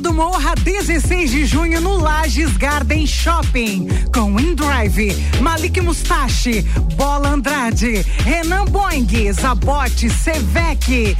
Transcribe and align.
Entreveiro 0.00 0.02
do 0.02 0.14
Morra, 0.14 0.54
16 0.54 1.30
de 1.30 1.44
junho 1.44 1.78
no 1.80 1.98
Lages 1.98 2.56
Garden 2.56 3.06
Shopping. 3.06 3.86
Com 4.12 4.40
InDrive, 4.40 5.14
Malik 5.40 5.80
Mustache, 5.80 6.62
Bola 6.96 7.28
Andrade, 7.28 8.04
Renan 8.24 8.64
Boing, 8.64 9.32
Zabote, 9.32 10.10
Sevec, 10.10 11.16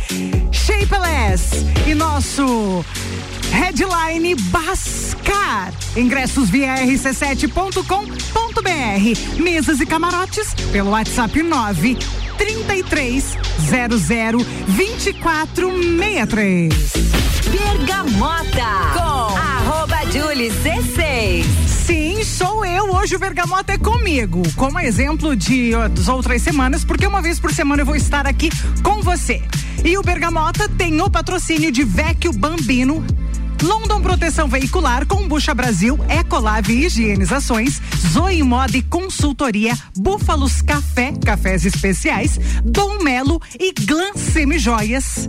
Shapeless 0.51 1.65
e 1.87 1.95
nosso 1.95 2.85
Headline 3.53 4.35
Bascar. 4.35 5.73
Ingressos 5.97 6.51
via 6.51 6.75
rc7.com.br. 6.77 9.43
Mesas 9.43 9.81
e 9.81 9.87
camarotes 9.87 10.55
pelo 10.73 10.91
WhatsApp 10.91 11.41
9 11.43 11.97
33 12.39 13.37
00 13.69 14.45
2463. 14.67 17.20
Bergamota 17.51 18.93
com 18.95 19.37
arroba 19.37 19.97
Julie 20.13 20.51
C6. 20.51 21.45
Sim, 21.67 22.25
sou 22.25 22.65
eu. 22.65 22.95
Hoje 22.95 23.17
o 23.17 23.19
Bergamota 23.19 23.73
é 23.73 23.79
comigo. 23.79 24.43
Como 24.57 24.79
exemplo 24.79 25.35
de 25.35 25.73
outras 26.09 26.43
semanas, 26.43 26.85
porque 26.85 27.07
uma 27.07 27.21
vez 27.21 27.41
por 27.41 27.53
semana 27.53 27.83
eu 27.83 27.87
vou 27.87 27.97
estar 27.97 28.27
aqui 28.27 28.51
com 28.83 29.03
você. 29.03 29.43
E 29.85 29.99
o 29.99 30.03
Bergamota 30.03 30.69
tem 30.69 31.01
o 31.01 31.11
patrocínio 31.11 31.73
de 31.73 31.85
Vecchio 31.85 32.33
Bambino 32.33 33.05
London 33.63 34.01
Proteção 34.01 34.49
Veicular, 34.49 35.07
Combucha 35.07 35.55
Brasil, 35.55 35.99
Ecolave 36.09 36.87
Higienizações, 36.87 37.81
Zoe 38.13 38.43
Moda 38.43 38.77
e 38.77 38.83
Consultoria, 38.83 39.77
Búfalos 39.97 40.63
Café, 40.63 41.13
Cafés 41.25 41.67
Especiais, 41.67 42.39
Dom 42.65 43.03
Melo 43.03 43.41
e 43.59 43.73
Glam 43.73 44.17
Semijoias. 44.17 45.27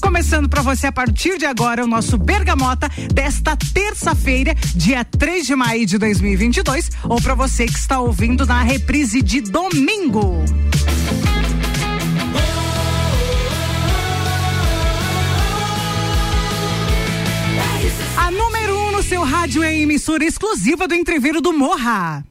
Começando 0.00 0.48
para 0.48 0.62
você 0.62 0.86
a 0.86 0.92
partir 0.92 1.38
de 1.38 1.46
agora 1.46 1.84
o 1.84 1.86
nosso 1.86 2.16
Bergamota 2.16 2.88
desta 3.12 3.56
terça-feira, 3.56 4.54
dia 4.74 5.04
3 5.04 5.46
de 5.46 5.54
maio 5.54 5.86
de 5.86 5.98
2022, 5.98 6.90
ou 7.04 7.20
para 7.20 7.34
você 7.34 7.66
que 7.66 7.78
está 7.78 8.00
ouvindo 8.00 8.46
na 8.46 8.62
reprise 8.62 9.22
de 9.22 9.40
domingo. 9.40 10.44
A 18.16 18.30
número 18.30 18.78
1 18.78 18.88
um 18.88 18.92
no 18.92 19.02
seu 19.02 19.22
rádio 19.22 19.62
é 19.62 19.78
emissora 19.78 20.24
exclusiva 20.24 20.88
do 20.88 20.94
Entreveiro 20.94 21.40
do 21.40 21.52
Morra. 21.52 22.24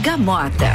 Bergamota. 0.00 0.66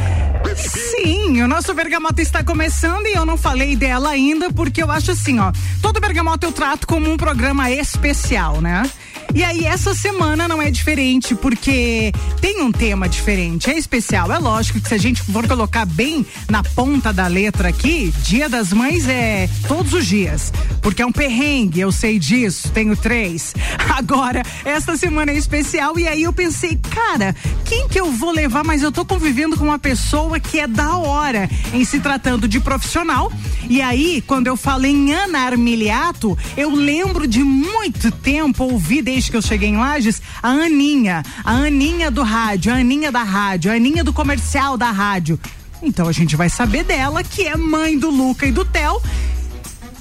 Sim, 0.55 1.41
o 1.41 1.47
nosso 1.47 1.73
Bergamota 1.73 2.21
está 2.21 2.43
começando 2.43 3.07
e 3.07 3.13
eu 3.13 3.25
não 3.25 3.35
falei 3.35 3.75
dela 3.75 4.11
ainda 4.11 4.53
porque 4.53 4.83
eu 4.83 4.91
acho 4.91 5.09
assim, 5.09 5.39
ó, 5.39 5.51
todo 5.81 5.99
Bergamota 5.99 6.45
eu 6.45 6.51
trato 6.51 6.85
como 6.85 7.11
um 7.11 7.17
programa 7.17 7.71
especial, 7.71 8.61
né? 8.61 8.87
E 9.35 9.43
aí, 9.43 9.65
essa 9.65 9.93
semana 9.93 10.47
não 10.47 10.61
é 10.61 10.71
diferente, 10.71 11.35
porque 11.35 12.13
tem 12.39 12.61
um 12.61 12.71
tema 12.71 13.09
diferente. 13.09 13.69
É 13.69 13.77
especial. 13.77 14.31
É 14.31 14.37
lógico 14.37 14.79
que 14.79 14.87
se 14.87 14.95
a 14.95 14.97
gente 14.97 15.21
for 15.23 15.45
colocar 15.45 15.85
bem 15.85 16.25
na 16.49 16.63
ponta 16.63 17.11
da 17.11 17.27
letra 17.27 17.67
aqui, 17.67 18.13
Dia 18.23 18.47
das 18.47 18.71
Mães 18.71 19.09
é 19.09 19.49
todos 19.67 19.91
os 19.91 20.05
dias. 20.05 20.53
Porque 20.81 21.01
é 21.01 21.05
um 21.05 21.11
perrengue, 21.11 21.81
eu 21.81 21.91
sei 21.91 22.17
disso, 22.17 22.71
tenho 22.71 22.95
três. 22.95 23.53
Agora, 23.93 24.41
essa 24.63 24.95
semana 24.95 25.33
é 25.33 25.35
especial 25.35 25.99
e 25.99 26.07
aí 26.07 26.23
eu 26.23 26.31
pensei, 26.31 26.79
cara, 26.89 27.35
quem 27.65 27.89
que 27.89 27.99
eu 27.99 28.13
vou 28.13 28.31
levar? 28.31 28.63
Mas 28.63 28.83
eu 28.83 28.91
tô 28.91 29.03
convivendo 29.03 29.57
com 29.57 29.65
uma 29.65 29.79
pessoa 29.79 30.39
que 30.39 30.61
é 30.61 30.67
da 30.67 30.95
hora 30.95 31.49
em 31.73 31.83
se 31.83 31.99
tratando 31.99 32.47
de 32.47 32.61
profissional. 32.61 33.29
E 33.69 33.81
aí, 33.81 34.23
quando 34.25 34.47
eu 34.47 34.55
falo 34.55 34.85
em 34.85 35.13
Ana 35.13 35.39
Armiliato, 35.39 36.37
eu 36.55 36.73
lembro 36.73 37.27
de 37.27 37.43
muito 37.43 38.11
tempo 38.11 38.63
ouvir 38.63 39.01
desde 39.01 39.24
que 39.29 39.37
eu 39.37 39.41
cheguei 39.41 39.69
em 39.69 39.77
Lages, 39.77 40.21
a 40.41 40.49
Aninha, 40.49 41.23
a 41.43 41.51
Aninha 41.51 42.09
do 42.09 42.23
rádio, 42.23 42.71
a 42.71 42.77
Aninha 42.77 43.11
da 43.11 43.23
rádio, 43.23 43.71
a 43.71 43.75
Aninha 43.75 44.03
do 44.03 44.13
comercial 44.13 44.77
da 44.77 44.91
rádio. 44.91 45.39
Então 45.81 46.07
a 46.07 46.11
gente 46.11 46.35
vai 46.35 46.49
saber 46.49 46.83
dela, 46.83 47.23
que 47.23 47.47
é 47.47 47.55
mãe 47.55 47.97
do 47.97 48.09
Luca 48.09 48.45
e 48.45 48.51
do 48.51 48.65
Theo 48.65 49.01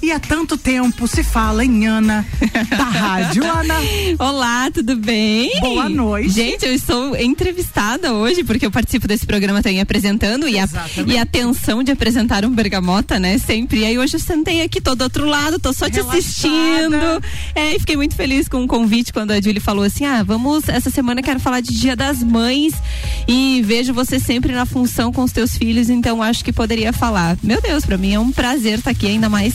e 0.05 0.13
há 0.13 0.21
tanto 0.21 0.59
tempo 0.59 1.09
se 1.09 1.23
fala 1.23 1.65
em 1.65 1.87
Ana 1.87 2.27
da 2.69 2.85
rádio. 2.85 3.43
Ana. 3.43 3.75
Olá, 4.23 4.71
tudo 4.71 4.97
bem? 4.97 5.51
Boa 5.61 5.89
noite. 5.89 6.29
Gente, 6.29 6.67
eu 6.67 6.75
estou 6.75 7.17
entrevistada 7.17 8.13
hoje 8.13 8.45
porque 8.45 8.67
eu 8.67 8.71
participo 8.71 9.09
desse 9.09 9.25
programa 9.25 9.63
também 9.63 9.81
apresentando 9.81 10.47
e 10.47 10.59
a, 10.59 10.69
e 11.07 11.17
a 11.17 11.25
tensão 11.25 11.83
de 11.83 11.91
apresentar 11.91 12.45
um 12.45 12.51
bergamota, 12.51 13.19
né? 13.19 13.39
Sempre. 13.39 13.81
E 13.81 13.85
aí 13.87 13.99
hoje 13.99 14.17
eu 14.17 14.21
sentei 14.21 14.61
aqui 14.61 14.79
todo 14.79 15.01
outro 15.01 15.25
lado, 15.25 15.59
tô 15.59 15.73
só 15.73 15.89
te 15.89 15.97
Relaxada. 15.97 16.19
assistindo. 16.19 17.25
É, 17.55 17.75
e 17.75 17.79
fiquei 17.79 17.97
muito 17.97 18.15
feliz 18.15 18.47
com 18.47 18.63
o 18.63 18.67
convite 18.67 19.11
quando 19.11 19.31
a 19.31 19.41
Julie 19.41 19.59
falou 19.59 19.85
assim: 19.85 20.05
ah, 20.05 20.23
vamos, 20.23 20.69
essa 20.69 20.91
semana 20.91 21.23
quero 21.23 21.41
falar 21.41 21.61
de 21.61 21.73
Dia 21.73 21.97
das 21.97 22.23
Mães 22.23 22.75
e 23.27 23.63
vejo 23.65 23.95
você 23.95 24.21
sempre 24.21 24.53
na 24.53 24.67
função 24.67 25.11
com 25.11 25.23
os 25.23 25.33
teus 25.33 25.57
filhos, 25.57 25.89
então 25.89 26.23
acho 26.23 26.45
que 26.45 26.53
poderia 26.53 26.93
falar. 26.93 27.39
Meu 27.43 27.63
Deus, 27.63 27.87
para 27.87 27.97
mim 27.97 28.13
é 28.13 28.21
um 28.21 28.31
prazer 28.31 28.81
estar 28.81 28.85
tá 28.85 28.91
aqui, 28.91 29.07
ainda 29.07 29.31
mais 29.31 29.55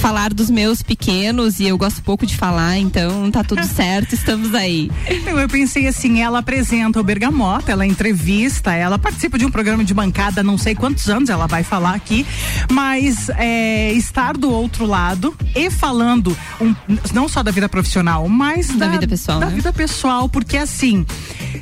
falar 0.00 0.32
dos 0.32 0.48
meus 0.48 0.82
pequenos 0.82 1.60
e 1.60 1.66
eu 1.66 1.76
gosto 1.76 2.02
pouco 2.02 2.24
de 2.24 2.36
falar, 2.36 2.78
então 2.78 3.30
tá 3.30 3.44
tudo 3.44 3.62
certo, 3.68 4.14
estamos 4.14 4.54
aí. 4.54 4.90
Então 5.08 5.38
eu 5.38 5.48
pensei 5.48 5.86
assim, 5.86 6.22
ela 6.22 6.38
apresenta 6.38 6.98
o 6.98 7.02
Bergamota, 7.02 7.72
ela 7.72 7.86
entrevista, 7.86 8.72
ela 8.72 8.98
participa 8.98 9.38
de 9.38 9.44
um 9.44 9.50
programa 9.50 9.84
de 9.84 9.92
bancada, 9.92 10.42
não 10.42 10.56
sei 10.56 10.74
quantos 10.74 11.08
anos 11.08 11.28
ela 11.28 11.46
vai 11.46 11.62
falar 11.62 11.94
aqui, 11.94 12.26
mas 12.70 13.28
é, 13.36 13.92
estar 13.92 14.36
do 14.36 14.50
outro 14.50 14.86
lado 14.86 15.34
e 15.54 15.70
falando 15.70 16.36
um, 16.60 16.74
não 17.12 17.28
só 17.28 17.42
da 17.42 17.50
vida 17.50 17.68
profissional, 17.68 18.28
mas 18.28 18.68
da, 18.68 18.86
da 18.86 18.92
vida 18.92 19.08
pessoal, 19.08 19.40
da 19.40 19.46
né? 19.46 19.54
vida 19.54 19.72
pessoal, 19.72 20.28
porque 20.28 20.56
assim, 20.56 21.04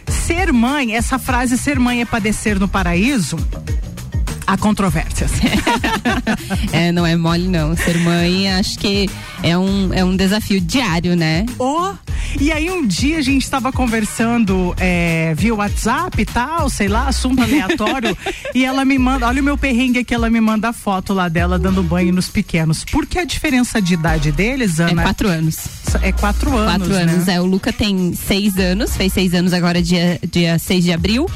ser 0.08 0.52
mãe, 0.52 0.94
essa 0.94 1.18
frase 1.18 1.58
ser 1.58 1.78
mãe 1.78 2.00
é 2.00 2.04
padecer 2.04 2.58
no 2.58 2.68
paraíso, 2.68 3.36
há 4.48 4.56
controvérsias. 4.56 5.30
é, 6.72 6.90
não 6.90 7.06
é 7.06 7.14
mole 7.14 7.46
não. 7.48 7.76
Ser 7.76 7.98
mãe, 7.98 8.50
acho 8.50 8.78
que 8.78 9.08
é 9.42 9.56
um, 9.58 9.92
é 9.92 10.02
um 10.02 10.16
desafio 10.16 10.58
diário, 10.58 11.14
né? 11.14 11.44
Oh, 11.58 11.92
e 12.40 12.50
aí 12.50 12.70
um 12.70 12.86
dia 12.86 13.18
a 13.18 13.22
gente 13.22 13.42
estava 13.42 13.70
conversando 13.70 14.74
é, 14.78 15.34
via 15.36 15.54
WhatsApp 15.54 16.22
e 16.22 16.24
tal, 16.24 16.70
sei 16.70 16.88
lá, 16.88 17.08
assunto 17.08 17.42
aleatório, 17.42 18.16
e 18.54 18.64
ela 18.64 18.86
me 18.86 18.98
manda, 18.98 19.26
olha 19.26 19.42
o 19.42 19.44
meu 19.44 19.58
perrengue 19.58 19.98
aqui, 19.98 20.14
ela 20.14 20.30
me 20.30 20.40
manda 20.40 20.70
a 20.70 20.72
foto 20.72 21.12
lá 21.12 21.28
dela 21.28 21.58
dando 21.58 21.82
banho 21.82 22.12
nos 22.12 22.28
pequenos. 22.28 22.84
Por 22.84 23.04
que 23.04 23.18
a 23.18 23.24
diferença 23.24 23.82
de 23.82 23.94
idade 23.94 24.32
deles, 24.32 24.80
Ana? 24.80 25.02
É 25.02 25.04
quatro 25.04 25.28
anos. 25.28 25.58
É 26.00 26.12
quatro 26.12 26.56
anos, 26.56 26.86
Quatro 26.86 26.94
anos, 26.94 27.26
né? 27.26 27.34
é. 27.34 27.40
O 27.40 27.44
Luca 27.44 27.70
tem 27.70 28.14
seis 28.14 28.56
anos, 28.56 28.96
fez 28.96 29.12
seis 29.12 29.34
anos 29.34 29.52
agora 29.52 29.82
dia, 29.82 30.18
dia 30.30 30.58
6 30.58 30.84
de 30.84 30.92
abril. 30.92 31.26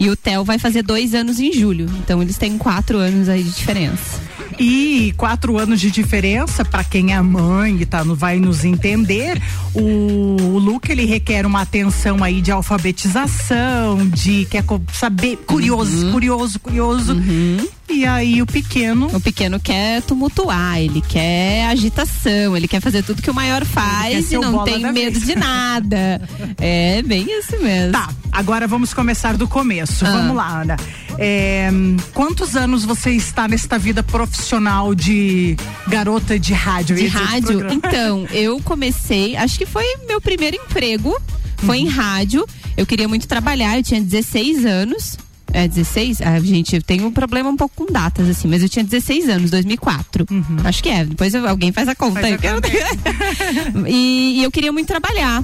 E 0.00 0.08
o 0.08 0.16
Theo 0.16 0.44
vai 0.44 0.58
fazer 0.58 0.82
dois 0.82 1.14
anos 1.14 1.40
em 1.40 1.52
julho. 1.52 1.86
Então 1.98 2.22
eles 2.22 2.36
têm 2.36 2.56
quatro 2.56 2.98
anos 2.98 3.28
aí 3.28 3.42
de 3.42 3.50
diferença. 3.50 4.20
E 4.58 5.14
quatro 5.16 5.56
anos 5.56 5.80
de 5.80 5.90
diferença, 5.90 6.64
para 6.64 6.82
quem 6.82 7.14
é 7.14 7.22
mãe 7.22 7.80
e 7.80 7.86
tá, 7.86 8.02
vai 8.02 8.38
nos 8.38 8.64
entender, 8.64 9.40
o, 9.72 10.36
o 10.40 10.58
Luca 10.58 10.90
ele 10.90 11.04
requer 11.04 11.46
uma 11.46 11.62
atenção 11.62 12.24
aí 12.24 12.40
de 12.40 12.50
alfabetização, 12.50 14.08
de 14.08 14.46
quer 14.46 14.64
saber, 14.92 15.36
curioso, 15.46 16.06
uhum. 16.06 16.12
curioso, 16.12 16.58
curioso. 16.58 17.12
Uhum. 17.12 17.68
E 17.88 18.04
aí 18.04 18.42
o 18.42 18.46
pequeno. 18.46 19.06
O 19.14 19.20
pequeno 19.20 19.58
quer 19.58 20.02
tumultuar, 20.02 20.78
ele 20.78 21.00
quer 21.00 21.66
agitação, 21.68 22.56
ele 22.56 22.68
quer 22.68 22.80
fazer 22.80 23.02
tudo 23.02 23.22
que 23.22 23.30
o 23.30 23.34
maior 23.34 23.64
faz 23.64 24.30
e 24.30 24.38
não 24.38 24.62
tem 24.62 24.80
medo 24.92 25.18
vez. 25.18 25.24
de 25.24 25.34
nada. 25.34 26.20
é 26.60 27.02
bem 27.02 27.26
isso 27.38 27.58
mesmo. 27.62 27.92
Tá, 27.92 28.10
agora 28.30 28.66
vamos 28.66 28.92
começar 28.92 29.36
do 29.36 29.48
começo. 29.48 30.04
Ah. 30.04 30.10
Vamos 30.10 30.36
lá, 30.36 30.60
Ana. 30.60 30.76
É, 31.18 31.70
quantos 32.12 32.54
anos 32.54 32.84
você 32.84 33.10
está 33.10 33.48
nesta 33.48 33.78
vida 33.78 34.02
profissional 34.02 34.94
de 34.94 35.56
garota 35.88 36.38
de 36.38 36.52
rádio? 36.52 36.96
De 36.96 37.06
rádio? 37.06 37.66
Então, 37.72 38.26
eu 38.30 38.60
comecei, 38.60 39.34
acho 39.34 39.58
que 39.58 39.66
foi 39.66 39.84
meu 40.06 40.20
primeiro 40.20 40.56
emprego, 40.56 41.18
foi 41.56 41.78
uhum. 41.78 41.86
em 41.86 41.88
rádio. 41.88 42.46
Eu 42.76 42.86
queria 42.86 43.08
muito 43.08 43.26
trabalhar, 43.26 43.76
eu 43.78 43.82
tinha 43.82 44.00
16 44.00 44.64
anos. 44.64 45.18
É 45.52 45.66
16? 45.66 46.20
Ah, 46.22 46.38
gente, 46.40 46.76
eu 46.76 46.82
tenho 46.82 47.06
um 47.06 47.12
problema 47.12 47.48
um 47.48 47.56
pouco 47.56 47.86
com 47.86 47.92
datas, 47.92 48.28
assim, 48.28 48.48
mas 48.48 48.62
eu 48.62 48.68
tinha 48.68 48.84
16 48.84 49.28
anos, 49.28 49.50
2004. 49.50 50.26
Uhum. 50.30 50.44
Acho 50.64 50.82
que 50.82 50.88
é. 50.88 51.04
Depois 51.04 51.34
alguém 51.34 51.72
faz 51.72 51.88
a 51.88 51.94
conta. 51.94 52.20
Faz 52.20 52.34
a 52.34 52.38
e, 53.88 54.40
e 54.40 54.42
eu 54.42 54.50
queria 54.50 54.72
muito 54.72 54.86
trabalhar. 54.86 55.42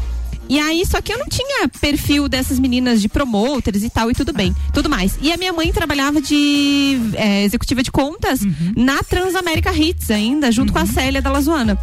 E 0.48 0.58
aí, 0.58 0.84
só 0.86 1.00
que 1.00 1.12
eu 1.12 1.18
não 1.18 1.26
tinha 1.26 1.68
perfil 1.80 2.28
dessas 2.28 2.58
meninas 2.58 3.00
de 3.00 3.08
promoters 3.08 3.82
e 3.82 3.90
tal, 3.90 4.10
e 4.10 4.14
tudo 4.14 4.32
bem, 4.32 4.54
tudo 4.72 4.88
mais. 4.88 5.18
E 5.20 5.32
a 5.32 5.36
minha 5.36 5.52
mãe 5.52 5.72
trabalhava 5.72 6.20
de 6.20 6.98
é, 7.14 7.44
executiva 7.44 7.82
de 7.82 7.90
contas 7.90 8.42
uhum. 8.42 8.72
na 8.76 9.02
Transamérica 9.02 9.72
Hits 9.72 10.10
ainda, 10.10 10.52
junto 10.52 10.68
uhum. 10.68 10.74
com 10.74 10.78
a 10.80 10.82
uhum. 10.82 10.92
Célia 10.92 11.22
da 11.22 11.30
Lazoana. 11.30 11.78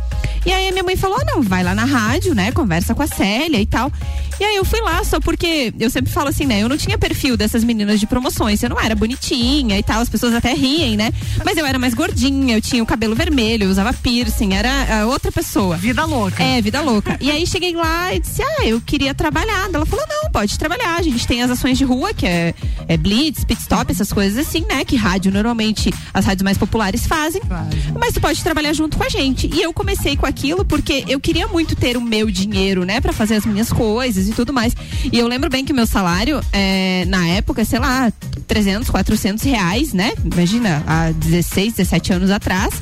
E 0.45 0.51
aí 0.51 0.67
a 0.67 0.71
minha 0.71 0.83
mãe 0.83 0.95
falou: 0.95 1.17
ah, 1.19 1.25
não, 1.25 1.41
vai 1.41 1.63
lá 1.63 1.75
na 1.75 1.85
rádio, 1.85 2.33
né? 2.33 2.51
Conversa 2.51 2.95
com 2.95 3.03
a 3.03 3.07
Célia 3.07 3.59
e 3.59 3.65
tal. 3.65 3.91
E 4.39 4.43
aí 4.43 4.55
eu 4.55 4.65
fui 4.65 4.81
lá, 4.81 5.03
só 5.03 5.19
porque 5.19 5.71
eu 5.79 5.89
sempre 5.89 6.11
falo 6.11 6.29
assim, 6.29 6.47
né? 6.47 6.63
Eu 6.63 6.67
não 6.67 6.77
tinha 6.77 6.97
perfil 6.97 7.37
dessas 7.37 7.63
meninas 7.63 7.99
de 7.99 8.07
promoções. 8.07 8.61
Eu 8.63 8.69
não 8.69 8.79
era 8.79 8.95
bonitinha 8.95 9.77
e 9.77 9.83
tal, 9.83 10.01
as 10.01 10.09
pessoas 10.09 10.33
até 10.33 10.53
riem, 10.53 10.97
né? 10.97 11.13
Mas 11.45 11.57
eu 11.57 11.65
era 11.65 11.77
mais 11.77 11.93
gordinha, 11.93 12.57
eu 12.57 12.61
tinha 12.61 12.81
o 12.81 12.85
cabelo 12.85 13.15
vermelho, 13.15 13.65
eu 13.65 13.69
usava 13.69 13.93
piercing, 13.93 14.53
era 14.53 15.05
outra 15.05 15.31
pessoa. 15.31 15.77
Vida 15.77 16.05
louca. 16.05 16.41
É, 16.41 16.59
vida 16.59 16.81
louca. 16.81 17.17
E 17.21 17.29
aí 17.29 17.45
cheguei 17.45 17.75
lá 17.75 18.13
e 18.13 18.19
disse: 18.19 18.41
Ah, 18.41 18.50
eu 18.63 18.81
queria 18.81 19.13
trabalhar. 19.13 19.69
Ela 19.73 19.85
falou: 19.85 20.05
Não, 20.07 20.31
pode 20.31 20.57
trabalhar. 20.57 20.95
A 20.97 21.01
gente 21.01 21.27
tem 21.27 21.41
as 21.41 21.51
ações 21.51 21.77
de 21.77 21.83
rua, 21.83 22.13
que 22.13 22.25
é, 22.25 22.53
é 22.87 22.97
blitz, 22.97 23.43
pit 23.43 23.61
stop, 23.61 23.91
essas 23.91 24.11
coisas 24.11 24.47
assim, 24.47 24.65
né? 24.67 24.85
Que 24.85 24.95
rádio 24.95 25.31
normalmente 25.31 25.93
as 26.13 26.25
rádios 26.25 26.43
mais 26.43 26.57
populares 26.57 27.05
fazem. 27.05 27.41
Mas 27.99 28.13
tu 28.13 28.21
pode 28.21 28.41
trabalhar 28.41 28.73
junto 28.73 28.97
com 28.97 29.03
a 29.03 29.09
gente. 29.09 29.49
E 29.53 29.61
eu 29.61 29.73
comecei 29.73 30.15
com 30.15 30.25
aquilo 30.25 30.63
porque 30.63 31.03
eu 31.07 31.19
queria 31.19 31.47
muito 31.47 31.75
ter 31.75 31.97
o 31.97 32.01
meu 32.01 32.31
dinheiro, 32.31 32.85
né? 32.85 33.01
para 33.01 33.11
fazer 33.11 33.35
as 33.35 33.45
minhas 33.45 33.73
coisas 33.73 34.27
e 34.27 34.31
tudo 34.31 34.53
mais. 34.53 34.73
E 35.11 35.17
eu 35.17 35.27
lembro 35.27 35.49
bem 35.49 35.65
que 35.65 35.73
meu 35.73 35.85
salário, 35.85 36.41
é, 36.53 37.05
na 37.07 37.27
época, 37.27 37.65
sei 37.65 37.79
lá, 37.79 38.11
300, 38.47 38.89
400 38.89 39.43
reais, 39.43 39.93
né? 39.93 40.13
Imagina, 40.23 40.83
há 40.87 41.11
16, 41.11 41.73
17 41.73 42.13
anos 42.13 42.29
atrás. 42.29 42.73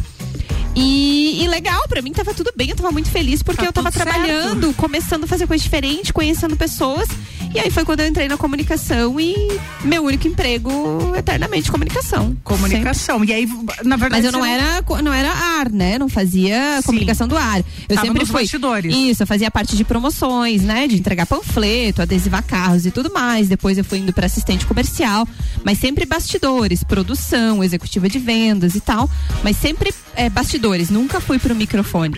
E, 0.79 1.43
e, 1.43 1.47
legal, 1.47 1.85
pra 1.89 2.01
mim 2.01 2.13
tava 2.13 2.33
tudo 2.33 2.51
bem, 2.55 2.69
eu 2.69 2.75
tava 2.75 2.91
muito 2.91 3.09
feliz 3.09 3.43
porque 3.43 3.61
tá 3.61 3.67
eu 3.67 3.73
tava 3.73 3.91
trabalhando, 3.91 4.67
certo. 4.67 4.77
começando 4.77 5.25
a 5.25 5.27
fazer 5.27 5.45
coisa 5.45 5.61
diferente, 5.61 6.13
conhecendo 6.13 6.55
pessoas. 6.55 7.07
E 7.53 7.59
aí 7.59 7.71
foi 7.71 7.83
quando 7.83 8.01
eu 8.01 8.07
entrei 8.07 8.27
na 8.27 8.37
comunicação 8.37 9.19
e 9.19 9.35
meu 9.83 10.03
único 10.03 10.27
emprego 10.27 10.71
eternamente 11.17 11.71
comunicação. 11.71 12.37
Comunicação. 12.43 13.19
Sempre. 13.19 13.31
E 13.31 13.35
aí, 13.35 13.47
na 13.83 13.95
verdade. 13.95 14.23
Mas 14.23 14.25
eu 14.25 14.31
não, 14.31 14.45
era, 14.45 14.83
não 15.01 15.11
era 15.11 15.31
ar, 15.31 15.69
né? 15.71 15.97
Não 15.97 16.07
fazia 16.07 16.77
Sim. 16.77 16.83
comunicação 16.83 17.27
do 17.27 17.35
ar. 17.35 17.59
Eu 17.87 17.95
Tava 17.95 18.07
sempre 18.07 18.25
fui. 18.25 18.41
Bastidores. 18.41 18.95
Isso, 18.95 19.23
eu 19.23 19.27
fazia 19.27 19.49
parte 19.49 19.75
de 19.75 19.83
promoções, 19.83 20.61
né? 20.61 20.87
De 20.87 20.95
entregar 20.95 21.25
panfleto, 21.25 22.01
adesivar 22.03 22.43
carros 22.43 22.85
e 22.85 22.91
tudo 22.91 23.11
mais. 23.11 23.47
Depois 23.47 23.77
eu 23.77 23.83
fui 23.83 23.97
indo 23.97 24.13
para 24.13 24.27
assistente 24.27 24.65
comercial, 24.65 25.27
mas 25.63 25.79
sempre 25.79 26.05
bastidores, 26.05 26.83
produção, 26.83 27.63
executiva 27.63 28.07
de 28.07 28.19
vendas 28.19 28.75
e 28.75 28.79
tal. 28.79 29.09
Mas 29.43 29.57
sempre 29.57 29.91
é, 30.15 30.29
bastidores, 30.29 30.89
nunca 30.91 31.19
fui 31.19 31.39
pro 31.39 31.55
microfone. 31.55 32.15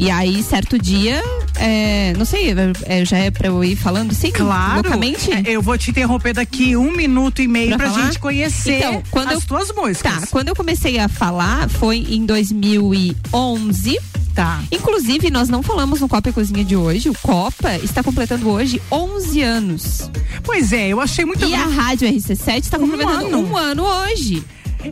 E 0.00 0.10
aí, 0.10 0.42
certo 0.42 0.78
dia, 0.78 1.22
é, 1.56 2.14
não 2.16 2.24
sei, 2.24 2.54
é, 2.86 3.04
já 3.04 3.18
é 3.18 3.30
pra 3.30 3.48
eu 3.48 3.62
ir 3.62 3.76
falando 3.76 4.14
sim? 4.14 4.30
Claro. 4.30 4.76
Loucamente? 4.76 5.30
É, 5.30 5.42
eu 5.44 5.60
vou 5.60 5.76
te 5.76 5.90
interromper 5.90 6.32
daqui 6.32 6.74
um 6.74 6.90
minuto 6.90 7.42
e 7.42 7.46
meio 7.46 7.76
pra, 7.76 7.90
pra 7.90 8.02
gente 8.02 8.18
conhecer 8.18 8.78
então, 8.78 9.02
quando 9.10 9.28
as 9.32 9.42
eu, 9.42 9.46
tuas 9.46 9.70
músicas. 9.70 10.20
Tá, 10.20 10.26
quando 10.28 10.48
eu 10.48 10.56
comecei 10.56 10.98
a 10.98 11.06
falar 11.06 11.68
foi 11.68 11.98
em 12.08 12.24
2011. 12.24 13.98
Tá. 14.34 14.62
Inclusive, 14.72 15.30
nós 15.30 15.50
não 15.50 15.62
falamos 15.62 16.00
no 16.00 16.08
Copa 16.08 16.30
e 16.30 16.32
Cozinha 16.32 16.64
de 16.64 16.74
hoje. 16.74 17.10
O 17.10 17.14
Copa 17.18 17.76
está 17.76 18.02
completando 18.02 18.48
hoje 18.48 18.80
11 18.90 19.42
anos. 19.42 20.10
Pois 20.42 20.72
é, 20.72 20.88
eu 20.88 20.98
achei 20.98 21.26
muito 21.26 21.44
E 21.44 21.54
a 21.54 21.66
Rádio 21.66 22.08
RC7 22.08 22.62
está 22.62 22.78
completando 22.78 23.36
um 23.36 23.36
ano, 23.36 23.48
um 23.50 23.56
ano 23.56 23.84
hoje. 23.84 24.42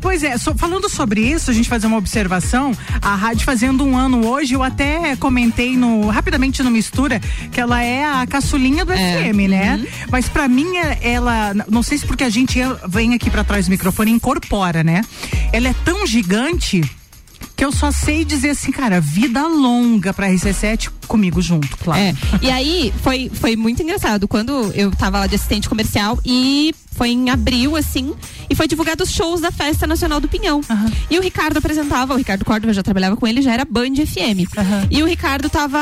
Pois 0.01 0.23
é, 0.23 0.37
so, 0.37 0.55
falando 0.55 0.89
sobre 0.89 1.21
isso, 1.21 1.51
a 1.51 1.55
gente 1.55 1.69
fazer 1.69 1.87
uma 1.87 1.97
observação, 1.97 2.73
a 3.01 3.15
rádio 3.15 3.45
fazendo 3.45 3.85
um 3.85 3.97
ano 3.97 4.27
hoje, 4.27 4.55
eu 4.55 4.63
até 4.63 5.17
comentei 5.17 5.77
no 5.77 6.09
rapidamente 6.09 6.63
no 6.63 6.71
Mistura 6.71 7.21
que 7.51 7.61
ela 7.61 7.83
é 7.83 8.05
a 8.05 8.27
caçulinha 8.27 8.85
do 8.85 8.93
é. 8.93 8.97
FM, 8.97 9.49
né? 9.49 9.77
Uhum. 9.77 10.07
Mas 10.11 10.29
para 10.29 10.49
mim 10.49 10.77
é, 10.77 10.99
ela, 11.03 11.55
não 11.69 11.83
sei 11.83 11.99
se 11.99 12.07
porque 12.07 12.25
a 12.25 12.31
gente 12.31 12.59
vem 12.89 13.15
aqui 13.15 13.31
para 13.31 13.45
trás 13.45 13.67
do 13.67 13.71
microfone 13.71 14.11
e 14.11 14.15
incorpora, 14.15 14.85
né? 14.85 15.03
Ela 15.53 15.69
é 15.69 15.75
tão 15.85 16.07
gigante 16.07 16.83
que 17.59 17.65
eu 17.65 17.73
só 17.73 17.91
sei 17.91 18.25
dizer 18.25 18.51
assim, 18.51 18.71
cara, 18.71 19.01
vida 19.01 19.45
longa 19.49 20.15
pra 20.15 20.29
RC7 20.31 20.91
comigo 21.09 21.43
junto, 21.43 21.77
claro. 21.79 22.01
É. 22.01 22.15
E 22.41 22.51
aí 22.51 22.95
foi, 23.03 23.29
foi 23.35 23.57
muito 23.57 23.83
engraçado 23.83 24.29
quando 24.29 24.71
eu 24.77 24.93
tava 24.93 25.19
lá 25.19 25.27
de 25.27 25.35
assistente 25.35 25.69
comercial 25.69 26.17
e 26.25 26.73
foi 26.99 27.11
em 27.11 27.31
abril, 27.31 27.77
assim, 27.77 28.13
e 28.51 28.57
foi 28.57 28.67
divulgado 28.67 29.05
os 29.05 29.13
shows 29.13 29.41
da 29.41 29.53
Festa 29.53 29.87
Nacional 29.87 30.19
do 30.19 30.27
Pinhão. 30.27 30.61
Uhum. 30.69 30.93
E 31.09 31.17
o 31.17 31.23
Ricardo 31.23 31.57
apresentava, 31.57 32.13
o 32.13 32.17
Ricardo 32.17 32.45
Córdova 32.45 32.73
já 32.73 32.83
trabalhava 32.83 33.17
com 33.17 33.25
ele, 33.25 33.41
já 33.41 33.53
era 33.53 33.65
Band 33.65 33.95
FM. 33.95 34.51
Uhum. 34.57 34.87
E 34.91 35.01
o 35.01 35.07
Ricardo 35.07 35.49
tava. 35.49 35.79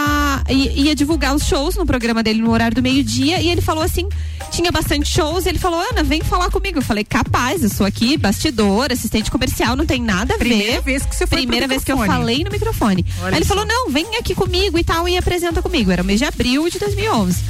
ia 0.51 0.95
divulgar 0.95 1.35
os 1.35 1.45
shows 1.45 1.75
no 1.75 1.87
programa 1.87 2.23
dele 2.23 2.43
no 2.43 2.51
horário 2.51 2.75
do 2.75 2.83
meio-dia 2.83 3.41
e 3.41 3.49
ele 3.49 3.63
falou 3.63 3.83
assim: 3.83 4.07
tinha 4.51 4.71
bastante 4.71 5.09
shows, 5.09 5.47
e 5.47 5.49
ele 5.49 5.59
falou: 5.59 5.81
Ana, 5.81 6.03
vem 6.03 6.21
falar 6.21 6.51
comigo. 6.51 6.79
Eu 6.79 6.83
falei, 6.83 7.03
capaz, 7.03 7.63
eu 7.63 7.71
sou 7.71 7.87
aqui, 7.87 8.19
bastidor, 8.19 8.93
assistente 8.93 9.31
comercial, 9.31 9.75
não 9.75 9.87
tem 9.87 10.03
nada 10.03 10.35
a 10.35 10.37
ver. 10.37 10.45
Primeira 10.45 10.81
vez 10.83 11.07
que 11.07 11.17
você 11.17 11.27
foi 11.27 11.39
Primeira 11.39 11.67
vez 11.67 11.83
que 11.83 11.93
eu 11.93 11.97
falei 11.97 12.45
no 12.45 12.51
microfone. 12.51 13.07
Olha 13.23 13.35
Aí 13.35 13.39
ele 13.39 13.47
falou: 13.47 13.65
não, 13.65 13.89
vem 13.89 14.17
aqui 14.19 14.35
comigo 14.35 14.79
e 14.79 14.85
tal, 14.85 15.09
e 15.09 15.17
apresenta 15.17 15.63
comigo. 15.63 15.91
Era 15.91 16.03
o 16.03 16.05
mês 16.05 16.19
de 16.19 16.27
abril 16.27 16.69
de 16.69 16.79
2011. 16.79 17.43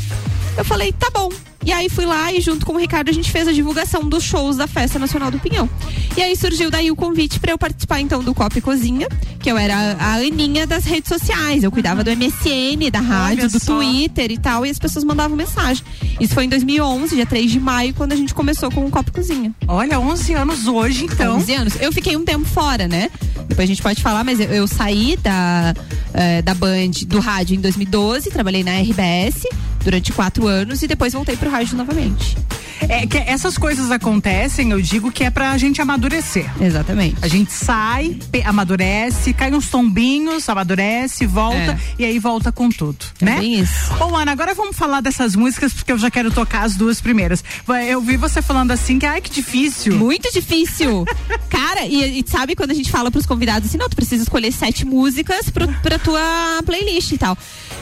Eu 0.57 0.65
falei, 0.65 0.93
tá 0.93 1.11
bom. 1.13 1.29
E 1.67 1.73
aí 1.73 1.89
fui 1.89 2.07
lá 2.07 2.33
e 2.33 2.41
junto 2.41 2.65
com 2.65 2.75
o 2.75 2.79
Ricardo 2.79 3.09
a 3.09 3.13
gente 3.13 3.29
fez 3.29 3.49
a 3.49 3.53
divulgação 3.53 4.09
dos 4.09 4.23
shows 4.23 4.57
da 4.57 4.69
Festa 4.69 5.01
Nacional 5.01 5.33
do 5.33 5.41
Pinhão. 5.41 5.69
E 6.17 6.23
aí 6.23 6.37
surgiu 6.37 6.71
daí 6.71 6.93
o 6.93 6.97
convite 6.97 7.41
para 7.41 7.51
eu 7.51 7.59
participar 7.59 8.01
então 8.01 8.23
do 8.23 8.33
Copa 8.33 8.57
e 8.59 8.61
Cozinha, 8.61 9.09
que 9.41 9.51
eu 9.51 9.59
era 9.59 9.97
a 9.99 10.15
Aninha 10.15 10.65
das 10.65 10.85
redes 10.85 11.09
sociais. 11.09 11.65
Eu 11.65 11.73
cuidava 11.73 12.05
do 12.05 12.11
MSN, 12.11 12.89
da 12.91 13.01
rádio, 13.01 13.43
Olha 13.43 13.49
do 13.49 13.59
só. 13.59 13.75
Twitter 13.75 14.31
e 14.31 14.39
tal, 14.39 14.65
e 14.65 14.71
as 14.71 14.79
pessoas 14.79 15.05
mandavam 15.05 15.37
mensagem. 15.37 15.85
Isso 16.21 16.35
foi 16.35 16.45
em 16.45 16.49
2011, 16.49 17.17
dia 17.17 17.27
3 17.27 17.51
de 17.51 17.59
maio, 17.59 17.93
quando 17.95 18.13
a 18.13 18.17
gente 18.17 18.33
começou 18.33 18.71
com 18.71 18.87
o 18.87 18.91
Copa 18.91 19.11
e 19.11 19.13
Cozinha. 19.13 19.53
Olha, 19.67 19.99
11 19.99 20.35
anos 20.35 20.69
hoje 20.69 21.05
então. 21.05 21.37
11 21.39 21.55
anos. 21.55 21.81
Eu 21.81 21.93
fiquei 21.93 22.17
um 22.17 22.25
tempo 22.25 22.45
fora, 22.47 22.87
né? 22.87 23.11
Depois 23.49 23.65
a 23.65 23.67
gente 23.67 23.83
pode 23.83 24.01
falar, 24.01 24.23
mas 24.23 24.39
eu, 24.39 24.47
eu 24.51 24.69
saí 24.69 25.17
da, 25.17 25.75
uh, 25.75 26.43
da 26.45 26.55
Band, 26.55 26.93
do 27.09 27.19
rádio 27.19 27.57
em 27.57 27.61
2012, 27.61 28.31
trabalhei 28.31 28.63
na 28.63 28.79
RBS 28.79 29.43
durante 29.87 30.13
quatro 30.13 30.49
anos 30.49 30.83
e 30.83 30.89
depois 30.89 31.13
voltei 31.13 31.37
pro 31.37 31.49
rádio 31.49 31.77
novamente. 31.77 32.37
É 32.81 33.07
que 33.07 33.17
essas 33.19 33.57
coisas 33.57 33.91
acontecem, 33.91 34.71
eu 34.71 34.81
digo 34.81 35.11
que 35.11 35.25
é 35.25 35.31
pra 35.31 35.57
gente 35.59 35.81
amadurecer. 35.81 36.51
Exatamente. 36.61 37.17
A 37.23 37.29
gente 37.29 37.53
sai, 37.53 38.19
amadurece, 38.45 39.33
cai 39.33 39.53
uns 39.53 39.69
tombinhos, 39.69 40.49
amadurece, 40.49 41.27
volta 41.27 41.73
é. 41.73 41.79
e 41.99 42.05
aí 42.05 42.19
volta 42.19 42.53
com 42.53 42.69
tudo, 42.69 42.99
é 43.21 43.25
né? 43.25 43.39
Bem 43.41 43.61
isso. 43.61 43.93
Ô, 44.01 44.15
Ana, 44.15 44.33
agora 44.33 44.55
vamos 44.55 44.77
falar 44.77 45.01
dessas 45.01 45.35
músicas 45.35 45.73
porque 45.73 45.93
eu 45.93 45.99
já 45.99 46.11
quero 46.11 46.31
tocar 46.31 46.63
as 46.63 46.77
duas 46.77 47.01
primeiras. 47.01 47.43
Eu 47.89 48.01
vi 48.01 48.17
você 48.17 48.43
falando 48.43 48.71
assim 48.71 48.99
que 48.99 49.07
ai 49.07 49.21
que 49.21 49.31
difícil. 49.31 49.97
Muito 49.97 50.31
difícil. 50.33 51.05
Cara, 51.49 51.87
e, 51.87 52.21
e, 52.21 52.25
sabe 52.27 52.55
quando 52.55 52.71
a 52.71 52.75
gente 52.75 52.91
fala 52.91 53.11
pros 53.11 53.27
convidados 53.27 53.69
assim, 53.69 53.79
não, 53.79 53.89
tu 53.89 53.97
precisa 53.97 54.23
escolher 54.23 54.53
sete 54.53 54.85
músicas 54.85 55.51
pro, 55.51 55.69
pra 55.83 55.99
tua 55.99 56.63
playlist 56.65 57.13
e 57.13 57.19
tal. 57.19 57.37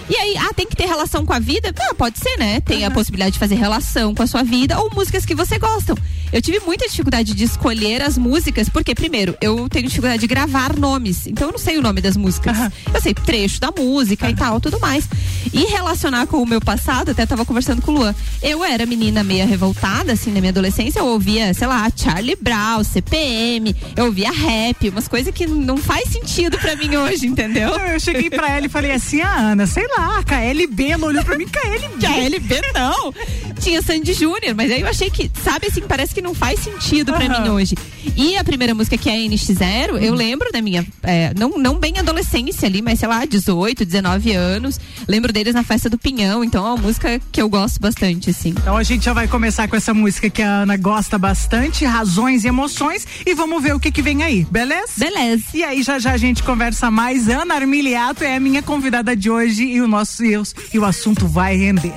E 0.08 0.16
aí, 0.16 0.36
ah, 0.36 0.52
tem 0.54 0.66
que 0.66 0.76
ter 0.76 0.86
relação 0.86 1.24
com 1.24 1.32
a 1.32 1.38
vida? 1.38 1.74
Ah, 1.78 1.94
pode 1.94 2.18
ser, 2.18 2.36
né? 2.38 2.60
Tem 2.60 2.80
uhum. 2.80 2.88
a 2.88 2.90
possibilidade 2.90 3.32
de 3.32 3.38
fazer 3.38 3.54
relação 3.54 4.14
com 4.14 4.22
a 4.22 4.26
sua 4.26 4.42
vida 4.42 4.78
ou 4.84 4.94
músicas 4.94 5.24
que 5.26 5.34
você 5.34 5.58
gosta. 5.58 5.94
Eu 6.32 6.40
tive 6.40 6.60
muita 6.60 6.86
dificuldade 6.86 7.34
de 7.34 7.44
escolher 7.44 8.02
as 8.02 8.16
músicas, 8.16 8.68
porque, 8.68 8.94
primeiro, 8.94 9.36
eu 9.40 9.68
tenho 9.68 9.88
dificuldade 9.88 10.20
de 10.20 10.26
gravar 10.26 10.76
nomes. 10.76 11.26
Então 11.26 11.48
eu 11.48 11.52
não 11.52 11.58
sei 11.58 11.78
o 11.78 11.82
nome 11.82 12.00
das 12.00 12.16
músicas. 12.16 12.56
Uhum. 12.56 12.70
Eu 12.94 13.00
sei 13.00 13.14
trecho 13.14 13.60
da 13.60 13.70
música 13.70 14.26
uhum. 14.26 14.32
e 14.32 14.36
tal, 14.36 14.60
tudo 14.60 14.80
mais. 14.80 15.08
E 15.52 15.64
relacionar 15.66 16.26
com 16.26 16.42
o 16.42 16.46
meu 16.46 16.60
passado, 16.60 17.10
até 17.10 17.26
tava 17.26 17.44
conversando 17.44 17.82
com 17.82 17.92
o 17.92 17.94
Luan. 17.94 18.14
Eu 18.42 18.64
era 18.64 18.86
menina 18.86 19.22
meia 19.22 19.46
revoltada, 19.46 20.12
assim, 20.12 20.30
na 20.30 20.40
minha 20.40 20.50
adolescência. 20.50 21.00
Eu 21.00 21.06
ouvia, 21.06 21.52
sei 21.54 21.66
lá, 21.66 21.90
Charlie 21.94 22.36
Brown, 22.40 22.82
CPM, 22.84 23.74
eu 23.96 24.06
ouvia 24.06 24.30
rap, 24.30 24.88
umas 24.88 25.08
coisas 25.08 25.32
que 25.32 25.46
não 25.46 25.76
faz 25.76 26.08
sentido 26.10 26.58
para 26.58 26.76
mim 26.76 26.94
hoje, 26.96 27.26
entendeu? 27.26 27.70
Eu 27.70 28.00
cheguei 28.00 28.30
pra 28.30 28.50
ela 28.50 28.66
e 28.66 28.68
falei 28.68 28.92
assim, 28.92 29.20
ah, 29.20 29.52
Ana, 29.52 29.66
sei 29.66 29.86
lá 29.88 30.04
lá, 30.04 30.22
KLB, 30.22 30.90
ela 30.90 31.06
olhou 31.06 31.24
pra 31.24 31.36
mim, 31.36 31.46
KLB. 31.46 32.06
KLB 32.06 32.60
não. 32.74 33.12
Tinha 33.60 33.80
Sandy 33.80 34.12
Júnior, 34.12 34.54
mas 34.54 34.70
eu 34.80 34.88
achei 34.88 35.10
que, 35.10 35.30
sabe 35.42 35.68
assim, 35.68 35.82
parece 35.82 36.14
que 36.14 36.20
não 36.20 36.34
faz 36.34 36.60
sentido 36.60 37.12
pra 37.12 37.26
uhum. 37.26 37.42
mim 37.42 37.48
hoje. 37.50 37.74
E 38.16 38.36
a 38.36 38.44
primeira 38.44 38.74
música 38.74 38.96
que 38.96 39.08
é 39.08 39.14
a 39.14 39.16
NX0, 39.16 39.92
uhum. 39.92 39.98
eu 39.98 40.14
lembro 40.14 40.50
da 40.52 40.60
minha, 40.60 40.86
é, 41.02 41.32
não, 41.38 41.50
não 41.58 41.78
bem 41.78 41.98
adolescência 41.98 42.66
ali, 42.66 42.82
mas 42.82 42.98
sei 42.98 43.08
lá, 43.08 43.24
18, 43.24 43.84
19 43.84 44.32
anos. 44.32 44.78
Lembro 45.08 45.32
deles 45.32 45.54
na 45.54 45.62
festa 45.62 45.88
do 45.88 45.98
Pinhão, 45.98 46.44
então 46.44 46.64
é 46.66 46.68
uma 46.70 46.76
música 46.76 47.20
que 47.32 47.40
eu 47.40 47.48
gosto 47.48 47.80
bastante, 47.80 48.30
assim. 48.30 48.50
Então 48.50 48.76
a 48.76 48.82
gente 48.82 49.04
já 49.04 49.12
vai 49.12 49.26
começar 49.26 49.68
com 49.68 49.76
essa 49.76 49.94
música 49.94 50.28
que 50.28 50.42
a 50.42 50.62
Ana 50.62 50.76
gosta 50.76 51.18
bastante, 51.18 51.84
Razões 51.84 52.44
e 52.44 52.48
Emoções, 52.48 53.06
e 53.24 53.34
vamos 53.34 53.62
ver 53.62 53.74
o 53.74 53.80
que 53.80 53.90
que 53.90 54.02
vem 54.02 54.22
aí, 54.22 54.46
beleza? 54.50 54.92
Beleza. 54.96 55.44
E 55.54 55.64
aí 55.64 55.82
já 55.82 55.98
já 55.98 56.12
a 56.12 56.16
gente 56.16 56.42
conversa 56.42 56.90
mais. 56.90 57.28
Ana 57.28 57.54
Armiliato 57.54 58.24
é 58.24 58.36
a 58.36 58.40
minha 58.40 58.62
convidada 58.62 59.16
de 59.16 59.30
hoje 59.30 59.64
e 59.64 59.80
o 59.80 59.88
nosso 59.88 60.22
Deus 60.34 60.54
e 60.72 60.78
o 60.80 60.84
assunto 60.84 61.28
vai 61.28 61.56
render. 61.56 61.94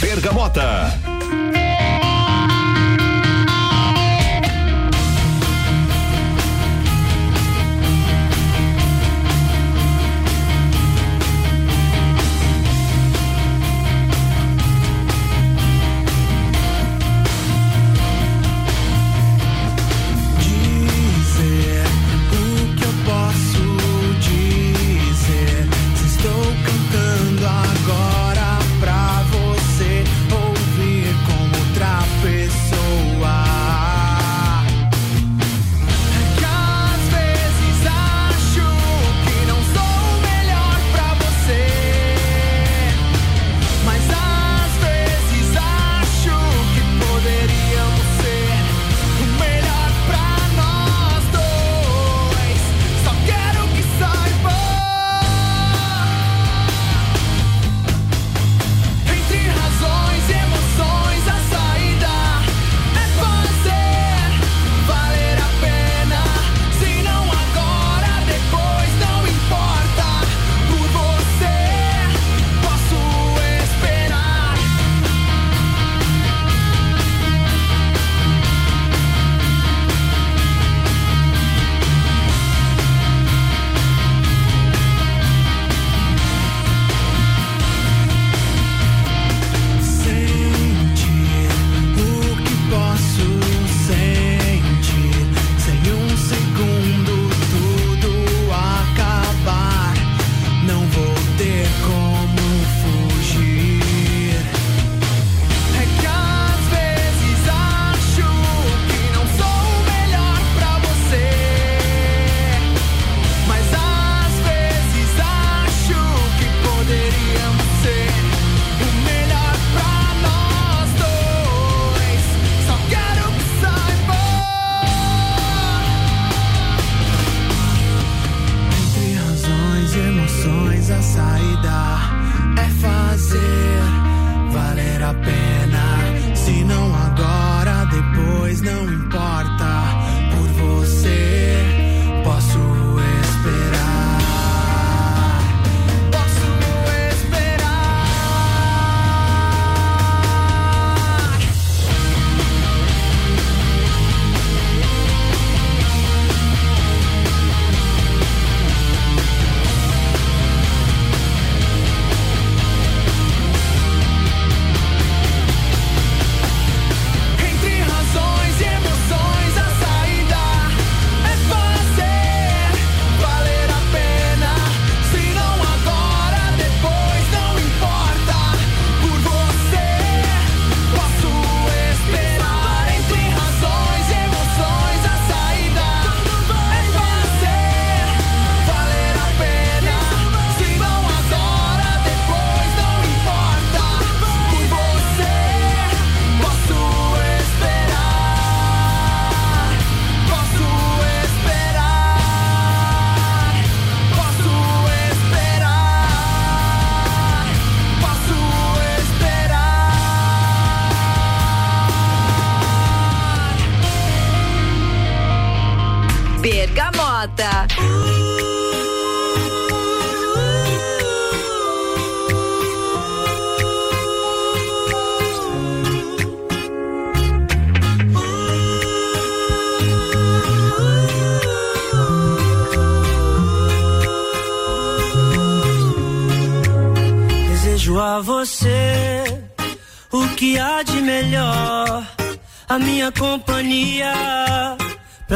Bergamota. 0.00 0.92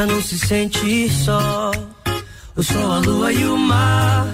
Pra 0.03 0.13
não 0.13 0.21
se 0.21 0.37
sentir 0.37 1.09
só. 1.09 1.71
O 2.55 2.61
sol, 2.63 2.91
a 2.91 2.99
lua 2.99 3.31
e 3.31 3.45
o 3.45 3.57
mar, 3.57 4.31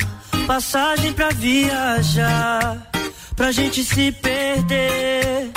passagem 0.48 1.14
pra 1.14 1.30
viajar, 1.30 2.90
pra 3.36 3.52
gente 3.52 3.84
se 3.84 4.12
perder 4.12 5.52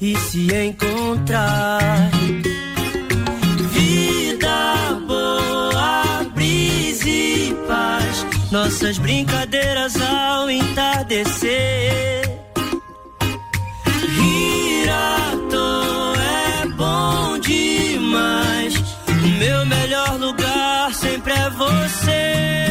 e 0.00 0.16
se 0.16 0.46
encontrar. 0.54 2.10
Vida 3.72 5.00
boa, 5.06 6.24
brisa 6.34 7.08
e 7.08 7.54
paz, 7.66 8.26
nossas 8.52 8.98
brincadeiras 8.98 10.00
ao 10.00 10.48
entardecer. 10.48 12.15
Você 21.56 22.65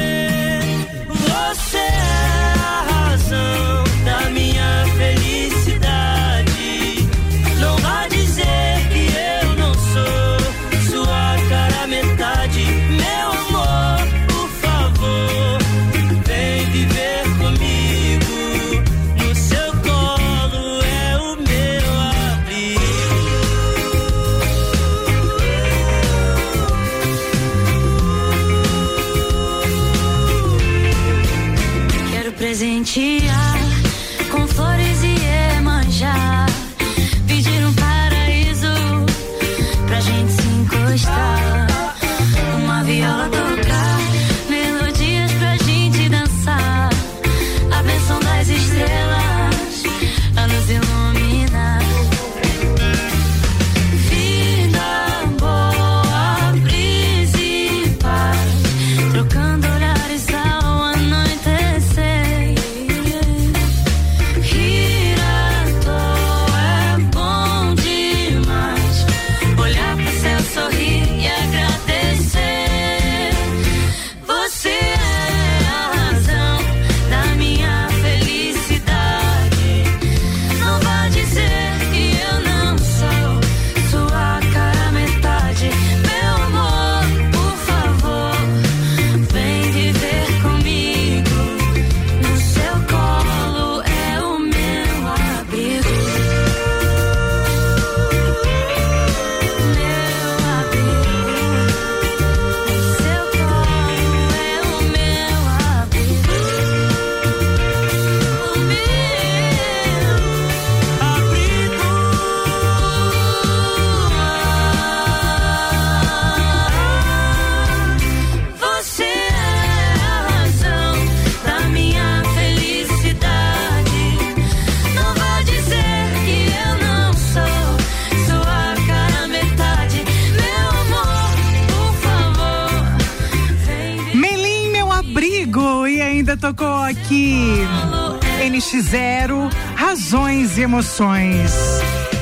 Emoções. 140.65 141.51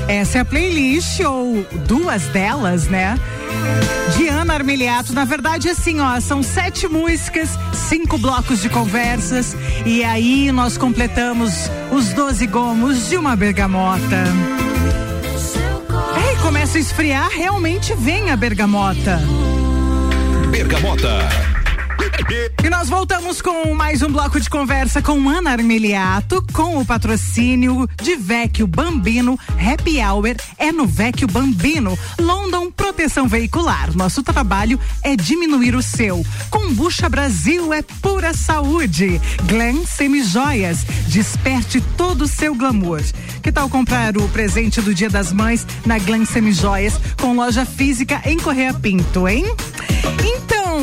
Essa 0.06 0.40
é 0.40 0.42
a 0.42 0.46
playlist, 0.46 1.22
ou 1.22 1.66
duas 1.88 2.24
delas, 2.24 2.90
né? 2.90 3.18
De 4.18 4.28
Ana 4.28 4.56
Armiliato. 4.56 5.14
Na 5.14 5.24
verdade, 5.24 5.70
assim, 5.70 6.02
ó, 6.02 6.20
são 6.20 6.44
sete 6.44 6.86
músicas, 6.90 7.58
cinco 7.74 8.18
blocos 8.18 8.62
de 8.62 8.68
conversas. 8.68 9.56
E 9.86 10.04
aí 10.04 10.52
nós 10.52 10.78
completamos 10.78 11.72
os 11.90 12.10
12 12.10 12.46
gomos 12.48 13.08
de 13.08 13.16
uma 13.16 13.34
bergamota. 13.34 14.26
Ei, 16.28 16.36
começa 16.42 16.78
a 16.78 16.82
esfriar, 16.82 17.30
realmente 17.30 17.96
vem 17.96 18.30
a 18.30 18.36
bergamota. 18.36 19.22
Bergamota. 20.52 21.53
E 22.63 22.70
nós 22.70 22.89
voltamos 22.89 23.42
com 23.42 23.74
mais 23.74 24.01
um 24.01 24.08
bloco 24.08 24.39
de 24.39 24.50
conversa 24.50 25.01
com 25.01 25.27
Ana 25.27 25.51
Armeliato, 25.51 26.46
com 26.53 26.80
o 26.80 26.86
patrocínio 26.86 27.88
de 28.01 28.15
Vecchio 28.15 28.65
Bambino. 28.65 29.38
Happy 29.60 30.00
Hour 30.00 30.36
é 30.58 30.72
no 30.72 30.86
Vecchio 30.86 31.27
Bambino. 31.27 31.98
London 32.19 32.71
Proteção 32.71 33.28
Veicular. 33.28 33.95
Nosso 33.95 34.24
trabalho 34.24 34.80
é 35.02 35.15
diminuir 35.15 35.76
o 35.76 35.84
seu. 35.84 36.26
Combucha 36.50 37.10
Brasil 37.10 37.74
é 37.74 37.82
pura 37.82 38.34
saúde. 38.34 39.19
Glen 39.45 39.86
Semijoias. 39.86 40.86
Desperte 41.08 41.82
todo 41.98 42.24
o 42.24 42.28
seu 42.28 42.56
glamour. 42.56 43.02
Que 43.41 43.52
tal 43.52 43.67
comprar 43.67 44.15
o 44.17 44.30
presente 44.30 44.82
do 44.82 44.93
Dia 44.93 45.10
das 45.10 45.34
Mães 45.34 45.67
na 45.86 46.00
Glen 46.00 46.26
Semijoias 46.26 47.00
com 47.19 47.36
loja 47.36 47.65
física 47.65 48.21
em 48.26 48.38
Correia 48.38 48.74
Pinto, 48.74 49.28
hein? 49.28 49.45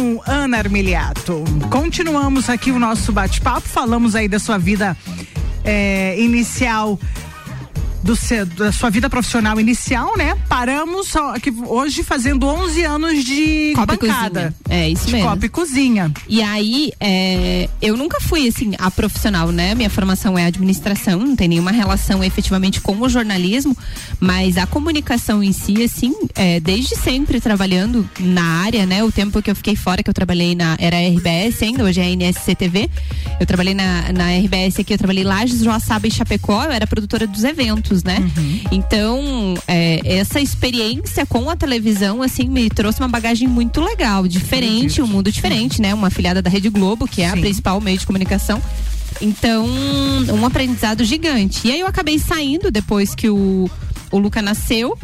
Então, 0.01 0.23
Ana 0.27 0.57
Armiliato, 0.57 1.45
continuamos 1.71 2.49
aqui 2.49 2.71
o 2.71 2.79
nosso 2.79 3.13
bate-papo, 3.13 3.69
falamos 3.69 4.15
aí 4.15 4.27
da 4.27 4.39
sua 4.39 4.57
vida 4.57 4.97
é, 5.63 6.19
inicial 6.19 6.99
do 8.03 8.17
seu, 8.17 8.47
da 8.47 8.73
sua 8.73 8.91
vida 8.91 9.11
profissional 9.11 9.61
inicial, 9.61 10.17
né? 10.17 10.37
Paramos 10.49 11.15
aqui 11.17 11.51
hoje 11.67 12.03
fazendo 12.03 12.47
11 12.47 12.85
anos 12.85 13.25
de 13.25 13.73
Copa 13.75 13.97
bancada. 13.97 14.55
cozinha. 14.55 14.55
É 14.69 14.89
isso 14.89 15.07
de 15.07 15.13
mesmo. 15.13 15.29
Copa 15.29 15.47
e 15.47 15.49
cozinha. 15.49 16.13
E 16.29 16.43
aí, 16.43 16.93
é, 16.99 17.69
eu 17.81 17.97
nunca 17.97 18.21
fui, 18.21 18.49
assim, 18.49 18.73
a 18.79 18.91
profissional, 18.91 19.51
né? 19.51 19.75
Minha 19.75 19.91
formação 19.91 20.39
é 20.39 20.47
administração, 20.47 21.21
não 21.21 21.37
tem 21.37 21.49
nenhuma 21.49 21.71
relação 21.71 22.23
efetivamente 22.25 22.81
com 22.81 22.99
o 23.01 23.09
jornalismo, 23.09 23.77
mas 24.19 24.57
a 24.57 24.67
comunicação 24.67 25.43
em 25.43 25.53
si, 25.53 25.83
assim, 25.83 26.15
é, 26.35 26.61
desde 26.61 26.97
sempre 26.97 27.41
trabalhando 27.41 28.09
na 28.19 28.45
área, 28.63 28.87
né? 28.87 29.05
O 29.05 29.13
tempo 29.13 29.43
que 29.43 29.51
eu 29.51 29.57
fiquei 29.57 29.77
fora, 29.77 30.03
que 30.03 30.11
eu 30.11 30.15
trabalhei 30.15 30.55
na. 30.55 30.77
Era 30.79 30.97
RBS 30.97 31.63
ainda, 31.63 31.85
hoje 31.85 32.01
é 32.01 32.05
a 32.05 32.11
NSC 32.11 32.55
TV. 32.55 32.89
Eu 33.39 33.47
trabalhei 33.47 33.75
na, 33.75 34.13
na 34.13 34.31
RBS 34.39 34.81
aqui, 34.81 34.95
eu 34.95 34.99
trabalhei 34.99 35.25
Lages, 35.25 35.63
Joaçaba 35.63 36.07
e 36.07 36.11
Chapecó, 36.11 36.65
eu 36.65 36.73
era 36.73 36.87
produtora 36.87 37.27
dos 37.27 37.45
eventos, 37.45 37.90
né? 38.05 38.31
Então, 38.71 39.55
é, 39.67 40.01
essa 40.05 40.41
experiência 40.41 41.27
com 41.27 41.51
a 41.51 41.57
televisão, 41.57 42.23
assim, 42.23 42.49
me 42.49 42.71
trouxe 42.71 43.01
uma 43.01 43.09
bagagem 43.09 43.49
muito 43.49 43.81
legal, 43.81 44.27
diferente, 44.27 45.03
um 45.03 45.07
mundo 45.07 45.31
diferente, 45.31 45.81
né? 45.83 45.93
Uma 45.93 46.09
afiliada 46.09 46.41
da 46.41 46.49
Rede 46.49 46.69
Globo, 46.69 47.07
que 47.07 47.23
é 47.23 47.29
a 47.29 47.35
Sim. 47.35 47.41
principal 47.41 47.81
meio 47.81 47.99
de 47.99 48.07
comunicação. 48.07 48.63
Então, 49.21 49.67
um 50.33 50.47
aprendizado 50.47 51.05
gigante. 51.05 51.69
E 51.69 51.73
aí 51.73 51.81
eu 51.81 51.87
acabei 51.87 52.19
saindo 52.19 52.71
depois 52.71 53.15
que 53.15 53.29
o, 53.29 53.69
o 54.11 54.19
Luca 54.19 54.41
nasceu. 54.41 54.97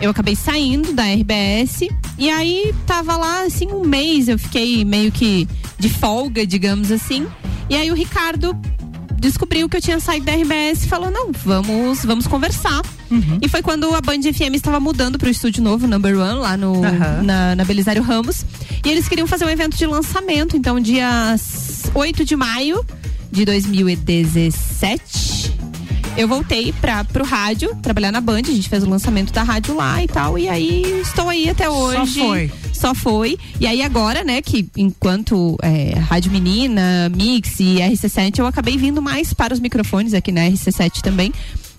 Eu 0.00 0.10
acabei 0.10 0.36
saindo 0.36 0.92
da 0.92 1.02
RBS 1.02 1.88
e 2.16 2.30
aí 2.30 2.72
tava 2.86 3.16
lá 3.16 3.42
assim 3.42 3.66
um 3.72 3.84
mês, 3.84 4.28
eu 4.28 4.38
fiquei 4.38 4.84
meio 4.84 5.10
que 5.10 5.48
de 5.76 5.88
folga, 5.88 6.46
digamos 6.46 6.92
assim. 6.92 7.26
E 7.68 7.74
aí 7.74 7.90
o 7.90 7.94
Ricardo 7.94 8.56
descobriu 9.18 9.68
que 9.68 9.76
eu 9.76 9.80
tinha 9.80 10.00
saído 10.00 10.26
da 10.26 10.32
RBS 10.32 10.84
e 10.84 10.88
falou: 10.88 11.10
não, 11.10 11.30
vamos, 11.32 12.04
vamos 12.04 12.26
conversar. 12.26 12.82
Uhum. 13.10 13.38
E 13.40 13.48
foi 13.48 13.62
quando 13.62 13.92
a 13.94 14.00
Band 14.00 14.22
FM 14.22 14.54
estava 14.54 14.78
mudando 14.78 15.18
para 15.18 15.28
o 15.28 15.30
estúdio 15.30 15.62
novo, 15.62 15.86
Number 15.86 16.18
One, 16.18 16.40
lá 16.40 16.56
no, 16.56 16.74
uhum. 16.74 17.22
na, 17.22 17.56
na 17.56 17.64
Belisário 17.64 18.02
Ramos. 18.02 18.44
E 18.84 18.88
eles 18.88 19.08
queriam 19.08 19.26
fazer 19.26 19.44
um 19.44 19.50
evento 19.50 19.76
de 19.76 19.86
lançamento. 19.86 20.56
Então, 20.56 20.78
dia 20.78 21.34
8 21.94 22.24
de 22.24 22.36
maio 22.36 22.84
de 23.30 23.44
2017 23.44 25.57
eu 26.18 26.26
voltei 26.26 26.72
para 26.72 27.04
pro 27.04 27.24
rádio, 27.24 27.74
trabalhar 27.80 28.10
na 28.10 28.20
Band, 28.20 28.40
a 28.40 28.50
gente 28.50 28.68
fez 28.68 28.82
o 28.82 28.90
lançamento 28.90 29.32
da 29.32 29.44
rádio 29.44 29.76
lá 29.76 30.02
e 30.02 30.08
tal, 30.08 30.36
e 30.36 30.48
aí 30.48 30.82
estou 31.00 31.28
aí 31.28 31.48
até 31.48 31.70
hoje. 31.70 32.14
Só 32.14 32.26
foi. 32.26 32.52
Só 32.72 32.94
foi. 32.94 33.38
E 33.60 33.66
aí 33.68 33.82
agora, 33.82 34.24
né, 34.24 34.42
que 34.42 34.68
enquanto 34.76 35.56
é, 35.62 35.96
Rádio 36.00 36.32
Menina, 36.32 37.08
Mix 37.14 37.60
e 37.60 37.76
RC7, 37.76 38.40
eu 38.40 38.46
acabei 38.46 38.76
vindo 38.76 39.00
mais 39.00 39.32
para 39.32 39.54
os 39.54 39.60
microfones 39.60 40.12
aqui 40.12 40.32
na 40.32 40.40
RC7 40.40 41.00
também 41.02 41.32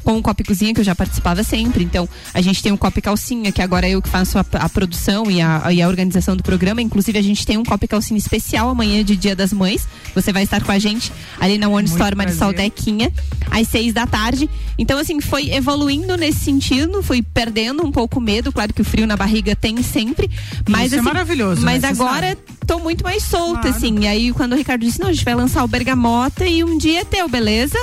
com 0.10 0.18
o 0.18 0.24
Copa 0.24 0.44
Cozinha, 0.44 0.74
que 0.74 0.80
eu 0.80 0.84
já 0.84 0.96
participava 0.96 1.44
sempre. 1.44 1.84
Então, 1.84 2.10
a 2.34 2.42
gente 2.42 2.64
tem 2.64 2.72
um 2.72 2.78
Copa 2.78 3.00
Calcinha, 3.00 3.52
que 3.52 3.62
agora 3.62 3.88
é 3.88 3.92
eu 3.92 4.02
que 4.02 4.10
faço 4.10 4.40
a, 4.40 4.46
a 4.54 4.68
produção 4.68 5.30
e 5.30 5.40
a, 5.40 5.72
e 5.72 5.84
a, 5.84 5.88
organização 5.88 6.36
do 6.36 6.42
programa. 6.42 6.82
Inclusive, 6.82 7.20
a 7.20 7.22
gente 7.22 7.46
tem 7.46 7.58
um 7.58 7.64
Copa 7.64 7.88
Calcinha 7.88 8.18
especial 8.18 8.70
amanhã 8.70 9.04
de 9.04 9.16
Dia 9.16 9.36
das 9.36 9.54
Mães. 9.54 9.88
Você 10.16 10.34
vai 10.34 10.42
estar 10.42 10.64
com 10.64 10.72
a 10.72 10.80
gente 10.80 11.14
ali 11.40 11.60
na 11.60 11.70
One 11.70 11.88
Store 11.88 12.16
Marisol 12.16 12.52
Dequinha, 12.54 13.14
às 13.52 13.68
seis 13.68 13.94
da 13.94 14.08
tarde. 14.08 14.50
Então, 14.80 14.98
assim, 14.98 15.22
foi 15.22 15.52
evoluindo 15.52 16.18
nesse 16.18 16.40
sentido, 16.40 17.04
fui 17.04 17.22
perdendo 17.22 17.86
um 17.86 17.92
pouco 17.92 18.18
o 18.18 18.22
medo. 18.22 18.52
Claro 18.52 18.74
que 18.74 18.82
o 18.82 18.86
frio 18.86 19.06
na 19.06 19.16
barriga 19.16 19.56
tem 19.56 19.84
sempre. 19.84 20.28
Mas, 20.68 20.88
Isso 20.88 20.96
é 20.96 21.00
assim, 21.00 21.08
é 21.08 21.14
maravilhoso. 21.14 21.62
Mas 21.62 21.84
né? 21.84 21.90
agora 21.90 22.36
tô 22.66 22.80
muito 22.80 23.04
mais 23.04 23.22
solta, 23.22 23.62
claro. 23.62 23.78
assim. 23.78 24.00
E 24.00 24.08
aí, 24.08 24.34
quando 24.34 24.54
o 24.54 24.56
Ricardo 24.56 24.82
disse, 24.82 25.00
não, 25.00 25.10
a 25.10 25.14
gente 25.14 25.24
vai 25.24 25.36
lançar 25.36 25.64
o 25.64 25.68
Bergamota 25.68 26.48
e 26.48 26.64
um 26.64 26.80
dia 26.80 27.02
é 27.02 27.06
teu, 27.06 27.30
beleza? 27.30 27.78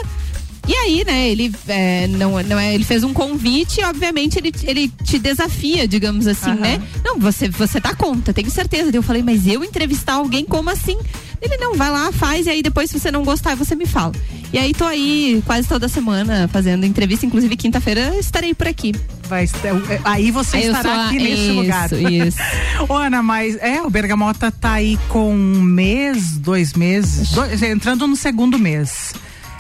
E 0.69 0.75
aí, 0.75 1.05
né, 1.07 1.29
ele 1.29 1.55
é, 1.69 2.09
não, 2.09 2.43
não 2.43 2.59
é, 2.59 2.75
ele 2.75 2.85
fez 2.85 3.05
um 3.05 3.13
convite 3.13 3.81
e 3.81 3.85
obviamente 3.85 4.37
ele, 4.37 4.53
ele 4.65 4.89
te 5.05 5.17
desafia, 5.17 5.87
digamos 5.87 6.27
assim, 6.27 6.51
uhum. 6.51 6.61
né? 6.61 6.83
Não, 7.05 7.21
você, 7.21 7.49
você 7.49 7.79
dá 7.79 7.95
conta, 7.95 8.35
tenho 8.35 8.51
certeza. 8.51 8.91
Eu 8.93 9.03
falei, 9.03 9.23
mas 9.23 9.47
eu 9.47 9.63
entrevistar 9.63 10.15
alguém, 10.15 10.45
como 10.45 10.69
assim? 10.69 10.99
Ele 11.41 11.57
não, 11.59 11.75
vai 11.75 11.91
lá, 11.91 12.11
faz, 12.11 12.47
e 12.47 12.51
aí 12.51 12.63
depois, 12.63 12.91
se 12.91 12.99
você 12.99 13.13
não 13.13 13.23
gostar, 13.23 13.55
você 13.55 13.77
me 13.77 13.87
fala. 13.87 14.13
E 14.53 14.59
aí 14.59 14.75
tô 14.75 14.85
aí 14.85 15.41
quase 15.47 15.69
toda 15.69 15.89
semana 15.89 16.49
fazendo 16.49 16.85
entrevista, 16.85 17.25
inclusive 17.25 17.57
quinta-feira 17.57 18.17
estarei 18.19 18.53
por 18.53 18.67
aqui. 18.67 18.93
Vai, 19.29 19.45
é, 19.45 20.01
aí 20.05 20.33
você 20.33 20.57
aí 20.57 20.67
estará 20.67 21.07
aqui 21.07 21.19
nesse 21.19 21.43
isso, 21.43 21.53
lugar. 21.53 21.93
Isso. 21.93 22.39
Ana, 22.93 23.23
mas 23.23 23.57
é, 23.61 23.83
o 23.83 23.91
Bergamota 23.91 24.51
tá 24.51 24.73
aí 24.73 24.99
com 25.09 25.33
um 25.33 25.63
mês, 25.63 26.37
dois 26.39 26.73
meses, 26.73 27.31
dois, 27.31 27.63
entrando 27.63 28.07
no 28.07 28.17
segundo 28.17 28.59
mês. 28.59 29.15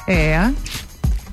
É 0.09 0.51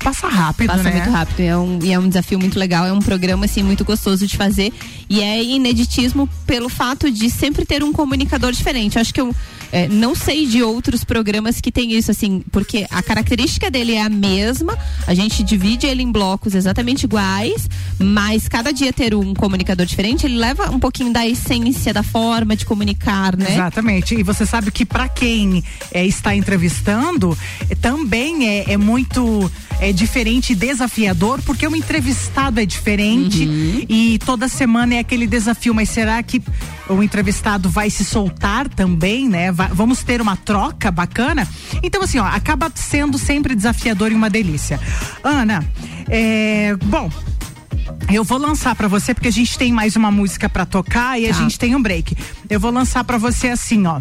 passa 0.04 0.28
rápido, 0.28 0.68
passa 0.68 0.84
né? 0.84 0.92
muito 0.92 1.10
rápido. 1.10 1.40
É 1.40 1.58
um, 1.58 1.80
e 1.82 1.94
é 1.94 2.00
um 2.00 2.08
desafio 2.08 2.38
muito 2.40 2.60
legal. 2.60 2.86
É 2.86 2.94
um 2.94 3.00
programa, 3.00 3.46
assim, 3.46 3.64
muito 3.64 3.84
gostoso 3.86 4.28
de 4.28 4.38
fazer. 4.38 4.74
E 5.10 5.22
é 5.22 5.44
ineditismo 5.44 6.28
pelo 6.46 6.70
fato 6.70 7.12
de 7.12 7.30
sempre 7.30 7.66
ter 7.66 7.84
um 7.84 7.94
comunicador 7.94 8.52
diferente. 8.52 9.00
acho 9.00 9.14
que 9.14 9.22
eu 9.22 9.34
é, 9.74 9.88
não 9.88 10.14
sei 10.14 10.46
de 10.46 10.62
outros 10.62 11.04
programas 11.04 11.60
que 11.60 11.72
tem 11.72 11.94
isso, 11.94 12.12
assim, 12.12 12.44
porque 12.52 12.86
a 12.92 13.02
característica 13.02 13.72
dele 13.72 13.94
é 13.94 14.04
a 14.04 14.10
mesma, 14.10 14.78
a 15.08 15.16
gente 15.16 15.42
divide 15.42 15.88
ele 15.88 16.04
em 16.04 16.12
blocos 16.12 16.54
exatamente 16.54 17.06
iguais, 17.06 17.68
mas 17.98 18.48
cada 18.48 18.72
dia 18.72 18.94
ter 18.94 19.16
um 19.16 19.34
comunicador 19.34 19.84
diferente, 19.88 20.28
ele 20.28 20.38
leva 20.38 20.70
um 20.70 20.80
pouquinho 20.80 21.12
da 21.12 21.28
essência, 21.28 21.92
da 21.92 22.04
forma 22.04 22.56
de 22.56 22.68
comunicar, 22.68 23.36
né? 23.36 23.52
Exatamente. 23.52 24.14
E 24.14 24.22
você 24.22 24.46
sabe 24.46 24.70
que 24.70 24.86
para 24.86 25.10
quem 25.10 25.64
é, 25.92 26.06
está 26.06 26.36
entrevistando, 26.36 27.36
também 27.82 28.48
é, 28.48 28.74
é 28.74 28.78
muito 28.78 29.52
é 29.80 29.92
diferente 29.92 30.56
desafiador, 30.56 31.42
porque 31.42 31.68
o 31.68 31.76
entrevistado 31.76 32.60
é 32.60 32.66
diferente 32.66 33.44
uhum. 33.44 33.86
e 33.90 34.20
toda 34.20 34.48
semana 34.48 34.93
é 34.96 35.00
aquele 35.00 35.28
desafio. 35.28 35.74
Mas 35.74 35.90
será 35.90 36.22
que 36.24 36.42
o 36.90 37.02
entrevistado 37.02 37.70
vai 37.70 37.90
se 37.90 38.04
soltar 38.04 38.68
também, 38.70 39.28
né? 39.28 39.52
Vai, 39.52 39.70
vamos 39.70 40.04
ter 40.04 40.22
uma 40.22 40.36
troca 40.36 40.92
bacana? 40.92 41.48
Então, 41.82 42.02
assim, 42.02 42.20
ó, 42.20 42.26
acaba 42.26 42.72
sendo 42.76 43.18
sempre 43.18 43.56
desafiador 43.56 44.12
e 44.12 44.16
uma 44.16 44.30
delícia. 44.30 44.80
Ana, 45.24 45.64
é, 46.10 46.76
bom, 46.86 47.10
eu 48.12 48.24
vou 48.24 48.38
lançar 48.38 48.76
para 48.76 48.88
você 48.88 49.14
porque 49.14 49.28
a 49.28 49.32
gente 49.32 49.58
tem 49.58 49.72
mais 49.72 49.96
uma 49.96 50.12
música 50.12 50.48
para 50.48 50.66
tocar 50.66 51.20
e 51.20 51.28
tá. 51.28 51.30
a 51.30 51.34
gente 51.34 51.58
tem 51.58 51.76
um 51.76 51.82
break. 51.82 52.16
Eu 52.50 52.60
vou 52.60 52.72
lançar 52.72 53.04
para 53.04 53.18
você 53.18 53.50
assim, 53.50 53.86
ó. 53.86 54.00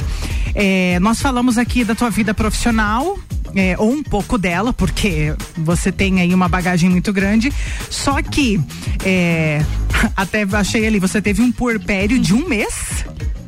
É, 0.55 0.99
nós 1.01 1.21
falamos 1.21 1.59
aqui 1.59 1.85
da 1.85 1.95
tua 1.95 2.11
vida 2.11 2.35
profissional, 2.35 3.19
é, 3.55 3.75
ou 3.79 3.91
um 3.91 4.03
pouco 4.03 4.37
dela, 4.37 4.73
porque 4.73 5.35
você 5.57 5.91
tem 5.91 6.21
aí 6.21 6.35
uma 6.35 6.49
bagagem 6.49 6.91
muito 6.91 7.13
grande. 7.13 7.53
Só 7.89 8.21
que 8.23 8.61
é, 9.05 9.65
até 10.17 10.47
achei 10.53 10.87
ali, 10.87 10.99
você 10.99 11.21
teve 11.21 11.43
um 11.43 11.51
puerpério 11.51 12.19
de 12.19 12.35
um 12.35 12.49
mês. 12.49 13.05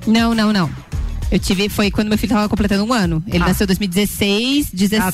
Não, 0.06 0.34
não, 0.34 0.52
não. 0.52 0.70
Eu 1.34 1.40
tive, 1.40 1.68
foi 1.68 1.90
quando 1.90 2.06
meu 2.06 2.16
filho 2.16 2.30
estava 2.30 2.48
completando 2.48 2.84
um 2.84 2.92
ano. 2.92 3.20
Ele 3.26 3.42
ah. 3.42 3.48
nasceu 3.48 3.64
em 3.64 3.66
2016, 3.66 4.70
17. 4.70 5.02
Ah, 5.02 5.10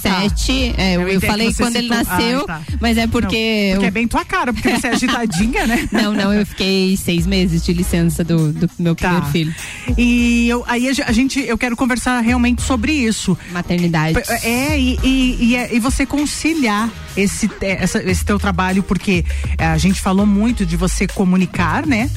tá. 0.77 0.83
é, 0.83 0.97
eu, 0.97 1.09
eu 1.09 1.19
falei 1.19 1.51
quando 1.55 1.77
ele 1.77 1.89
nasceu, 1.89 2.43
ah, 2.43 2.47
tá. 2.47 2.63
mas 2.79 2.99
é 2.99 3.07
porque. 3.07 3.71
Não, 3.71 3.77
porque 3.77 3.85
eu... 3.87 3.89
é 3.89 3.91
bem 3.91 4.07
tua 4.07 4.23
cara, 4.23 4.53
porque 4.53 4.69
você 4.69 4.89
é 4.89 4.91
agitadinha, 4.91 5.67
né? 5.67 5.89
Não, 5.91 6.13
não, 6.13 6.33
eu 6.33 6.45
fiquei 6.45 6.95
seis 6.97 7.27
meses 7.27 7.65
de 7.65 7.73
licença 7.73 8.23
do, 8.23 8.53
do 8.53 8.71
meu 8.79 8.95
tá. 8.95 9.09
primeiro 9.09 9.33
filho. 9.33 9.55
E 9.97 10.47
eu, 10.47 10.63
aí 10.67 10.89
a 10.89 11.13
gente, 11.13 11.41
eu 11.41 11.57
quero 11.57 11.75
conversar 11.75 12.21
realmente 12.21 12.61
sobre 12.61 12.93
isso. 12.93 13.37
Maternidade. 13.51 14.19
É, 14.43 14.79
e, 14.79 14.99
e, 15.03 15.37
e, 15.41 15.57
é, 15.57 15.75
e 15.75 15.81
você 15.81 16.05
conciliar 16.05 16.91
esse, 17.17 17.51
essa, 17.61 18.03
esse 18.03 18.25
teu 18.25 18.39
trabalho, 18.39 18.83
porque 18.83 19.25
é, 19.59 19.67
a 19.67 19.79
gente 19.79 20.01
falou 20.01 20.27
muito 20.27 20.65
de 20.65 20.77
você 20.77 21.07
comunicar, 21.07 21.87
né? 21.87 22.11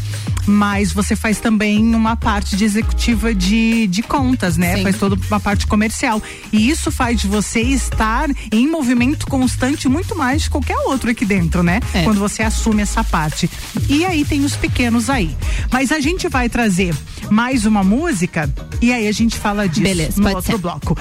Mas 0.46 0.92
você 0.92 1.16
faz 1.16 1.40
também 1.40 1.96
uma 1.96 2.16
parte 2.16 2.56
de 2.56 2.66
executiva 2.66 3.34
de, 3.34 3.88
de 3.88 4.02
contas, 4.04 4.58
né? 4.58 4.78
Sim. 4.78 4.84
Faz 4.84 4.98
toda 4.98 5.18
uma 5.28 5.40
parte 5.40 5.66
comercial. 5.66 6.22
E 6.52 6.70
isso 6.70 6.92
faz 6.92 7.22
de 7.22 7.28
você 7.28 7.62
estar 7.62 8.30
em 8.52 8.68
movimento 8.68 9.26
constante 9.28 9.88
muito 9.88 10.16
mais 10.16 10.44
de 10.44 10.50
qualquer 10.50 10.78
outro 10.86 11.10
aqui 11.10 11.26
dentro, 11.26 11.64
né? 11.64 11.80
É. 11.94 12.04
Quando 12.04 12.20
você 12.20 12.44
assume 12.44 12.82
essa 12.82 13.04
parte. 13.04 13.50
E 13.90 14.06
aí 14.06 14.26
tem 14.26 14.44
os 14.44 14.56
pequenos 14.56 15.10
aí. 15.10 15.36
Mas 15.72 15.92
a 15.92 16.00
gente 16.00 16.28
vai 16.28 16.50
trazer 16.50 16.94
mais 17.30 17.66
uma 17.66 17.84
música 17.84 18.50
e 18.82 18.92
aí 18.92 19.08
a 19.08 19.12
gente 19.12 19.38
fala 19.38 19.68
disso 19.68 19.82
Beleza, 19.82 20.22
no 20.22 20.30
outro 20.30 20.52
ser. 20.52 20.58
bloco. 20.58 20.98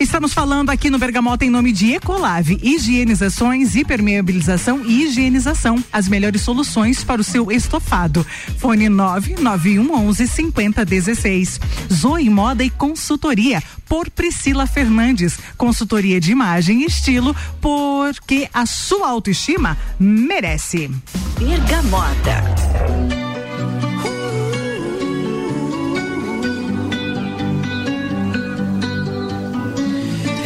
Estamos 0.00 0.32
falando 0.32 0.70
aqui 0.70 0.90
no 0.90 0.98
Bergamota 0.98 1.44
em 1.44 1.50
nome 1.50 1.72
de 1.72 1.92
Ecolave, 1.94 2.60
higienizações, 2.62 3.74
hipermeabilização 3.74 4.84
e 4.86 5.02
higienização. 5.02 5.82
As 5.92 6.06
melhores 6.06 6.40
soluções 6.42 7.02
para 7.02 7.20
o 7.20 7.24
seu 7.24 7.50
estofado. 7.50 8.24
Fone 8.58 8.88
99111 8.88 10.28
5016. 10.28 11.60
Zoe 11.92 12.30
Moda 12.30 12.62
e 12.62 12.70
Consultoria 12.70 13.60
por 13.88 14.08
Priscila 14.08 14.68
Fernandes. 14.68 15.36
Consultoria 15.56 16.20
de 16.20 16.30
imagem 16.30 16.82
e 16.82 16.84
estilo 16.84 17.34
porque 17.60 18.48
a 18.54 18.66
sua 18.66 19.08
autoestima 19.08 19.76
merece. 19.98 20.88
Bergamota. 21.36 22.44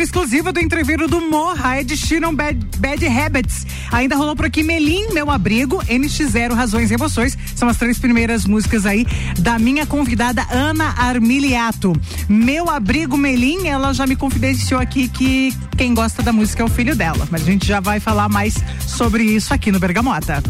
exclusiva 0.00 0.52
do 0.52 0.60
entreveiro 0.60 1.08
do 1.08 1.20
Morra, 1.20 1.80
Ed 1.80 1.96
Sheeran 1.96 2.34
Bad, 2.34 2.58
Bad 2.78 3.06
Habits. 3.06 3.66
Ainda 3.90 4.16
rolou 4.16 4.34
por 4.34 4.46
aqui 4.46 4.62
Melim, 4.62 5.12
Meu 5.12 5.30
Abrigo, 5.30 5.82
NX0, 5.84 6.54
Razões 6.54 6.90
e 6.90 6.94
Emoções. 6.94 7.36
São 7.54 7.68
as 7.68 7.76
três 7.76 7.98
primeiras 7.98 8.44
músicas 8.44 8.86
aí 8.86 9.06
da 9.38 9.58
minha 9.58 9.84
convidada 9.86 10.46
Ana 10.50 10.94
Armiliato. 10.96 11.92
Meu 12.28 12.70
Abrigo 12.70 13.16
Melim, 13.16 13.66
ela 13.66 13.92
já 13.92 14.06
me 14.06 14.16
confidenciou 14.16 14.80
aqui 14.80 15.08
que 15.08 15.54
quem 15.76 15.94
gosta 15.94 16.22
da 16.22 16.32
música 16.32 16.62
é 16.62 16.64
o 16.64 16.68
filho 16.68 16.94
dela. 16.94 17.28
Mas 17.30 17.42
a 17.42 17.46
gente 17.46 17.66
já 17.66 17.80
vai 17.80 18.00
falar 18.00 18.28
mais 18.28 18.54
sobre 18.86 19.24
isso 19.24 19.52
aqui 19.52 19.72
no 19.72 19.78
Bergamota. 19.78 20.42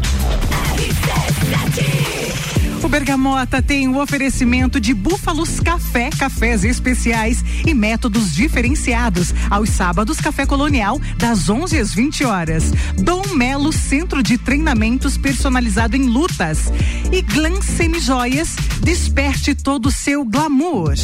O 2.82 2.88
Bergamota 2.88 3.62
tem 3.62 3.86
o 3.86 4.02
oferecimento 4.02 4.80
de 4.80 4.92
Búfalos 4.92 5.60
Café, 5.60 6.10
cafés 6.10 6.64
especiais 6.64 7.44
e 7.64 7.72
métodos 7.72 8.34
diferenciados. 8.34 9.32
Aos 9.48 9.70
sábados, 9.70 10.20
Café 10.20 10.44
Colonial, 10.44 11.00
das 11.16 11.48
11 11.48 11.78
às 11.78 11.94
20 11.94 12.24
horas. 12.24 12.72
Dom 12.98 13.22
Melo, 13.36 13.72
centro 13.72 14.20
de 14.20 14.36
treinamentos 14.36 15.16
personalizado 15.16 15.96
em 15.96 16.06
lutas. 16.06 16.72
E 17.12 17.22
Glam 17.22 17.62
Semijoias, 17.62 18.56
desperte 18.82 19.54
todo 19.54 19.86
o 19.86 19.92
seu 19.92 20.24
glamour. 20.24 20.94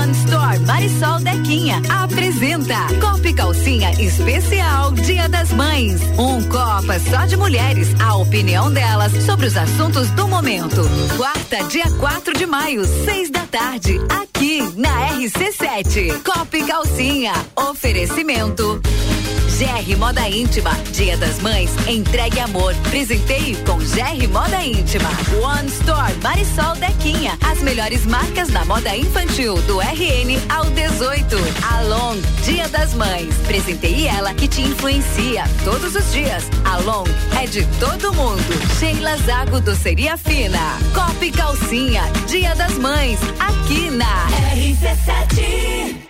One 0.00 0.12
Store 0.12 0.58
Marisol 0.60 1.20
Dequinha 1.20 1.82
apresenta 1.90 2.86
Copa 3.02 3.28
e 3.28 3.34
Calcinha 3.34 3.90
Especial 4.00 4.92
Dia 4.92 5.28
das 5.28 5.52
Mães. 5.52 6.00
Um 6.16 6.42
Copa 6.48 6.98
só 7.10 7.26
de 7.26 7.36
mulheres, 7.36 7.88
a 8.00 8.16
opinião 8.16 8.72
delas 8.72 9.12
sobre 9.26 9.46
os 9.46 9.56
assuntos 9.58 10.08
do 10.12 10.26
momento. 10.26 10.80
Quarta, 11.18 11.64
dia 11.64 11.84
4 11.98 12.32
de 12.32 12.46
maio, 12.46 12.82
seis 13.04 13.28
da 13.28 13.44
tarde, 13.44 14.00
aqui 14.08 14.62
na 14.74 15.10
RC7. 15.10 16.22
Copa 16.22 16.56
e 16.56 16.64
Calcinha. 16.64 17.34
Oferecimento. 17.54 18.80
GR 19.58 19.96
Moda 19.98 20.26
Íntima, 20.26 20.70
Dia 20.92 21.18
das 21.18 21.38
Mães, 21.40 21.70
entregue 21.86 22.40
amor. 22.40 22.74
Presenteie 22.88 23.54
com 23.66 23.76
GR 23.76 24.28
Moda 24.32 24.64
Íntima. 24.64 25.10
Melhores 27.70 28.04
marcas 28.04 28.48
da 28.48 28.64
moda 28.64 28.96
infantil 28.96 29.54
do 29.62 29.78
RN 29.78 30.40
ao 30.48 30.64
18. 30.64 31.36
Along, 31.78 32.20
Dia 32.42 32.68
das 32.68 32.94
Mães, 32.94 33.32
presenteie 33.46 34.08
ela 34.08 34.34
que 34.34 34.48
te 34.48 34.60
influencia 34.60 35.44
todos 35.64 35.94
os 35.94 36.12
dias. 36.12 36.50
Along 36.64 37.04
é 37.40 37.46
de 37.46 37.64
todo 37.78 38.12
mundo. 38.12 38.42
Sheila 38.80 39.16
Zago 39.18 39.60
Doceria 39.60 40.16
Fina. 40.16 40.58
Copa 40.92 41.24
e 41.24 41.30
Calcinha, 41.30 42.02
Dia 42.26 42.56
das 42.56 42.76
Mães, 42.76 43.20
aqui 43.38 43.88
na 43.88 44.26
RC7. 44.52 46.09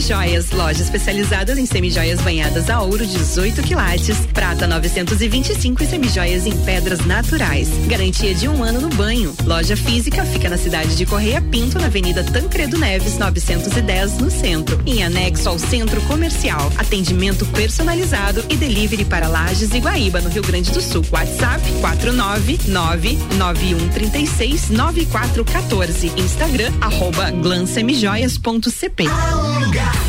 Semijoias, 0.01 0.49
loja 0.49 0.81
especializada 0.81 1.59
em 1.59 1.65
semijoias 1.67 2.19
banhadas 2.21 2.71
a 2.71 2.81
ouro 2.81 3.05
18 3.05 3.61
quilates, 3.61 4.17
prata 4.33 4.65
925 4.65 5.83
e 5.83 5.85
semijoias 5.85 6.47
em 6.47 6.57
pedras 6.57 7.05
naturais. 7.05 7.69
Garantia 7.85 8.33
de 8.33 8.47
um 8.47 8.63
ano 8.63 8.81
no 8.81 8.89
banho. 8.89 9.31
Loja 9.45 9.77
física 9.77 10.25
fica 10.25 10.49
na 10.49 10.57
cidade 10.57 10.95
de 10.95 11.05
Correia 11.05 11.39
Pinto, 11.39 11.77
na 11.77 11.85
Avenida 11.85 12.23
Tancredo 12.23 12.79
Neves 12.79 13.19
910, 13.19 14.17
no 14.17 14.31
centro. 14.31 14.81
Em 14.87 15.03
anexo 15.03 15.47
ao 15.47 15.59
centro 15.59 16.01
comercial. 16.01 16.73
Atendimento 16.79 17.45
personalizado 17.45 18.43
e 18.49 18.55
delivery 18.55 19.05
para 19.05 19.27
Lages 19.27 19.71
e 19.71 19.77
Guaíba, 19.77 20.19
no 20.19 20.29
Rio 20.29 20.41
Grande 20.41 20.71
do 20.71 20.81
Sul. 20.81 21.05
WhatsApp 21.11 21.61
499 21.79 23.19
9136 23.37 24.71
9414. 24.71 26.11
Instagram 26.17 26.73
arroba 26.81 27.29
glansemijoias.cp. 27.29 29.03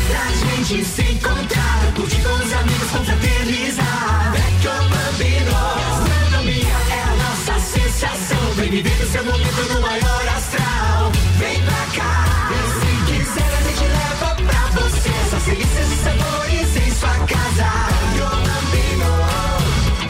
Pra 0.07 0.25
gente 0.31 0.85
se 0.85 1.01
encontrar, 1.01 1.93
curtir 1.95 2.21
com 2.21 2.33
os 2.33 2.53
amigos, 2.53 2.91
confraternizar. 2.91 4.31
Vecchio 4.33 4.71
Bambino, 4.89 5.51
gastronomia 5.51 6.77
é 6.89 7.03
a 7.03 7.15
nossa 7.15 7.59
sensação. 7.59 8.43
Vem 8.55 8.69
viver 8.69 9.01
o 9.01 9.11
seu 9.11 9.23
momento 9.23 9.73
no 9.73 9.81
maior 9.81 10.27
astral. 10.35 11.11
Vem 11.37 11.61
pra 11.61 11.85
cá, 11.95 12.49
e 12.51 12.55
se 12.79 12.91
quiser 13.11 13.51
a 13.57 13.61
gente 13.61 13.85
leva 13.85 14.35
pra 14.35 14.81
você. 14.81 15.11
Só 15.29 15.37
delícias 15.49 15.91
e 15.91 15.95
sabores 16.03 16.75
em 16.75 16.91
sua 16.91 17.15
casa. 17.25 17.69
Vecchio 18.11 18.29
Bambino, 18.47 19.11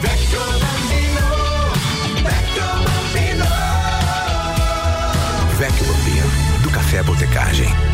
Vecchio 0.00 0.44
Bambino, 0.62 1.26
Vecchio 2.22 2.68
Bambino. 2.84 3.48
Bambino, 5.86 6.26
do 6.62 6.70
Café 6.70 7.02
Botecagem. 7.02 7.93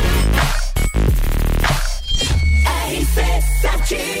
Cheese. 3.91 4.20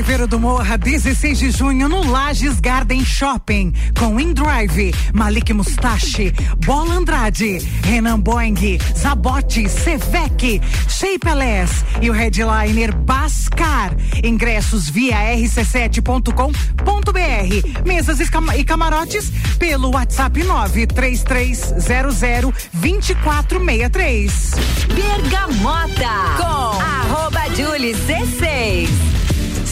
Entreveiro 0.00 0.26
do 0.26 0.40
Morra, 0.40 0.78
16 0.78 1.38
de 1.38 1.50
junho, 1.50 1.86
no 1.86 2.10
Lages 2.10 2.58
Garden 2.58 3.04
Shopping, 3.04 3.74
com 3.98 4.18
InDrive, 4.18 4.94
Malik 5.12 5.52
Mustache, 5.52 6.32
Bola 6.64 6.94
Andrade, 6.94 7.58
Renan 7.84 8.18
Boing, 8.18 8.78
Zabote, 8.98 9.68
Sevec, 9.68 10.58
Shapeless 10.88 11.84
e 12.00 12.08
o 12.08 12.14
headliner 12.14 12.96
Bascar. 12.96 13.94
Ingressos 14.24 14.88
via 14.88 15.16
rc7.com.br. 15.36 17.84
Mesas 17.86 18.20
e 18.20 18.26
cam- 18.30 18.64
camarotes 18.64 19.30
pelo 19.58 19.90
WhatsApp 19.90 20.42
93300 20.42 22.70
2463. 22.72 24.50
Bergamota 24.94 26.36
com 26.38 26.80
arroba 26.80 27.42
Julie 27.54 27.94
C6. 27.94 29.19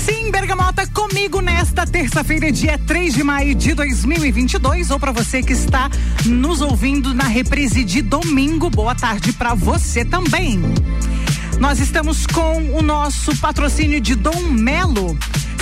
Sim, 0.08 0.30
Bergamota, 0.30 0.86
comigo 0.86 1.42
nesta 1.42 1.86
terça-feira, 1.86 2.50
dia 2.50 2.78
3 2.78 3.12
de 3.12 3.22
maio 3.22 3.54
de 3.54 3.74
2022. 3.74 4.90
Ou 4.90 4.98
para 4.98 5.12
você 5.12 5.42
que 5.42 5.52
está 5.52 5.90
nos 6.24 6.62
ouvindo 6.62 7.12
na 7.12 7.24
reprise 7.24 7.84
de 7.84 8.00
domingo, 8.00 8.70
boa 8.70 8.94
tarde 8.94 9.34
para 9.34 9.52
você 9.52 10.06
também. 10.06 10.62
Nós 11.60 11.78
estamos 11.78 12.26
com 12.26 12.72
o 12.72 12.80
nosso 12.80 13.36
patrocínio 13.36 14.00
de 14.00 14.14
Dom 14.14 14.40
Melo. 14.50 15.14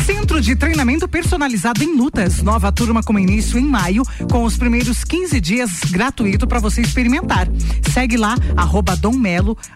Centro 0.06 0.40
de 0.40 0.54
Treinamento 0.54 1.08
Personalizado 1.08 1.82
em 1.82 1.96
Lutas. 1.96 2.40
Nova 2.40 2.70
turma 2.70 3.02
com 3.02 3.18
início 3.18 3.58
em 3.58 3.64
maio, 3.64 4.04
com 4.30 4.44
os 4.44 4.56
primeiros 4.56 5.02
15 5.02 5.40
dias 5.40 5.80
gratuito 5.90 6.46
para 6.46 6.60
você 6.60 6.80
experimentar. 6.80 7.48
Segue 7.92 8.16
lá, 8.16 8.36
arroba 8.56 8.96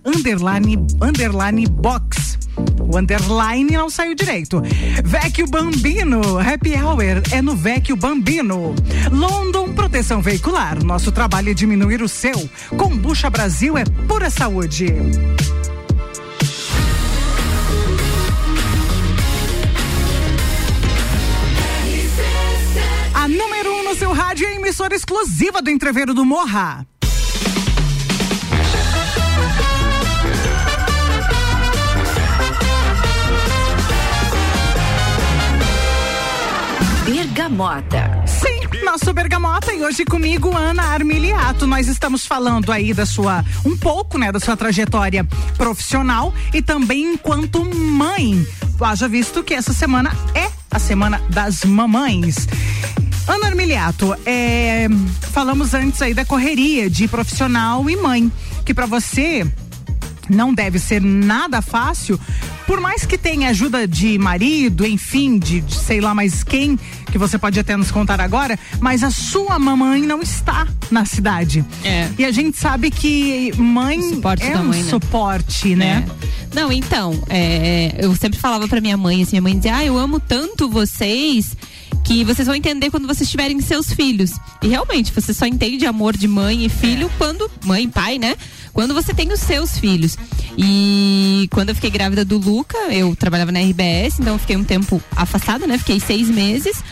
underline, 0.04 0.86
underline 1.02 1.66
box. 1.66 2.38
O 2.78 2.96
underline 2.96 3.72
não 3.72 3.90
saiu 3.90 4.14
direito. 4.14 4.62
Vecchio 5.04 5.48
Bambino, 5.48 6.38
happy 6.38 6.74
hour 6.74 7.22
é 7.32 7.42
no 7.42 7.56
Vecchio 7.56 7.96
Bambino. 7.96 8.76
London 9.10 9.72
Proteção 9.72 10.22
Veicular, 10.22 10.80
nosso 10.84 11.10
trabalho 11.10 11.50
é 11.50 11.54
diminuir 11.54 12.02
o 12.02 12.08
seu. 12.08 12.48
Combucha 12.76 13.28
Brasil 13.28 13.76
é 13.76 13.84
pura 14.06 14.30
saúde. 14.30 14.94
Rádio 24.30 24.46
é 24.46 24.50
a 24.50 24.54
emissora 24.54 24.94
exclusiva 24.94 25.60
do 25.60 25.70
Entreveiro 25.70 26.14
do 26.14 26.24
Morra. 26.24 26.86
Bergamota. 37.04 38.24
Sim, 38.24 38.84
nosso 38.84 39.12
Bergamota 39.12 39.72
e 39.72 39.82
hoje 39.82 40.04
comigo 40.04 40.56
Ana 40.56 40.84
Armiliato. 40.84 41.66
Nós 41.66 41.88
estamos 41.88 42.24
falando 42.24 42.70
aí 42.70 42.94
da 42.94 43.04
sua 43.04 43.44
um 43.64 43.76
pouco, 43.76 44.16
né, 44.16 44.30
da 44.30 44.38
sua 44.38 44.56
trajetória 44.56 45.26
profissional 45.56 46.32
e 46.54 46.62
também 46.62 47.14
enquanto 47.14 47.64
mãe. 47.64 48.46
Haja 48.80 49.08
visto 49.08 49.42
que 49.42 49.54
essa 49.54 49.72
semana 49.72 50.16
é 50.36 50.48
a 50.70 50.78
semana 50.78 51.20
das 51.30 51.64
mamães. 51.64 52.46
Ana 53.26 53.46
Armiliato, 53.46 54.14
é, 54.26 54.88
falamos 55.32 55.74
antes 55.74 56.00
aí 56.02 56.12
da 56.12 56.24
correria 56.24 56.90
de 56.90 57.06
profissional 57.06 57.88
e 57.88 57.96
mãe, 57.96 58.30
que 58.64 58.74
para 58.74 58.86
você 58.86 59.46
não 60.28 60.54
deve 60.54 60.78
ser 60.78 61.02
nada 61.02 61.60
fácil, 61.60 62.18
por 62.66 62.80
mais 62.80 63.04
que 63.04 63.18
tenha 63.18 63.48
ajuda 63.50 63.86
de 63.86 64.16
marido, 64.16 64.86
enfim, 64.86 65.38
de, 65.38 65.60
de, 65.60 65.74
sei 65.74 66.00
lá 66.00 66.14
mais 66.14 66.44
quem, 66.44 66.78
que 67.10 67.18
você 67.18 67.36
pode 67.36 67.58
até 67.58 67.76
nos 67.76 67.90
contar 67.90 68.20
agora, 68.20 68.56
mas 68.78 69.02
a 69.02 69.10
sua 69.10 69.58
mamãe 69.58 70.02
não 70.02 70.22
está 70.22 70.68
na 70.90 71.04
cidade. 71.04 71.64
É. 71.82 72.08
E 72.16 72.24
a 72.24 72.30
gente 72.30 72.56
sabe 72.58 72.90
que 72.90 73.52
mãe 73.56 73.98
é 73.98 74.56
um 74.56 74.64
mãe, 74.64 74.82
né? 74.82 74.88
suporte, 74.88 75.74
né? 75.74 76.06
É. 76.06 76.30
Não, 76.54 76.72
então, 76.72 77.20
é, 77.28 77.96
eu 77.98 78.14
sempre 78.14 78.38
falava 78.38 78.68
pra 78.68 78.80
minha 78.80 78.96
mãe, 78.96 79.22
assim, 79.22 79.32
minha 79.32 79.42
mãe 79.42 79.56
dizia, 79.56 79.76
ah, 79.76 79.84
eu 79.84 79.98
amo 79.98 80.20
tanto 80.20 80.68
vocês 80.68 81.56
que 82.04 82.24
vocês 82.24 82.46
vão 82.46 82.54
entender 82.54 82.90
quando 82.90 83.06
vocês 83.06 83.30
tiverem 83.30 83.60
seus 83.60 83.92
filhos. 83.92 84.32
E 84.62 84.68
realmente, 84.68 85.12
você 85.12 85.32
só 85.32 85.46
entende 85.46 85.86
amor 85.86 86.16
de 86.16 86.26
mãe 86.26 86.64
e 86.64 86.68
filho 86.68 87.06
é. 87.06 87.10
quando 87.18 87.50
mãe 87.64 87.84
e 87.84 87.88
pai, 87.88 88.18
né? 88.18 88.36
Quando 88.72 88.94
você 88.94 89.12
tem 89.12 89.32
os 89.32 89.40
seus 89.40 89.78
filhos. 89.78 90.16
E 90.56 91.48
quando 91.52 91.70
eu 91.70 91.74
fiquei 91.74 91.90
grávida 91.90 92.24
do 92.24 92.38
Luca, 92.38 92.78
eu 92.90 93.14
trabalhava 93.16 93.52
na 93.52 93.60
RBS, 93.60 94.18
então 94.18 94.34
eu 94.34 94.38
fiquei 94.38 94.56
um 94.56 94.64
tempo 94.64 95.02
afastada, 95.14 95.66
né? 95.66 95.78
Fiquei 95.78 96.00
seis 96.00 96.28
meses. 96.28 96.82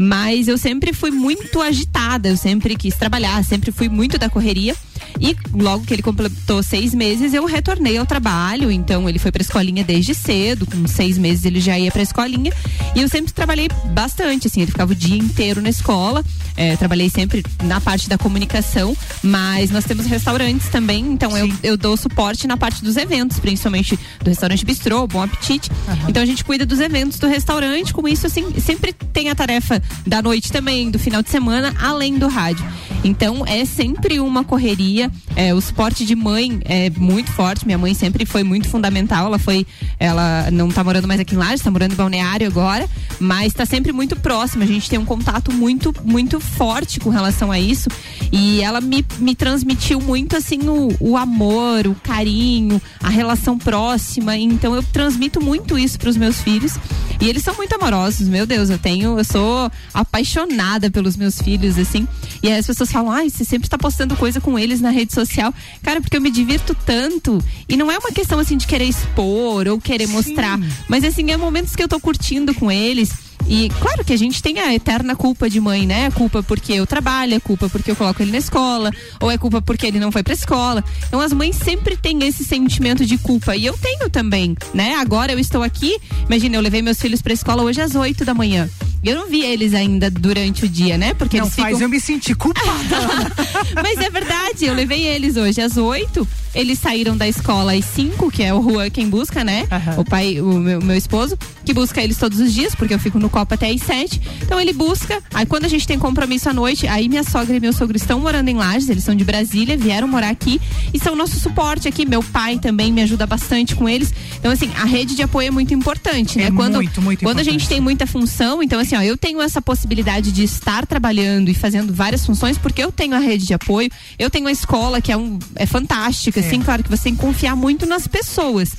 Mas 0.00 0.46
eu 0.46 0.56
sempre 0.56 0.92
fui 0.92 1.10
muito 1.10 1.60
agitada, 1.60 2.28
eu 2.28 2.36
sempre 2.36 2.76
quis 2.76 2.94
trabalhar, 2.94 3.42
sempre 3.42 3.72
fui 3.72 3.88
muito 3.88 4.16
da 4.16 4.30
correria. 4.30 4.76
E 5.20 5.36
logo 5.52 5.84
que 5.84 5.92
ele 5.92 6.02
completou 6.02 6.62
seis 6.62 6.94
meses, 6.94 7.34
eu 7.34 7.44
retornei 7.44 7.98
ao 7.98 8.06
trabalho. 8.06 8.70
Então 8.70 9.08
ele 9.08 9.18
foi 9.18 9.32
pra 9.32 9.42
escolinha 9.42 9.82
desde 9.82 10.14
cedo, 10.14 10.66
com 10.66 10.86
seis 10.86 11.18
meses 11.18 11.44
ele 11.44 11.60
já 11.60 11.76
ia 11.76 11.90
pra 11.90 12.02
escolinha. 12.02 12.52
E 12.94 13.00
eu 13.00 13.08
sempre 13.08 13.32
trabalhei 13.32 13.68
bastante, 13.86 14.46
assim, 14.46 14.60
ele 14.60 14.70
ficava 14.70 14.92
o 14.92 14.94
dia 14.94 15.16
inteiro 15.16 15.60
na 15.60 15.68
escola. 15.68 16.24
É, 16.56 16.76
trabalhei 16.76 17.10
sempre 17.10 17.44
na 17.64 17.80
parte 17.80 18.08
da 18.08 18.18
comunicação, 18.18 18.96
mas 19.22 19.70
nós 19.70 19.84
temos 19.84 20.06
restaurantes 20.06 20.68
também, 20.68 21.06
então 21.06 21.36
eu, 21.36 21.52
eu 21.62 21.76
dou 21.76 21.96
suporte 21.96 22.48
na 22.48 22.56
parte 22.56 22.82
dos 22.82 22.96
eventos, 22.96 23.38
principalmente 23.38 23.96
do 24.20 24.28
restaurante 24.28 24.64
Bistrô, 24.64 25.06
Bom 25.06 25.22
Apetite. 25.22 25.70
Uhum. 25.70 26.08
Então 26.08 26.20
a 26.20 26.26
gente 26.26 26.44
cuida 26.44 26.66
dos 26.66 26.80
eventos 26.80 27.18
do 27.20 27.28
restaurante, 27.28 27.94
com 27.94 28.08
isso, 28.08 28.26
assim, 28.26 28.44
sempre 28.60 28.92
tem 28.92 29.30
a 29.30 29.36
tarefa 29.36 29.80
da 30.06 30.22
noite 30.22 30.50
também, 30.50 30.90
do 30.90 30.98
final 30.98 31.22
de 31.22 31.30
semana, 31.30 31.74
além 31.80 32.18
do 32.18 32.28
rádio. 32.28 32.64
Então 33.04 33.44
é 33.46 33.64
sempre 33.64 34.18
uma 34.20 34.44
correria. 34.44 35.10
É, 35.36 35.54
o 35.54 35.60
suporte 35.60 36.04
de 36.04 36.16
mãe 36.16 36.60
é 36.64 36.90
muito 36.90 37.30
forte. 37.32 37.64
Minha 37.64 37.78
mãe 37.78 37.94
sempre 37.94 38.26
foi 38.26 38.42
muito 38.42 38.68
fundamental. 38.68 39.26
Ela 39.26 39.38
foi, 39.38 39.66
ela 39.98 40.50
não 40.50 40.68
tá 40.68 40.82
morando 40.82 41.06
mais 41.06 41.20
aqui 41.20 41.34
em 41.34 41.38
Lages, 41.38 41.60
tá 41.60 41.70
morando 41.70 41.92
em 41.92 41.96
Balneário 41.96 42.46
agora, 42.46 42.88
mas 43.20 43.48
está 43.48 43.64
sempre 43.64 43.92
muito 43.92 44.16
próxima. 44.16 44.64
A 44.64 44.66
gente 44.66 44.90
tem 44.90 44.98
um 44.98 45.04
contato 45.04 45.52
muito, 45.52 45.94
muito 46.04 46.40
forte 46.40 46.98
com 46.98 47.10
relação 47.10 47.52
a 47.52 47.58
isso. 47.58 47.88
E 48.32 48.60
ela 48.62 48.80
me, 48.80 49.04
me 49.18 49.34
transmitiu 49.34 50.00
muito 50.00 50.36
assim 50.36 50.58
o, 50.68 50.88
o 51.00 51.16
amor, 51.16 51.86
o 51.86 51.94
carinho, 51.94 52.80
a 53.02 53.08
relação 53.08 53.58
próxima. 53.58 54.36
Então 54.36 54.74
eu 54.74 54.82
transmito 54.82 55.40
muito 55.40 55.78
isso 55.78 55.98
para 55.98 56.10
os 56.10 56.16
meus 56.16 56.40
filhos. 56.40 56.76
E 57.20 57.28
eles 57.28 57.42
são 57.42 57.54
muito 57.54 57.74
amorosos, 57.74 58.28
meu 58.28 58.46
Deus, 58.46 58.70
eu 58.70 58.78
tenho, 58.78 59.18
eu 59.18 59.24
sou 59.24 59.70
apaixonada 59.92 60.90
pelos 60.90 61.16
meus 61.16 61.40
filhos, 61.40 61.78
assim. 61.78 62.06
E 62.42 62.50
as 62.52 62.66
pessoas 62.66 62.90
falam, 62.90 63.10
ai, 63.10 63.30
você 63.30 63.44
sempre 63.44 63.66
está 63.66 63.78
postando 63.78 64.16
coisa 64.16 64.40
com 64.40 64.58
eles 64.58 64.80
na 64.80 64.90
rede 64.90 65.12
social. 65.12 65.52
Cara, 65.82 66.00
porque 66.00 66.16
eu 66.16 66.20
me 66.20 66.30
divirto 66.30 66.76
tanto. 66.86 67.42
E 67.68 67.76
não 67.76 67.90
é 67.90 67.98
uma 67.98 68.10
questão 68.10 68.38
assim 68.38 68.56
de 68.56 68.66
querer 68.66 68.84
expor 68.84 69.68
ou 69.68 69.80
querer 69.80 70.06
Sim. 70.06 70.12
mostrar. 70.12 70.58
Mas 70.88 71.04
assim, 71.04 71.30
é 71.30 71.36
momentos 71.36 71.74
que 71.74 71.82
eu 71.82 71.88
tô 71.88 72.00
curtindo 72.00 72.54
com 72.54 72.70
eles. 72.70 73.27
E 73.48 73.70
claro 73.80 74.04
que 74.04 74.12
a 74.12 74.16
gente 74.16 74.42
tem 74.42 74.58
a 74.58 74.74
eterna 74.74 75.16
culpa 75.16 75.48
de 75.48 75.58
mãe, 75.58 75.86
né? 75.86 76.10
Culpa 76.10 76.42
porque 76.42 76.74
eu 76.74 76.86
trabalho, 76.86 77.34
é 77.34 77.40
culpa 77.40 77.68
porque 77.68 77.90
eu 77.90 77.96
coloco 77.96 78.22
ele 78.22 78.30
na 78.30 78.38
escola, 78.38 78.92
ou 79.20 79.30
é 79.30 79.38
culpa 79.38 79.62
porque 79.62 79.86
ele 79.86 79.98
não 79.98 80.12
foi 80.12 80.22
pra 80.22 80.34
escola. 80.34 80.84
Então 81.06 81.20
as 81.20 81.32
mães 81.32 81.56
sempre 81.56 81.96
têm 81.96 82.22
esse 82.24 82.44
sentimento 82.44 83.06
de 83.06 83.16
culpa. 83.16 83.56
E 83.56 83.64
eu 83.64 83.76
tenho 83.76 84.10
também, 84.10 84.54
né? 84.74 84.96
Agora 84.96 85.32
eu 85.32 85.38
estou 85.38 85.62
aqui, 85.62 85.98
imagina, 86.26 86.56
eu 86.56 86.60
levei 86.60 86.82
meus 86.82 87.00
filhos 87.00 87.22
pra 87.22 87.32
escola 87.32 87.62
hoje 87.62 87.80
às 87.80 87.94
8 87.94 88.24
da 88.24 88.34
manhã. 88.34 88.68
Eu 89.02 89.14
não 89.14 89.28
vi 89.28 89.42
eles 89.42 89.74
ainda 89.74 90.10
durante 90.10 90.64
o 90.64 90.68
dia, 90.68 90.98
né? 90.98 91.14
Porque 91.14 91.38
não 91.38 91.44
eles 91.44 91.54
faz 91.54 91.68
ficam... 91.68 91.82
eu 91.82 91.88
me 91.88 92.00
sentir 92.00 92.34
culpada. 92.34 93.32
Mas 93.82 93.98
é 93.98 94.10
verdade, 94.10 94.66
eu 94.66 94.74
levei 94.74 95.06
eles 95.06 95.36
hoje 95.36 95.60
às 95.60 95.76
8 95.76 96.26
eles 96.54 96.78
saíram 96.78 97.16
da 97.16 97.28
escola 97.28 97.72
às 97.72 97.84
5, 97.84 98.30
que 98.30 98.42
é 98.42 98.52
o 98.52 98.62
Juan 98.62 98.90
quem 98.90 99.08
busca, 99.08 99.44
né? 99.44 99.66
Uhum. 99.70 100.00
O 100.00 100.04
pai, 100.04 100.40
o 100.40 100.54
meu, 100.54 100.80
meu, 100.80 100.96
esposo, 100.96 101.38
que 101.64 101.72
busca 101.72 102.02
eles 102.02 102.16
todos 102.16 102.40
os 102.40 102.52
dias, 102.52 102.74
porque 102.74 102.94
eu 102.94 102.98
fico 102.98 103.18
no 103.18 103.28
Copa 103.38 103.54
até 103.54 103.70
às 103.70 103.82
7. 103.82 104.20
Então 104.42 104.58
ele 104.58 104.72
busca. 104.72 105.22
Aí 105.32 105.46
quando 105.46 105.64
a 105.64 105.68
gente 105.68 105.86
tem 105.86 105.96
compromisso 105.96 106.48
à 106.48 106.52
noite, 106.52 106.88
aí 106.88 107.08
minha 107.08 107.22
sogra 107.22 107.54
e 107.54 107.60
meu 107.60 107.72
sogro 107.72 107.96
estão 107.96 108.18
morando 108.18 108.48
em 108.48 108.54
Lages, 108.54 108.88
eles 108.88 109.04
são 109.04 109.14
de 109.14 109.24
Brasília, 109.24 109.76
vieram 109.76 110.08
morar 110.08 110.30
aqui 110.30 110.60
e 110.92 110.98
são 110.98 111.14
nosso 111.14 111.38
suporte 111.38 111.86
aqui. 111.86 112.04
Meu 112.04 112.20
pai 112.20 112.58
também 112.58 112.92
me 112.92 113.00
ajuda 113.00 113.28
bastante 113.28 113.76
com 113.76 113.88
eles. 113.88 114.12
Então, 114.40 114.50
assim, 114.50 114.68
a 114.74 114.84
rede 114.84 115.14
de 115.14 115.22
apoio 115.22 115.46
é 115.46 115.50
muito 115.52 115.72
importante, 115.72 116.36
né? 116.36 116.46
É 116.46 116.50
quando 116.50 116.74
muito, 116.74 117.00
muito 117.00 117.20
quando 117.20 117.38
importante. 117.38 117.48
a 117.48 117.52
gente 117.52 117.68
tem 117.68 117.80
muita 117.80 118.08
função, 118.08 118.60
então, 118.60 118.80
assim, 118.80 118.96
ó, 118.96 119.02
eu 119.02 119.16
tenho 119.16 119.40
essa 119.40 119.62
possibilidade 119.62 120.32
de 120.32 120.42
estar 120.42 120.84
trabalhando 120.84 121.48
e 121.48 121.54
fazendo 121.54 121.94
várias 121.94 122.26
funções, 122.26 122.58
porque 122.58 122.82
eu 122.82 122.90
tenho 122.90 123.14
a 123.14 123.20
rede 123.20 123.46
de 123.46 123.54
apoio, 123.54 123.88
eu 124.18 124.28
tenho 124.28 124.48
a 124.48 124.52
escola 124.52 125.00
que 125.00 125.12
é, 125.12 125.16
um, 125.16 125.38
é 125.54 125.64
fantástica, 125.64 126.40
é. 126.40 126.44
assim, 126.44 126.60
claro 126.60 126.82
que 126.82 126.90
você 126.90 127.04
tem 127.04 127.14
que 127.14 127.20
confiar 127.20 127.54
muito 127.54 127.86
nas 127.86 128.08
pessoas. 128.08 128.72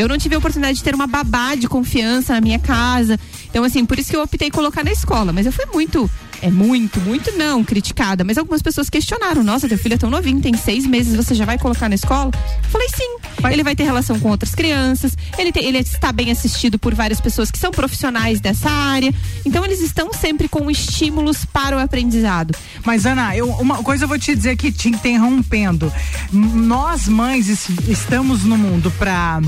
Eu 0.00 0.08
não 0.08 0.16
tive 0.16 0.34
a 0.34 0.38
oportunidade 0.38 0.78
de 0.78 0.82
ter 0.82 0.94
uma 0.94 1.06
babá 1.06 1.54
de 1.54 1.68
confiança 1.68 2.32
na 2.32 2.40
minha 2.40 2.58
casa. 2.58 3.20
Então, 3.50 3.62
assim, 3.62 3.84
por 3.84 3.98
isso 3.98 4.08
que 4.08 4.16
eu 4.16 4.22
optei 4.22 4.50
colocar 4.50 4.82
na 4.82 4.90
escola. 4.90 5.30
Mas 5.30 5.44
eu 5.44 5.52
fui 5.52 5.66
muito, 5.66 6.10
é 6.40 6.50
muito, 6.50 6.98
muito 7.00 7.30
não 7.36 7.62
criticada. 7.62 8.24
Mas 8.24 8.38
algumas 8.38 8.62
pessoas 8.62 8.88
questionaram: 8.88 9.44
nossa, 9.44 9.68
teu 9.68 9.76
filho 9.76 9.94
é 9.94 9.98
tão 9.98 10.08
novinho, 10.08 10.40
tem 10.40 10.56
seis 10.56 10.86
meses, 10.86 11.14
você 11.14 11.34
já 11.34 11.44
vai 11.44 11.58
colocar 11.58 11.88
na 11.88 11.94
escola? 11.94 12.30
Eu 12.64 12.70
falei 12.70 12.88
sim. 12.88 13.18
Ele 13.50 13.62
vai 13.62 13.76
ter 13.76 13.84
relação 13.84 14.18
com 14.18 14.30
outras 14.30 14.54
crianças, 14.54 15.16
ele, 15.36 15.52
ele 15.56 15.78
está 15.78 16.12
bem 16.12 16.30
assistido 16.30 16.78
por 16.78 16.94
várias 16.94 17.20
pessoas 17.20 17.50
que 17.50 17.58
são 17.58 17.70
profissionais 17.70 18.40
dessa 18.40 18.70
área. 18.70 19.12
Então, 19.44 19.64
eles 19.64 19.80
estão 19.80 20.12
sempre 20.12 20.48
com 20.48 20.70
estímulos 20.70 21.44
para 21.44 21.76
o 21.76 21.78
aprendizado. 21.78 22.54
Mas, 22.84 23.04
Ana, 23.04 23.36
eu, 23.36 23.48
uma 23.50 23.82
coisa 23.82 24.04
eu 24.04 24.08
vou 24.08 24.18
te 24.18 24.34
dizer 24.34 24.50
aqui, 24.50 24.72
te 24.72 24.88
interrompendo. 24.88 25.92
Nós, 26.32 27.06
mães, 27.06 27.68
estamos 27.88 28.44
no 28.44 28.56
mundo 28.56 28.90
para 28.98 29.40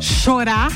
chorar 0.00 0.70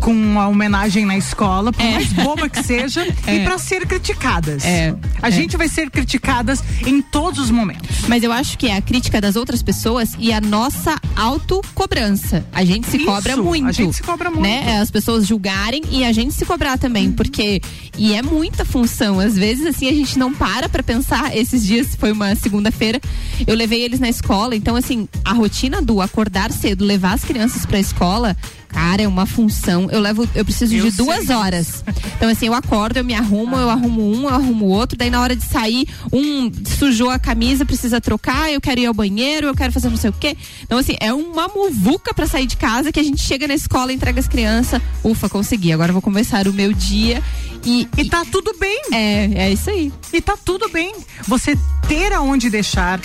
com 0.00 0.12
uma 0.12 0.46
homenagem 0.48 1.04
na 1.04 1.18
escola, 1.18 1.72
por 1.72 1.84
mais 1.84 2.12
boba 2.12 2.48
que 2.48 2.62
seja, 2.62 3.04
e 3.26 3.40
para 3.44 3.58
ser 3.58 3.84
criticadas. 3.86 4.64
É. 4.64 4.94
A 5.20 5.28
É. 5.28 5.30
gente 5.32 5.56
vai 5.56 5.68
ser 5.68 5.90
criticadas 5.90 6.62
em 6.86 7.02
todos 7.02 7.40
os 7.40 7.50
momentos. 7.50 8.02
Mas 8.08 8.22
eu 8.22 8.32
acho 8.32 8.56
que 8.56 8.68
é 8.68 8.76
a 8.76 8.80
crítica 8.80 9.20
das 9.20 9.34
outras 9.36 9.60
pessoas 9.62 10.14
e 10.18 10.32
a 10.32 10.40
nossa 10.40 10.96
autocobrança. 11.16 12.44
A 12.52 12.64
gente 12.64 12.88
se 12.88 12.96
Isso, 12.98 13.06
cobra 13.06 13.36
muito. 13.36 13.66
a 13.68 13.72
gente 13.72 13.96
se 13.96 14.02
cobra 14.02 14.30
muito. 14.30 14.42
Né? 14.42 14.78
As 14.80 14.90
pessoas 14.90 15.26
julgarem 15.26 15.82
e 15.90 16.04
a 16.04 16.12
gente 16.12 16.32
se 16.32 16.46
cobrar 16.46 16.78
também, 16.78 17.10
porque 17.10 17.60
e 17.98 18.14
é 18.14 18.22
muita 18.22 18.64
função. 18.64 19.18
Às 19.18 19.36
vezes 19.36 19.66
assim 19.66 19.88
a 19.88 19.92
gente 19.92 20.16
não 20.18 20.32
para 20.32 20.68
pra 20.68 20.82
pensar. 20.82 21.36
Esses 21.36 21.66
dias 21.66 21.94
foi 21.96 22.12
uma 22.12 22.34
segunda-feira, 22.36 23.00
eu 23.46 23.54
levei 23.56 23.82
eles 23.82 23.98
na 24.00 24.08
escola, 24.08 24.54
então 24.54 24.76
assim, 24.76 25.08
a 25.24 25.32
rotina 25.32 25.82
do 25.82 26.00
acordar 26.00 26.52
cedo, 26.52 26.84
levar 26.84 27.12
as 27.14 27.24
crianças 27.24 27.66
pra 27.66 27.78
escola, 27.80 28.36
Cara, 28.72 29.02
é 29.02 29.08
uma 29.08 29.26
função. 29.26 29.88
Eu 29.90 30.00
levo, 30.00 30.28
eu 30.34 30.44
preciso 30.44 30.74
Eu 30.74 30.84
de 30.84 30.92
sei 30.92 31.04
duas 31.04 31.28
horas. 31.28 31.84
Então, 32.16 32.28
assim, 32.28 32.46
eu 32.46 32.54
acordo, 32.54 32.98
eu 32.98 33.04
me 33.04 33.14
arrumo, 33.14 33.56
eu 33.56 33.68
arrumo 33.68 34.02
um, 34.02 34.22
eu 34.22 34.28
arrumo 34.28 34.66
outro. 34.66 34.96
Daí, 34.96 35.10
na 35.10 35.20
hora 35.20 35.34
de 35.34 35.44
sair, 35.44 35.88
um 36.12 36.50
sujou 36.78 37.10
a 37.10 37.18
camisa, 37.18 37.64
precisa 37.66 38.00
trocar, 38.00 38.50
eu 38.50 38.60
quero 38.60 38.80
ir 38.80 38.86
ao 38.86 38.94
banheiro, 38.94 39.48
eu 39.48 39.54
quero 39.54 39.72
fazer 39.72 39.88
não 39.90 39.96
sei 39.96 40.10
o 40.10 40.12
quê. 40.12 40.36
Então, 40.62 40.78
assim, 40.78 40.96
é 41.00 41.12
uma 41.12 41.48
muvuca 41.48 42.14
pra 42.14 42.26
sair 42.26 42.46
de 42.46 42.56
casa 42.56 42.92
que 42.92 43.00
a 43.00 43.02
gente 43.02 43.20
chega 43.20 43.48
na 43.48 43.54
escola, 43.54 43.92
entrega 43.92 44.20
as 44.20 44.28
crianças. 44.28 44.80
Ufa, 45.02 45.28
consegui. 45.28 45.72
Agora 45.72 45.92
vou 45.92 46.02
começar 46.02 46.46
o 46.46 46.52
meu 46.52 46.72
dia. 46.72 47.22
E, 47.64 47.88
E 47.98 48.08
tá 48.08 48.24
tudo 48.30 48.54
bem. 48.58 48.80
é, 48.92 49.24
é 49.46 49.52
isso 49.52 49.68
aí. 49.68 49.92
E 50.12 50.20
tá 50.20 50.36
tudo 50.42 50.68
bem. 50.70 50.94
Você 51.26 51.58
ter 51.88 52.12
aonde 52.12 52.48
deixar, 52.48 53.00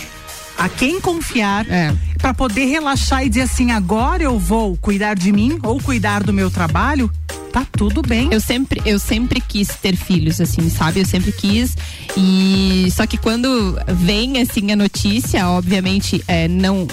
a 0.57 0.69
quem 0.69 1.01
confiar, 1.01 1.65
É. 1.69 1.93
pra 2.25 2.33
poder 2.33 2.65
relaxar 2.65 3.23
e 3.23 3.29
dizer 3.29 3.41
assim: 3.41 3.69
agora 3.69 4.23
eu 4.23 4.39
vou 4.39 4.75
cuidar 4.77 5.13
de 5.13 5.31
mim 5.31 5.59
ou 5.61 5.79
cuidar 5.79 6.23
do 6.23 6.33
meu 6.33 6.49
trabalho, 6.49 7.11
tá 7.51 7.63
tudo 7.77 8.01
bem. 8.01 8.29
Eu 8.31 8.41
sempre, 8.41 8.81
eu 8.83 8.97
sempre 8.97 9.39
quis 9.39 9.67
ter 9.67 9.95
filhos, 9.95 10.41
assim, 10.41 10.67
sabe? 10.67 11.01
Eu 11.01 11.05
sempre 11.05 11.31
quis. 11.31 11.77
E 12.17 12.87
só 12.91 13.05
que 13.05 13.15
quando 13.15 13.77
vem 13.87 14.41
assim 14.41 14.71
a 14.71 14.75
notícia, 14.75 15.47
obviamente, 15.47 16.23
é, 16.27 16.47
não, 16.47 16.87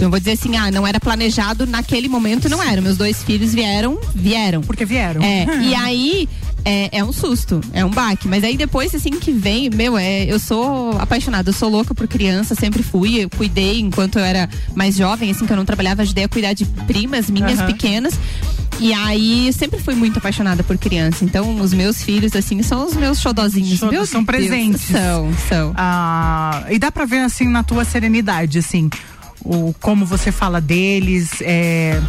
não 0.00 0.08
vou 0.08 0.18
dizer 0.18 0.32
assim, 0.32 0.56
ah, 0.56 0.70
não 0.70 0.86
era 0.86 0.98
planejado 0.98 1.66
naquele 1.66 2.08
momento, 2.08 2.48
não 2.48 2.62
era. 2.62 2.80
Meus 2.80 2.96
dois 2.96 3.22
filhos 3.22 3.52
vieram, 3.52 3.98
vieram. 4.14 4.62
Porque 4.62 4.86
vieram. 4.86 5.22
É, 5.22 5.44
e 5.68 5.74
aí 5.74 6.26
é, 6.64 6.98
é 6.98 7.04
um 7.04 7.12
susto, 7.12 7.60
é 7.72 7.84
um 7.84 7.90
baque. 7.90 8.28
Mas 8.28 8.44
aí 8.44 8.56
depois, 8.56 8.94
assim, 8.94 9.10
que 9.10 9.32
vem, 9.32 9.70
meu, 9.70 9.96
é, 9.96 10.24
eu 10.24 10.38
sou 10.38 10.92
apaixonada, 10.98 11.48
eu 11.48 11.54
sou 11.54 11.68
louca 11.68 11.94
por 11.94 12.06
criança, 12.06 12.54
sempre 12.54 12.82
fui. 12.82 13.22
Eu 13.22 13.30
cuidei 13.30 13.80
enquanto 13.80 14.18
eu 14.18 14.24
era 14.24 14.48
mais 14.78 14.94
jovem, 14.96 15.30
assim, 15.30 15.44
que 15.44 15.52
eu 15.52 15.56
não 15.56 15.64
trabalhava, 15.64 16.02
ajudei 16.02 16.24
a 16.24 16.28
cuidar 16.28 16.52
de 16.54 16.64
primas 16.64 17.28
minhas 17.28 17.58
Aham. 17.58 17.66
pequenas. 17.66 18.14
E 18.80 18.94
aí, 18.94 19.52
sempre 19.52 19.80
fui 19.80 19.94
muito 19.96 20.18
apaixonada 20.18 20.62
por 20.62 20.78
criança. 20.78 21.24
Então, 21.24 21.60
os 21.60 21.72
meus 21.74 22.00
filhos, 22.00 22.36
assim, 22.36 22.62
são 22.62 22.86
os 22.86 22.94
meus 22.94 23.18
xodozinhos. 23.20 23.80
Xodó- 23.80 24.04
são 24.06 24.22
Deus, 24.22 24.24
presentes. 24.24 24.82
São, 24.82 25.34
são. 25.48 25.74
Ah, 25.76 26.64
e 26.70 26.78
dá 26.78 26.92
pra 26.92 27.04
ver 27.04 27.18
assim 27.24 27.48
na 27.48 27.64
tua 27.64 27.84
serenidade, 27.84 28.56
assim, 28.58 28.88
o 29.44 29.74
como 29.80 30.06
você 30.06 30.30
fala 30.30 30.60
deles, 30.60 31.30
é, 31.40 32.00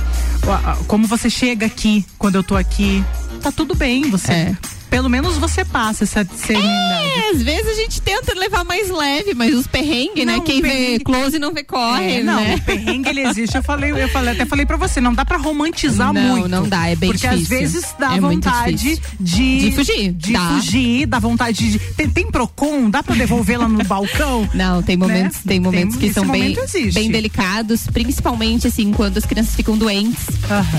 como 0.88 1.07
você 1.07 1.28
chega 1.28 1.65
aqui 1.65 2.05
quando 2.20 2.36
eu 2.36 2.43
tô 2.43 2.55
aqui. 2.55 3.03
Tá 3.41 3.51
tudo 3.51 3.74
bem, 3.74 4.07
você. 4.11 4.32
É. 4.32 4.55
Pelo 4.89 5.09
menos 5.09 5.37
você 5.37 5.63
passa 5.63 6.03
essa 6.03 6.25
serenidade. 6.35 6.69
É, 7.09 7.29
às 7.31 7.41
vezes 7.43 7.67
a 7.67 7.75
gente 7.75 8.01
tenta 8.01 8.33
levar 8.33 8.63
mais 8.63 8.89
leve, 8.89 9.33
mas 9.35 9.53
os 9.53 9.67
perrengues, 9.67 10.25
né? 10.25 10.37
Não, 10.37 10.41
Quem 10.41 10.59
o 10.59 10.61
vê 10.63 10.69
perrengue- 10.69 11.03
close 11.03 11.39
não 11.39 11.53
vê 11.53 11.63
corre, 11.63 12.17
É, 12.19 12.23
não, 12.23 12.35
né? 12.41 12.55
o 12.55 12.61
perrengue 12.61 13.09
ele 13.09 13.21
existe. 13.21 13.55
Eu 13.55 13.63
falei, 13.63 13.91
eu 13.91 14.09
falei, 14.09 14.33
até 14.33 14.45
falei 14.45 14.65
pra 14.65 14.77
você, 14.77 14.99
não 14.99 15.13
dá 15.13 15.23
pra 15.23 15.37
romantizar 15.37 16.11
Não, 16.13 16.21
muito. 16.37 16.47
não 16.49 16.67
dá, 16.67 16.87
é 16.87 16.95
bem 16.95 17.11
Porque 17.11 17.27
às 17.27 17.39
difícil. 17.39 17.57
vezes 17.59 17.95
dá 17.99 18.15
É 18.15 18.19
vontade 18.19 18.73
de 19.19 19.59
De 19.59 19.71
fugir, 19.75 20.11
de 20.13 20.33
dá. 20.33 20.39
fugir, 20.49 21.05
dá 21.05 21.19
vontade 21.19 21.71
de 21.71 21.79
tem, 21.93 22.09
tem 22.09 22.31
Procon, 22.31 22.89
dá 22.89 23.03
pra 23.03 23.15
devolver 23.15 23.59
lá 23.59 23.67
no 23.67 23.83
balcão? 23.83 24.49
Não, 24.53 24.81
tem 24.81 24.97
momentos, 24.97 25.37
Né? 25.37 25.43
tem 25.47 25.59
momentos 25.59 25.97
Tem- 25.97 26.07
que 26.09 26.13
são 26.13 26.27
bem, 26.27 26.55
bem 26.93 27.11
delicados, 27.11 27.85
principalmente 27.87 28.67
assim, 28.67 28.91
quando 28.91 29.17
as 29.17 29.25
crianças 29.25 29.55
ficam 29.55 29.77
doentes. 29.77 30.23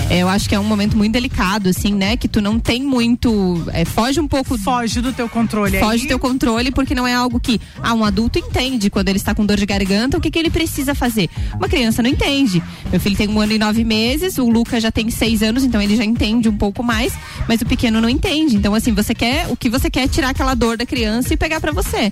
É, 0.09 0.21
Eu 0.21 0.27
acho 0.29 0.47
que 0.49 0.55
é 0.55 0.59
um 0.59 0.63
momento 0.63 0.95
muito 0.97 1.13
delicado, 1.13 1.69
assim, 1.69 1.93
né? 1.93 2.17
Que 2.17 2.27
tu 2.27 2.41
não 2.41 2.59
tem 2.59 2.81
muito. 2.83 3.63
é, 3.73 3.85
foge 4.05 4.19
um 4.19 4.27
pouco. 4.27 4.57
Foge 4.57 5.01
do 5.01 5.13
teu 5.13 5.27
controle 5.29 5.79
Foge 5.79 5.91
aí. 5.93 6.01
do 6.01 6.07
teu 6.07 6.19
controle, 6.19 6.71
porque 6.71 6.93
não 6.95 7.07
é 7.07 7.13
algo 7.13 7.39
que 7.39 7.59
ah, 7.81 7.93
um 7.93 8.03
adulto 8.03 8.37
entende 8.39 8.89
quando 8.89 9.09
ele 9.09 9.17
está 9.17 9.33
com 9.33 9.45
dor 9.45 9.57
de 9.57 9.65
garganta, 9.65 10.17
o 10.17 10.21
que, 10.21 10.29
que 10.31 10.37
ele 10.39 10.49
precisa 10.49 10.93
fazer. 10.95 11.29
Uma 11.55 11.67
criança 11.69 12.01
não 12.01 12.09
entende. 12.09 12.61
Meu 12.91 12.99
filho 12.99 13.15
tem 13.15 13.27
um 13.27 13.39
ano 13.39 13.53
e 13.53 13.59
nove 13.59 13.83
meses, 13.83 14.37
o 14.37 14.49
Lucas 14.49 14.81
já 14.83 14.91
tem 14.91 15.09
seis 15.09 15.41
anos, 15.43 15.63
então 15.63 15.81
ele 15.81 15.95
já 15.95 16.03
entende 16.03 16.49
um 16.49 16.57
pouco 16.57 16.83
mais, 16.83 17.13
mas 17.47 17.61
o 17.61 17.65
pequeno 17.65 18.01
não 18.01 18.09
entende. 18.09 18.55
Então, 18.55 18.73
assim, 18.73 18.93
você 18.93 19.13
quer. 19.13 19.47
O 19.49 19.55
que 19.55 19.69
você 19.69 19.89
quer 19.89 20.03
é 20.03 20.07
tirar 20.07 20.29
aquela 20.29 20.53
dor 20.53 20.77
da 20.77 20.85
criança 20.85 21.33
e 21.33 21.37
pegar 21.37 21.59
pra 21.61 21.71
você. 21.71 22.11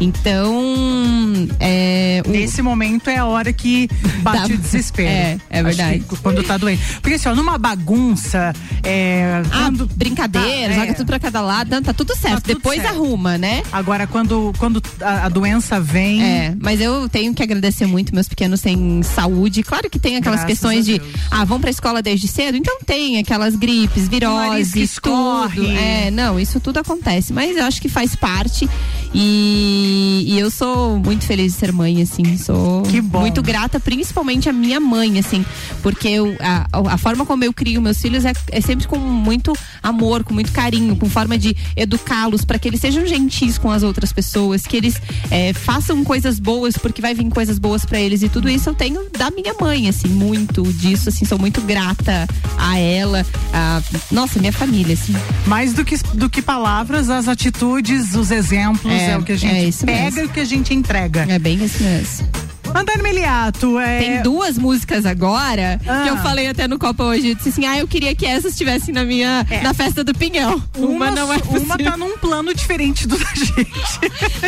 Então. 0.00 1.48
É, 1.58 2.22
o- 2.26 2.30
Nesse 2.30 2.62
momento 2.62 3.08
é 3.08 3.16
a 3.16 3.24
hora 3.26 3.52
que 3.52 3.88
bate 4.22 4.48
Dá- 4.48 4.54
o 4.54 4.58
desespero. 4.58 5.08
É, 5.08 5.38
é 5.50 5.62
verdade. 5.62 6.04
Quando 6.22 6.42
tá 6.42 6.56
doente. 6.56 6.82
Porque 7.00 7.14
assim, 7.14 7.28
ó, 7.28 7.34
numa 7.34 7.58
bagunça, 7.58 8.52
é, 8.82 9.42
Ah, 9.50 9.64
quando- 9.64 9.86
brincadeira, 9.94 10.68
Tá, 10.74 10.80
joga 10.80 10.90
é. 10.90 10.94
tudo 10.94 11.06
pra 11.06 11.18
cada 11.30 11.40
lado, 11.40 11.80
tá 11.82 11.94
tudo 11.94 12.14
certo. 12.16 12.42
tudo 12.42 12.54
Depois 12.56 12.82
certo. 12.82 12.96
arruma, 12.96 13.38
né? 13.38 13.62
Agora, 13.72 14.06
quando, 14.06 14.52
quando 14.58 14.82
a, 15.00 15.26
a 15.26 15.28
doença 15.28 15.80
vem. 15.80 16.22
É, 16.22 16.54
mas 16.60 16.80
eu 16.80 17.08
tenho 17.08 17.32
que 17.32 17.42
agradecer 17.42 17.86
muito, 17.86 18.14
meus 18.14 18.28
pequenos 18.28 18.60
têm 18.60 19.02
saúde. 19.02 19.62
Claro 19.62 19.88
que 19.88 19.98
tem 19.98 20.16
aquelas 20.16 20.40
Graças 20.40 20.58
questões 20.58 20.84
de, 20.84 21.00
ah, 21.30 21.44
vão 21.44 21.60
pra 21.60 21.70
escola 21.70 22.02
desde 22.02 22.26
cedo? 22.26 22.56
Então 22.56 22.78
tem 22.84 23.18
aquelas 23.18 23.54
gripes, 23.54 24.08
nariz 24.08 24.08
que 24.08 24.10
virose, 24.10 24.82
escorre. 24.82 25.54
tudo. 25.60 25.70
É, 25.70 26.10
não, 26.10 26.38
isso 26.38 26.58
tudo 26.60 26.78
acontece, 26.78 27.32
mas 27.32 27.56
eu 27.56 27.64
acho 27.64 27.80
que 27.80 27.88
faz 27.88 28.16
parte 28.16 28.68
e, 29.12 30.24
e 30.28 30.38
eu 30.38 30.50
sou 30.50 30.98
muito 30.98 31.24
feliz 31.24 31.52
de 31.52 31.58
ser 31.58 31.72
mãe, 31.72 32.00
assim, 32.02 32.36
sou 32.36 32.82
Que 32.82 33.00
bom. 33.00 33.20
muito 33.20 33.42
grata, 33.42 33.80
principalmente 33.80 34.48
a 34.48 34.52
minha 34.52 34.78
mãe, 34.78 35.18
assim, 35.18 35.44
porque 35.82 36.08
eu, 36.08 36.36
a, 36.40 36.66
a 36.94 36.98
forma 36.98 37.26
como 37.26 37.44
eu 37.44 37.52
crio 37.52 37.80
meus 37.80 38.00
filhos 38.00 38.24
é, 38.24 38.32
é 38.50 38.60
sempre 38.60 38.86
com 38.86 38.98
muito 38.98 39.52
amor, 39.82 40.22
com 40.22 40.32
muito 40.32 40.52
carinho, 40.52 40.94
com 40.96 41.08
forma 41.20 41.36
de 41.38 41.54
educá-los 41.76 42.44
para 42.44 42.58
que 42.58 42.66
eles 42.66 42.80
sejam 42.80 43.06
gentis 43.06 43.58
com 43.58 43.70
as 43.70 43.82
outras 43.82 44.10
pessoas, 44.12 44.62
que 44.66 44.76
eles 44.76 44.94
é, 45.30 45.52
façam 45.52 46.02
coisas 46.02 46.38
boas, 46.38 46.76
porque 46.78 47.02
vai 47.02 47.14
vir 47.14 47.28
coisas 47.28 47.58
boas 47.58 47.84
para 47.84 48.00
eles 48.00 48.22
e 48.22 48.28
tudo 48.28 48.48
isso 48.48 48.70
eu 48.70 48.74
tenho 48.74 49.06
da 49.18 49.30
minha 49.30 49.54
mãe, 49.60 49.88
assim, 49.88 50.08
muito 50.08 50.62
disso, 50.72 51.10
assim, 51.10 51.26
sou 51.26 51.38
muito 51.38 51.60
grata 51.60 52.26
a 52.56 52.78
ela, 52.78 53.24
a, 53.52 53.82
nossa, 54.10 54.38
minha 54.38 54.52
família, 54.52 54.94
assim. 54.94 55.14
Mais 55.46 55.74
do 55.74 55.84
que, 55.84 55.96
do 56.14 56.30
que 56.30 56.40
palavras, 56.40 57.10
as 57.10 57.28
atitudes, 57.28 58.14
os 58.14 58.30
exemplos, 58.30 58.90
é, 58.92 59.10
É, 59.10 59.18
o 59.18 59.22
que 59.22 59.32
a 59.32 59.34
é 59.34 59.38
gente 59.38 59.68
isso 59.68 59.84
pega 59.84 60.02
mesmo. 60.04 60.20
e 60.20 60.24
o 60.24 60.28
que 60.30 60.40
a 60.40 60.44
gente 60.44 60.72
entrega. 60.72 61.26
É 61.28 61.38
bem 61.38 61.62
isso 61.62 61.82
mesmo. 61.82 62.49
Antônio 62.74 63.02
Meliato, 63.02 63.78
é. 63.78 63.98
Tem 63.98 64.22
duas 64.22 64.56
músicas 64.56 65.04
agora 65.04 65.80
Ah. 65.86 66.02
que 66.04 66.08
eu 66.10 66.16
falei 66.18 66.46
até 66.48 66.66
no 66.68 66.78
Copa 66.78 67.04
hoje. 67.04 67.28
Eu 67.30 67.34
disse 67.34 67.48
assim: 67.50 67.66
ah, 67.66 67.78
eu 67.78 67.86
queria 67.88 68.14
que 68.14 68.24
essas 68.24 68.52
estivessem 68.52 68.94
na 68.94 69.04
minha 69.04 69.44
É. 69.50 69.60
na 69.62 69.74
festa 69.74 70.02
do 70.04 70.14
Pinhão. 70.14 70.62
Uma, 70.78 71.10
não 71.10 71.32
é 71.32 71.38
possível. 71.38 71.62
uma 71.62 71.78
tá 71.78 71.96
num 71.96 72.16
plano 72.18 72.54
diferente 72.54 73.06
do 73.06 73.18
da 73.18 73.24
gente. 73.34 73.52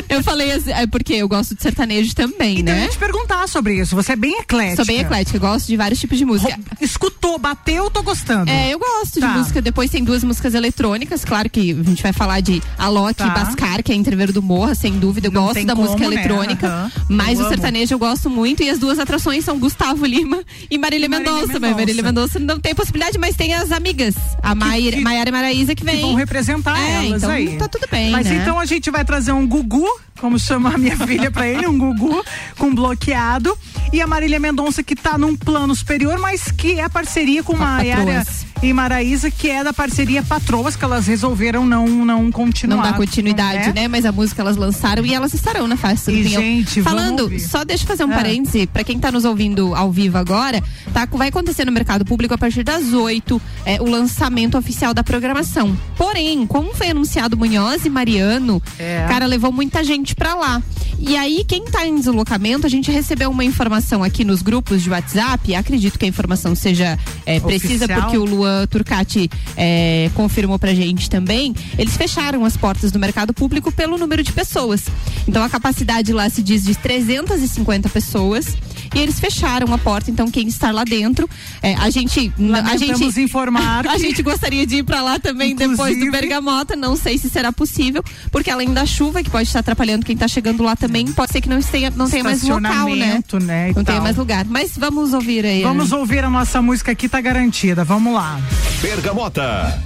Eu 0.09 0.23
falei 0.23 0.53
assim, 0.53 0.71
é 0.73 0.87
porque 0.87 1.15
eu 1.15 1.29
gosto 1.29 1.55
de 1.55 1.63
sertanejo 1.63 2.15
também, 2.15 2.61
Então, 2.61 2.75
eu 2.75 2.81
né? 2.81 2.85
ia 2.87 2.91
te 2.91 2.99
perguntar 2.99 3.47
sobre 3.49 3.75
isso. 3.81 3.95
Você 3.97 4.13
é 4.13 4.17
bem 4.17 4.39
eclética. 4.41 4.77
Sou 4.77 4.85
bem 4.87 5.01
eclética, 5.01 5.37
eu 5.37 5.41
gosto 5.41 5.67
de 5.67 5.77
vários 5.77 5.99
tipos 6.01 6.17
de 6.19 6.25
música. 6.25 6.59
Escutou, 6.81 7.39
bateu, 7.39 7.91
tô 7.91 8.03
gostando. 8.03 8.51
É, 8.51 8.73
eu 8.73 8.79
gosto 8.79 9.21
Tá. 9.21 9.27
de 9.33 9.39
música. 9.39 9.61
Depois 9.63 9.91
tem 9.91 10.03
duas 10.05 10.23
músicas 10.25 10.55
eletrônicas. 10.55 11.25
Claro 11.25 11.51
que 11.51 11.73
a 11.73 11.83
gente 11.89 12.03
vai 12.03 12.13
falar 12.13 12.41
de 12.41 12.63
Alok 12.79 13.15
Tá. 13.15 13.27
e 13.27 13.31
Bascar, 13.31 13.83
que 13.83 13.93
é 13.93 13.95
Entreveiro 13.95 14.33
do 14.33 14.43
Morra, 14.43 14.75
sem 14.75 14.93
dúvida. 14.99 15.27
Eu 15.29 15.33
Não 15.33 15.45
gosto 15.45 15.65
da 15.67 15.75
música 15.75 15.99
como, 15.99 16.11
né? 16.11 16.17
eletrônica. 16.17 16.67
Aham. 16.67 16.93
Mas 17.09 17.39
Eu 17.39 17.45
o 17.45 17.47
amo. 17.47 17.49
sertanejo 17.49 17.95
eu 17.95 17.99
gosto 17.99 18.12
muito. 18.29 18.63
E 18.63 18.71
as 18.71 18.79
duas 18.79 18.99
atrações 18.99 19.45
são 19.45 19.59
Gustavo 19.59 20.05
Lima 20.07 20.43
e 20.71 20.79
Marília 20.79 21.09
Marília 21.09 21.33
Mendonça. 21.33 21.59
Mas. 21.61 21.75
Marília 21.77 22.03
Mendonça 22.03 22.39
não 22.39 22.59
tem 22.61 22.75
possibilidade, 22.75 23.19
mas 23.19 23.35
tem 23.37 23.55
as 23.55 23.73
amigas. 23.73 24.15
A 24.43 24.55
Maíra 24.55 24.97
que- 24.97 25.03
Maiara 25.03 25.29
e 25.29 25.33
Maraísa 25.33 25.75
que 25.75 25.85
Que 25.85 25.91
vem. 25.91 26.01
vão 26.01 26.15
representar 26.15 26.79
É, 26.79 27.07
elas 27.07 27.23
então 27.23 27.31
aí. 27.31 27.57
tá 27.57 27.69
tudo 27.69 27.87
bem, 27.91 28.11
Mas 28.11 28.27
né? 28.27 28.39
então 28.43 28.59
a 28.59 28.65
gente 28.65 28.91
vai 28.91 29.05
trazer 29.05 29.33
um 29.33 29.47
Gugu, 29.47 29.87
como 30.21 30.39
chama 30.39 30.75
a 30.75 30.79
minha 30.79 30.97
filha 31.07 31.31
pra 31.31 31.47
ele, 31.49 31.67
um 31.67 31.77
Gugu 31.79 32.25
com 32.59 32.75
bloqueado. 32.75 33.57
E 33.93 34.01
a 34.01 34.07
Marília 34.07 34.41
Mendonça, 34.41 34.83
que 34.83 34.95
tá 34.97 35.19
num 35.19 35.37
plano 35.37 35.75
superior, 35.75 36.19
mas 36.19 36.51
que 36.51 36.81
é 36.81 36.89
parceria 36.89 37.43
com 37.43 37.55
Com 37.57 37.63
a 37.63 37.67
Maiara 37.67 38.05
Patroas. 38.05 38.47
e 38.63 38.73
Maraísa, 38.73 39.31
que 39.31 39.51
é 39.51 39.63
da 39.63 39.73
parceria 39.73 40.23
Patroas, 40.23 40.77
que 40.77 40.85
elas 40.85 41.07
resolveram 41.07 41.67
não, 41.67 41.87
não 41.87 42.33
continuar. 42.33 42.77
Não 42.77 42.83
dá 42.83 42.93
continuidade, 42.95 43.67
né? 43.69 43.83
né? 43.83 43.89
Mas 43.89 44.07
a 44.07 44.13
música 44.13 44.41
elas 44.41 44.57
lançaram 44.57 45.05
e 45.05 45.13
elas 45.13 45.35
estarão 45.35 45.67
na 45.67 45.77
festa 45.77 46.11
do 46.11 46.23
gente, 46.23 46.81
Falando, 46.83 47.31
só 47.39 47.65
deixa 47.65 47.85
eu 47.85 47.89
fazer 47.89 48.05
um 48.05 48.13
Ah. 48.13 48.17
parêntese, 48.17 48.67
pra 48.67 48.83
quem 48.83 48.99
tá 48.99 49.13
nos 49.13 49.27
ouvindo 49.27 49.75
ao 49.75 49.93
vivo 49.93 50.17
agora, 50.17 50.63
tá, 50.95 51.07
vai 51.13 51.29
acontecer 51.29 51.67
no 51.67 51.73
mercado 51.73 52.03
público 52.05 52.33
a 52.33 52.39
partir 52.39 52.63
das 52.63 52.95
8 52.95 53.41
é, 53.67 53.81
o 53.81 53.85
lançamento 53.91 54.57
oficial 54.57 54.95
da 54.95 55.05
programação. 55.05 55.77
Porém, 55.99 56.47
como 56.47 56.75
foi 56.75 56.89
anunciado 56.91 57.37
Munhoz 57.37 57.85
e 57.85 57.91
Mariano, 57.91 58.63
É. 58.79 59.05
cara, 59.07 59.27
levou 59.27 59.53
muita 59.53 59.85
gente 59.85 60.15
pra 60.15 60.35
lá. 60.35 60.63
e 60.99 61.17
aí, 61.17 61.45
quem 61.47 61.65
está 61.65 61.85
em 61.87 61.97
deslocamento, 61.97 62.65
a 62.67 62.71
gente 62.71 62.91
recebeu 62.91 63.29
uma 63.31 63.45
informação 63.45 63.72
aqui 64.03 64.25
nos 64.25 64.43
grupos 64.43 64.83
de 64.83 64.91
WhatsApp. 64.91 65.55
Acredito 65.55 65.99
que 65.99 66.05
a 66.05 66.09
informação 66.09 66.55
seja 66.55 66.99
é, 67.25 67.41
precisa, 67.41 67.87
porque 67.89 68.19
o 68.19 68.25
Luan 68.25 68.67
Turcati 68.67 69.31
é, 69.57 70.11
confirmou 70.15 70.59
pra 70.59 70.75
gente 70.75 71.09
também. 71.09 71.55
Eles 71.79 71.97
fecharam 71.97 72.45
as 72.45 72.57
portas 72.57 72.91
do 72.91 72.99
mercado 72.99 73.33
público 73.33 73.73
pelo 73.73 73.97
número 73.97 74.23
de 74.23 74.33
pessoas. 74.33 74.85
Então 75.27 75.43
a 75.43 75.49
capacidade 75.49 76.13
lá 76.13 76.29
se 76.29 76.43
diz 76.43 76.65
de 76.65 76.75
350 76.75 77.89
pessoas 77.89 78.57
e 78.95 78.99
eles 78.99 79.19
fecharam 79.19 79.73
a 79.73 79.79
porta. 79.79 80.11
Então 80.11 80.31
quem 80.31 80.49
está 80.49 80.71
lá 80.71 80.85
dentro, 80.85 81.29
é, 81.63 81.75
a 81.75 81.91
gente, 81.91 82.33
a 82.65 82.77
gente 82.77 83.21
informar, 83.21 83.87
a 83.89 83.99
gente 83.99 84.23
gostaria 84.23 84.67
de 84.67 84.77
ir 84.77 84.85
para 84.85 85.03
lá 85.03 85.19
também 85.19 85.55
depois 85.55 85.99
do 85.99 86.11
Bergamota. 86.11 86.77
Não 86.77 86.97
sei 86.97 87.19
se 87.19 87.29
será 87.31 87.53
possível, 87.53 88.03
porque 88.31 88.51
além 88.51 88.73
da 88.73 88.85
chuva 88.87 89.23
que 89.23 89.31
pode 89.31 89.49
estar 89.49 89.61
atrapalhando 89.61 90.05
quem 90.05 90.15
está 90.15 90.29
chegando 90.29 90.63
lá 90.63 90.77
também, 90.77 91.07
pode 91.13 91.33
ser 91.33 91.41
que 91.41 91.49
não 91.49 91.61
tenha, 91.63 91.91
não 91.91 92.09
tenha 92.09 92.25
mais 92.25 92.43
local, 92.43 92.89
né? 92.95 93.23
né 93.41 93.62
não 93.75 93.85
tenha 93.85 94.01
mais 94.01 94.17
lugar. 94.17 94.45
Mas 94.45 94.77
vamos 94.77 95.13
ouvir 95.13 95.45
aí. 95.45 95.63
Vamos 95.63 95.91
né? 95.91 95.97
ouvir 95.97 96.25
a 96.25 96.31
nossa 96.31 96.61
música 96.61 96.93
aqui, 96.93 97.09
tá 97.09 97.21
garantida. 97.21 97.85
Vamos 97.85 98.15
lá. 98.15 98.41
Bergamota. 98.81 99.83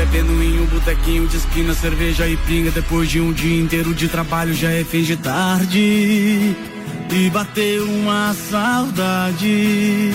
Bebendo 0.00 0.42
em 0.42 0.58
um 0.58 0.64
botequinho 0.64 1.28
de 1.28 1.36
esquina, 1.36 1.74
cerveja 1.74 2.26
e 2.26 2.34
pinga. 2.38 2.70
Depois 2.70 3.08
de 3.08 3.20
um 3.20 3.32
dia 3.34 3.60
inteiro 3.60 3.94
de 3.94 4.08
trabalho, 4.08 4.54
já 4.54 4.72
é 4.72 4.82
fim 4.82 5.02
de 5.02 5.14
tarde. 5.14 6.56
E 7.12 7.30
bateu 7.30 7.84
uma 7.84 8.34
saudade. 8.34 10.10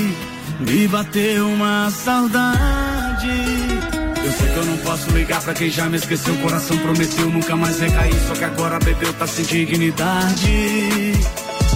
Me 0.59 0.87
bateu 0.87 1.47
uma 1.47 1.91
saudade. 1.91 3.04
Eu 3.23 4.31
sei 4.31 4.47
que 4.49 4.57
eu 4.57 4.65
não 4.65 4.77
posso 4.77 5.09
ligar 5.11 5.41
pra 5.41 5.53
quem 5.53 5.69
já 5.69 5.87
me 5.89 5.95
esqueceu. 5.95 6.33
O 6.33 6.37
coração 6.41 6.77
prometeu 6.77 7.29
nunca 7.29 7.55
mais 7.55 7.79
recair. 7.79 8.13
Só 8.27 8.33
que 8.33 8.43
agora 8.43 8.77
bebeu, 8.79 9.13
tá 9.13 9.25
sem 9.25 9.45
dignidade. 9.45 11.13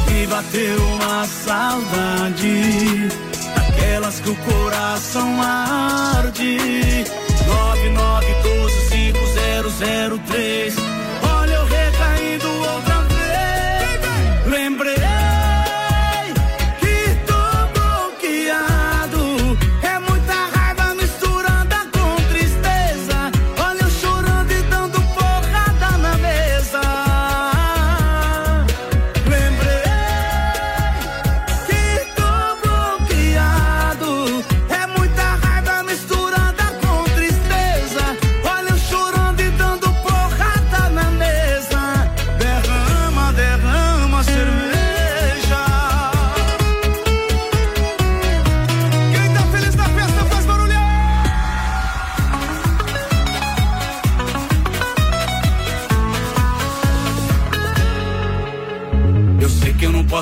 Me 0.10 0.28
bateu 0.28 0.84
uma 0.96 1.26
saudade. 1.26 3.08
Daquelas 3.56 4.20
que 4.20 4.30
o 4.30 4.36
coração 4.36 5.42
arde. 5.42 6.58
99125003. 9.80 10.74
Olha 11.24 11.54
eu 11.54 11.66
recaindo 11.66 12.48
outra 12.50 13.02
vez. 13.04 14.02
Lembrei. 14.48 15.19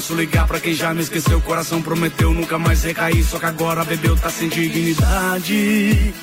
Posso 0.08 0.16
ligar 0.16 0.47
pra 0.47 0.60
quem 0.60 0.74
já 0.74 0.91
me 0.93 1.01
esqueceu. 1.01 1.38
O 1.38 1.41
coração 1.41 1.82
prometeu 1.82 2.34
nunca 2.34 2.58
mais 2.58 2.84
recair. 2.84 3.22
Só 3.24 3.38
que 3.39 3.45
agora 3.45 3.84
bebeu, 3.84 4.16
tá 4.16 4.30
sem 4.30 4.47
dignidade. 4.47 6.14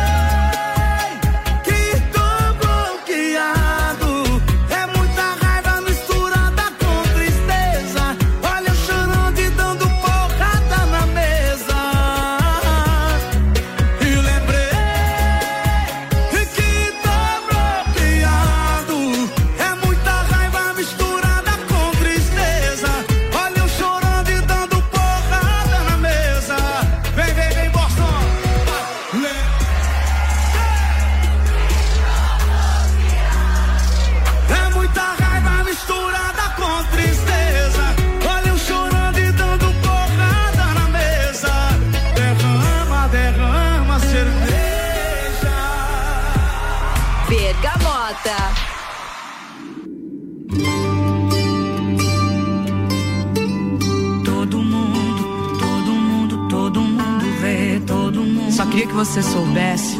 Você 58.97 59.21
soubesse 59.21 59.95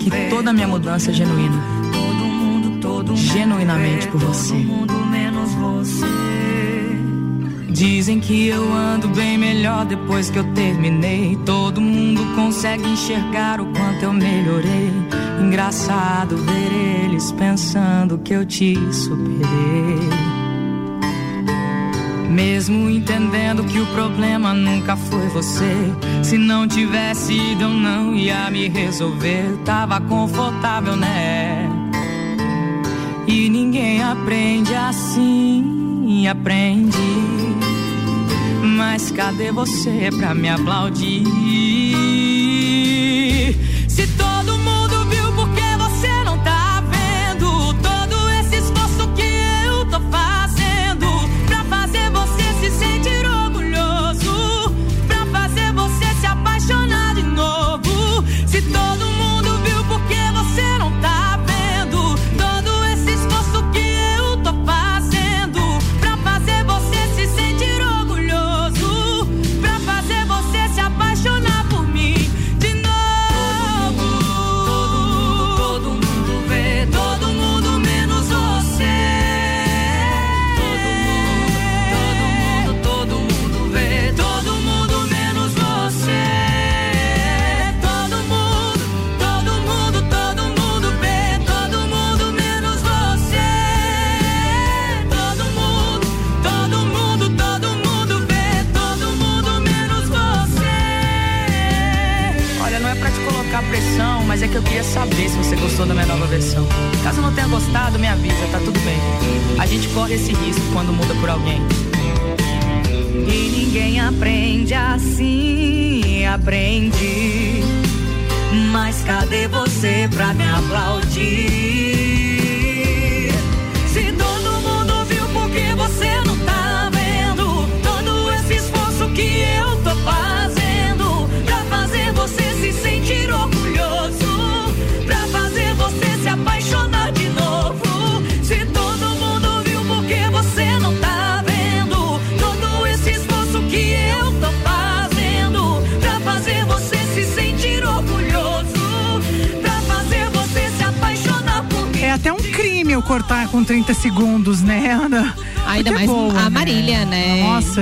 que 0.00 0.10
toda 0.30 0.48
a 0.48 0.52
minha 0.54 0.66
mudança 0.66 1.10
é 1.10 1.12
genuína. 1.12 1.62
Genuinamente 3.14 4.08
por 4.08 4.20
você. 4.20 4.54
Dizem 7.68 8.18
que 8.20 8.48
eu 8.48 8.72
ando 8.72 9.08
bem 9.08 9.36
melhor 9.36 9.84
depois 9.84 10.30
que 10.30 10.38
eu 10.38 10.44
terminei. 10.54 11.38
Todo 11.44 11.78
mundo 11.78 12.22
consegue 12.34 12.88
enxergar 12.88 13.60
o 13.60 13.66
quanto 13.66 14.02
eu 14.02 14.14
melhorei. 14.14 14.90
Engraçado 15.42 16.38
ver 16.38 17.09
eles 17.20 17.32
pensando 17.32 18.18
que 18.18 18.32
eu 18.32 18.46
te 18.46 18.74
superei. 18.92 20.08
Mesmo 22.30 22.88
entendendo 22.88 23.62
que 23.64 23.78
o 23.78 23.86
problema 23.86 24.54
nunca 24.54 24.96
foi 24.96 25.28
você. 25.28 25.74
Se 26.22 26.38
não 26.38 26.66
tivesse 26.66 27.34
ido, 27.34 27.64
eu 27.64 27.68
não 27.68 28.14
ia 28.14 28.50
me 28.50 28.68
resolver. 28.68 29.58
Tava 29.64 30.00
confortável, 30.00 30.96
né? 30.96 31.68
E 33.26 33.50
ninguém 33.50 34.02
aprende 34.02 34.74
assim, 34.74 36.26
aprende. 36.26 36.96
Mas 38.62 39.10
cadê 39.10 39.52
você 39.52 40.08
pra 40.16 40.34
me 40.34 40.48
aplaudir? 40.48 41.79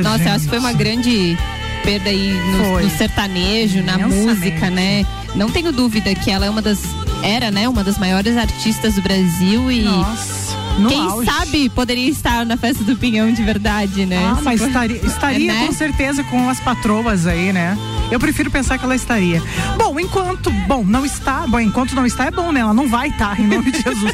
Nossa, 0.03 0.19
Nossa, 0.19 0.29
eu 0.31 0.35
acho 0.35 0.45
que 0.45 0.51
foi 0.51 0.59
uma 0.59 0.73
gente. 0.73 0.79
grande 0.79 1.39
perda 1.85 2.11
aí 2.11 2.33
no, 2.53 2.81
no 2.81 2.91
sertanejo, 2.91 3.83
na 3.83 3.99
música, 3.99 4.71
né? 4.71 5.07
Não 5.35 5.51
tenho 5.51 5.73
dúvida 5.73 6.15
que 6.15 6.31
ela 6.31 6.47
é 6.47 6.51
uma 6.51 6.63
das. 6.63 6.81
Era, 7.23 7.51
né? 7.51 7.69
Uma 7.69 7.83
das 7.83 7.99
maiores 7.99 8.37
artistas 8.37 8.95
do 8.95 9.03
Brasil 9.03 9.71
e. 9.71 9.83
Nossa, 9.83 10.57
no 10.79 10.89
Quem 10.89 11.01
auge. 11.01 11.31
sabe 11.31 11.69
poderia 11.69 12.09
estar 12.09 12.47
na 12.47 12.57
festa 12.57 12.85
do 12.85 12.97
Pinhão 12.97 13.33
de 13.33 13.43
verdade, 13.43 14.07
né? 14.07 14.19
Ah, 14.25 14.41
mas 14.43 14.61
estaria, 14.61 14.97
estaria 15.05 15.53
né? 15.53 15.67
com 15.67 15.73
certeza 15.73 16.23
com 16.25 16.49
as 16.49 16.61
patroas 16.61 17.27
aí, 17.27 17.53
né? 17.53 17.77
Eu 18.11 18.19
prefiro 18.19 18.51
pensar 18.51 18.79
que 18.79 18.85
ela 18.85 18.95
estaria. 18.95 19.43
Bom, 19.77 19.99
enquanto, 20.01 20.51
bom, 20.67 20.83
não 20.85 21.05
está, 21.05 21.47
bom, 21.47 21.61
enquanto 21.61 21.95
não 21.95 22.07
está 22.07 22.27
é 22.27 22.31
bom, 22.31 22.53
né? 22.53 22.61
Ela 22.61 22.73
não 22.73 22.89
vai 22.89 23.09
estar, 23.09 23.39
em 23.39 23.47
nome 23.47 23.71
de 23.71 23.83
Jesus. 23.83 24.13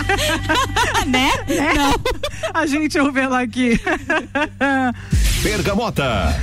né? 1.06 1.30
Não. 1.74 1.94
A 2.52 2.66
gente 2.66 2.98
ouve 2.98 3.20
ela 3.20 3.40
aqui. 3.40 3.80
Bergamota. 5.42 6.34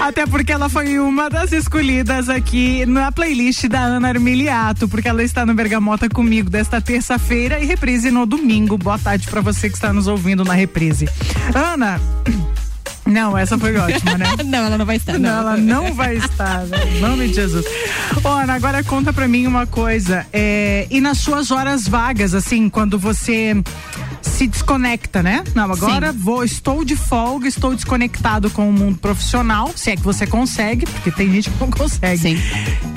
Até 0.00 0.26
porque 0.26 0.52
ela 0.52 0.68
foi 0.68 0.98
uma 0.98 1.28
das 1.28 1.52
escolhidas 1.52 2.28
aqui 2.28 2.86
na 2.86 3.12
playlist 3.12 3.66
da 3.66 3.80
Ana 3.80 4.08
Armiliato, 4.08 4.88
porque 4.88 5.08
ela 5.08 5.22
está 5.22 5.44
no 5.44 5.54
Bergamota 5.54 6.08
comigo 6.08 6.48
desta 6.48 6.80
terça-feira 6.80 7.60
e 7.60 7.66
reprise 7.66 8.10
no 8.10 8.26
domingo. 8.26 8.78
Boa 8.78 8.98
tarde 8.98 9.28
pra 9.28 9.40
você 9.40 9.68
que 9.68 9.74
está 9.74 9.92
nos 9.92 10.06
ouvindo 10.06 10.44
na 10.44 10.54
reprise. 10.54 11.08
Ana, 11.54 12.00
não, 13.06 13.36
essa 13.36 13.58
foi 13.58 13.76
ótima, 13.76 14.18
né? 14.18 14.26
não, 14.44 14.58
ela 14.66 14.78
não 14.78 14.86
vai 14.86 14.96
estar. 14.96 15.18
Não, 15.18 15.40
ela 15.40 15.56
não 15.56 15.94
vai 15.94 16.16
estar, 16.16 16.64
né? 16.64 16.78
em 16.96 17.00
nome 17.00 17.28
de 17.28 17.34
Jesus. 17.34 17.64
Ô, 18.22 18.28
Ana, 18.28 18.54
agora 18.54 18.82
conta 18.82 19.12
pra 19.12 19.28
mim 19.28 19.46
uma 19.46 19.66
coisa. 19.66 20.26
é, 20.32 20.86
e 20.90 21.00
nas 21.00 21.18
suas 21.18 21.50
horas 21.50 21.86
vagas, 21.86 22.34
assim, 22.34 22.68
quando 22.68 22.98
você 22.98 23.54
se 24.22 24.46
desconecta, 24.46 25.22
né? 25.22 25.42
Não, 25.54 25.70
agora 25.72 26.12
vou, 26.12 26.44
estou 26.44 26.84
de 26.84 26.96
folga, 26.96 27.48
estou 27.48 27.74
desconectado 27.74 28.50
com 28.50 28.68
o 28.68 28.72
mundo 28.72 28.98
profissional, 28.98 29.70
se 29.74 29.90
é 29.90 29.96
que 29.96 30.02
você 30.02 30.26
consegue, 30.26 30.84
porque 30.84 31.10
tem 31.10 31.30
gente 31.30 31.48
que 31.48 31.60
não 31.60 31.70
consegue. 31.70 32.18
Sim. 32.18 32.36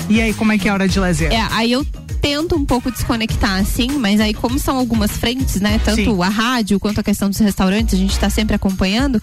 E 0.10 0.22
aí, 0.22 0.34
como 0.34 0.52
é 0.52 0.58
que 0.58 0.68
é 0.68 0.72
a 0.72 0.74
hora 0.74 0.88
de 0.88 1.00
lazer? 1.00 1.32
É, 1.32 1.48
aí 1.52 1.72
eu 1.72 1.86
tento 2.20 2.56
um 2.56 2.66
pouco 2.66 2.92
desconectar, 2.92 3.60
assim, 3.60 3.92
mas 3.98 4.20
aí 4.20 4.34
como 4.34 4.60
são 4.60 4.78
algumas 4.78 5.12
frentes, 5.12 5.62
né? 5.62 5.80
Tanto 5.84 6.04
Sim. 6.04 6.22
a 6.24 6.30
rádio 6.30 6.80
quanto 6.80 7.00
a 7.00 7.04
questão 7.04 7.30
dos 7.30 7.40
restaurantes, 7.40 7.94
a 7.94 7.98
gente 7.98 8.18
tá 8.20 8.30
sempre 8.30 8.56
acompanhando. 8.56 9.22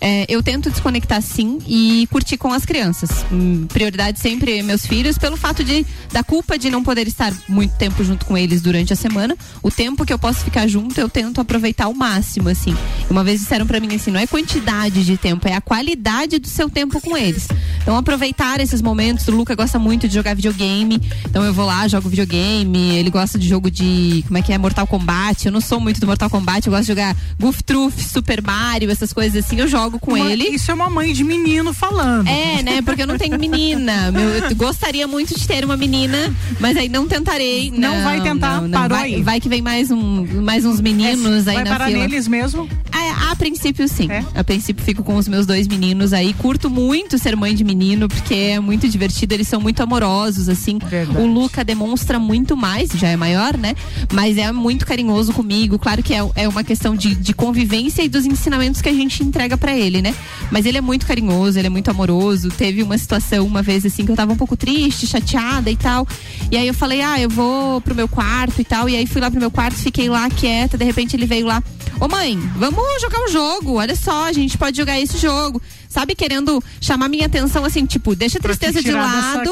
É, 0.00 0.24
eu 0.28 0.42
tento 0.42 0.70
desconectar 0.70 1.20
sim 1.20 1.58
e 1.66 2.06
curtir 2.10 2.38
com 2.38 2.52
as 2.52 2.64
crianças. 2.64 3.10
Hum, 3.30 3.66
prioridade 3.66 4.18
sempre 4.18 4.62
meus 4.62 4.86
filhos, 4.86 5.18
pelo 5.18 5.36
fato 5.36 5.62
de 5.62 5.86
da 6.12 6.24
culpa 6.24 6.58
de 6.58 6.70
não 6.70 6.82
poder 6.82 7.06
estar 7.06 7.32
muito 7.48 7.76
tempo 7.76 8.02
junto 8.02 8.24
com 8.24 8.36
eles 8.36 8.62
durante 8.62 8.92
a 8.92 8.96
semana. 8.96 9.36
O 9.62 9.70
tempo 9.70 10.06
que 10.06 10.12
eu 10.12 10.18
posso 10.18 10.44
ficar 10.44 10.66
junto, 10.66 10.98
eu 10.98 11.08
tento 11.08 11.40
aproveitar 11.40 11.84
ao 11.84 11.94
máximo, 11.94 12.48
assim. 12.48 12.74
Uma 13.10 13.22
vez 13.22 13.40
disseram 13.40 13.66
pra 13.66 13.78
mim 13.78 13.94
assim, 13.94 14.10
não 14.10 14.20
é 14.20 14.26
quantidade 14.26 15.04
de 15.04 15.16
tempo, 15.16 15.46
é 15.46 15.54
a 15.54 15.60
qualidade 15.60 16.38
do 16.38 16.48
seu 16.48 16.70
tempo 16.70 17.00
com 17.00 17.16
eles. 17.16 17.46
Então 17.82 17.96
aproveitar 17.96 18.60
esses 18.60 18.80
momentos. 18.80 19.28
O 19.28 19.32
Luca 19.32 19.54
gosta 19.54 19.78
muito 19.78 20.08
de 20.08 20.14
jogar 20.14 20.34
videogame, 20.34 21.00
então 21.24 21.44
eu 21.44 21.52
vou 21.52 21.66
lá, 21.66 21.86
jogo 21.86 22.08
videogame. 22.08 22.96
Ele 22.96 23.10
gosta 23.10 23.38
de 23.38 23.46
jogo 23.46 23.70
de 23.70 24.24
como 24.26 24.38
é 24.38 24.42
que 24.42 24.52
é 24.52 24.58
Mortal 24.58 24.86
Kombat. 24.86 25.46
Eu 25.46 25.52
não 25.52 25.60
sou 25.60 25.78
muito 25.78 26.00
do 26.00 26.06
Mortal 26.06 26.30
Kombat, 26.30 26.66
eu 26.66 26.72
gosto 26.72 26.82
de 26.82 26.88
jogar 26.88 27.14
Goof 27.38 27.62
Truth, 27.62 27.98
Super 27.98 28.42
Mario, 28.42 28.90
essas 28.90 29.12
coisas 29.12 29.44
assim. 29.44 29.60
Eu 29.60 29.68
jogo 29.68 29.89
com 29.98 30.12
Uma- 30.12 30.30
ele. 30.30 30.44
Isso 30.48 30.70
é 30.70 30.74
uma 30.74 30.88
mãe 30.90 31.12
de 31.12 31.24
menino 31.24 31.72
falando. 31.72 32.28
É, 32.28 32.62
né? 32.62 32.82
Porque 32.82 33.02
eu 33.02 33.06
não 33.06 33.18
tenho 33.18 33.38
menina. 33.38 34.12
Eu 34.48 34.54
gostaria 34.56 35.06
muito 35.06 35.38
de 35.38 35.46
ter 35.46 35.64
uma 35.64 35.76
menina, 35.76 36.34
mas 36.58 36.76
aí 36.76 36.88
não 36.88 37.06
tentarei. 37.06 37.70
Não 37.70 38.02
vai 38.02 38.20
tentar, 38.20 38.60
não, 38.60 38.68
não. 38.68 38.80
parou 38.80 38.98
vai, 38.98 39.14
aí. 39.14 39.22
vai 39.22 39.40
que 39.40 39.48
vem 39.48 39.62
mais, 39.62 39.90
um, 39.90 40.42
mais 40.42 40.64
uns 40.64 40.80
meninos 40.80 41.48
aí 41.48 41.54
Vai 41.56 41.64
na 41.64 41.70
parar 41.70 41.86
fila. 41.86 41.98
neles 42.00 42.28
mesmo? 42.28 42.68
A, 42.92 43.30
a 43.32 43.36
princípio, 43.36 43.88
sim. 43.88 44.10
É? 44.10 44.24
A 44.34 44.44
princípio, 44.44 44.84
fico 44.84 45.02
com 45.02 45.16
os 45.16 45.26
meus 45.28 45.46
dois 45.46 45.66
meninos 45.66 46.12
aí. 46.12 46.32
Curto 46.34 46.68
muito 46.68 47.18
ser 47.18 47.36
mãe 47.36 47.54
de 47.54 47.64
menino, 47.64 48.08
porque 48.08 48.34
é 48.34 48.60
muito 48.60 48.88
divertido. 48.88 49.34
Eles 49.34 49.48
são 49.48 49.60
muito 49.60 49.82
amorosos, 49.82 50.48
assim. 50.48 50.78
Verdade. 50.78 51.18
O 51.18 51.26
Luca 51.26 51.64
demonstra 51.64 52.18
muito 52.18 52.56
mais, 52.56 52.90
já 52.94 53.08
é 53.08 53.16
maior, 53.16 53.56
né? 53.56 53.74
Mas 54.12 54.36
é 54.36 54.50
muito 54.52 54.84
carinhoso 54.86 55.32
comigo. 55.32 55.78
Claro 55.78 56.02
que 56.02 56.14
é, 56.14 56.20
é 56.34 56.48
uma 56.48 56.62
questão 56.64 56.94
de, 56.94 57.14
de 57.14 57.32
convivência 57.32 58.02
e 58.02 58.08
dos 58.08 58.26
ensinamentos 58.26 58.82
que 58.82 58.88
a 58.88 58.92
gente 58.92 59.22
entrega 59.22 59.56
pra 59.56 59.76
ele, 59.76 59.79
né? 60.02 60.14
Mas 60.50 60.66
ele 60.66 60.76
é 60.76 60.80
muito 60.80 61.06
carinhoso, 61.06 61.58
ele 61.58 61.68
é 61.68 61.70
muito 61.70 61.90
amoroso. 61.90 62.50
Teve 62.50 62.82
uma 62.82 62.98
situação 62.98 63.46
uma 63.46 63.62
vez, 63.62 63.86
assim, 63.86 64.04
que 64.04 64.12
eu 64.12 64.16
tava 64.16 64.32
um 64.32 64.36
pouco 64.36 64.56
triste, 64.56 65.06
chateada 65.06 65.70
e 65.70 65.76
tal. 65.76 66.06
E 66.50 66.56
aí 66.56 66.66
eu 66.66 66.74
falei, 66.74 67.00
ah, 67.00 67.20
eu 67.20 67.30
vou 67.30 67.80
pro 67.80 67.94
meu 67.94 68.08
quarto 68.08 68.60
e 68.60 68.64
tal. 68.64 68.88
E 68.88 68.96
aí 68.96 69.06
fui 69.06 69.20
lá 69.20 69.30
pro 69.30 69.40
meu 69.40 69.50
quarto, 69.50 69.76
fiquei 69.76 70.08
lá 70.08 70.28
quieta. 70.28 70.76
De 70.76 70.84
repente 70.84 71.16
ele 71.16 71.26
veio 71.26 71.46
lá. 71.46 71.62
Ô 72.00 72.08
mãe, 72.08 72.38
vamos 72.56 73.00
jogar 73.00 73.24
um 73.24 73.28
jogo. 73.28 73.74
Olha 73.74 73.94
só, 73.94 74.24
a 74.24 74.32
gente 74.32 74.58
pode 74.58 74.76
jogar 74.76 74.98
esse 74.98 75.18
jogo. 75.18 75.60
Sabe, 75.90 76.14
querendo 76.14 76.62
chamar 76.80 77.08
minha 77.08 77.26
atenção 77.26 77.64
assim, 77.64 77.84
tipo, 77.84 78.14
deixa 78.14 78.38
a 78.38 78.40
tristeza 78.40 78.80
de 78.80 78.92
dessa- 78.92 78.98
lado. 78.98 79.42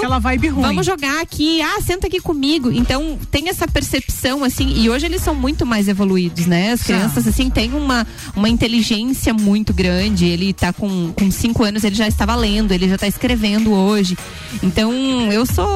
ruim. 0.49 0.63
Vamos 0.63 0.87
jogar 0.87 1.21
aqui. 1.21 1.61
Ah, 1.61 1.81
senta 1.83 2.07
aqui 2.07 2.21
comigo. 2.21 2.71
Então, 2.71 3.19
tem 3.29 3.49
essa 3.49 3.67
percepção, 3.67 4.45
assim, 4.45 4.73
e 4.81 4.89
hoje 4.89 5.05
eles 5.05 5.21
são 5.21 5.35
muito 5.35 5.67
mais 5.67 5.89
evoluídos, 5.89 6.47
né? 6.47 6.71
As 6.73 6.83
crianças, 6.85 7.27
assim, 7.27 7.51
têm 7.51 7.75
uma, 7.75 8.07
uma 8.37 8.49
inteligência 8.49 9.35
muito 9.35 9.75
grande. 9.75 10.27
Ele 10.27 10.53
tá 10.53 10.73
com, 10.73 11.13
com 11.13 11.29
cinco 11.29 11.65
anos, 11.65 11.83
ele 11.83 11.97
já 11.97 12.07
estava 12.07 12.37
lendo, 12.37 12.71
ele 12.73 12.89
já 12.89 12.97
tá 12.97 13.09
escrevendo 13.09 13.73
hoje. 13.73 14.17
Então, 14.63 14.93
eu 15.33 15.45
sou 15.45 15.67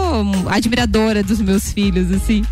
admiradora 0.48 1.24
dos 1.24 1.40
meus 1.40 1.72
filhos, 1.72 2.10
assim. 2.12 2.44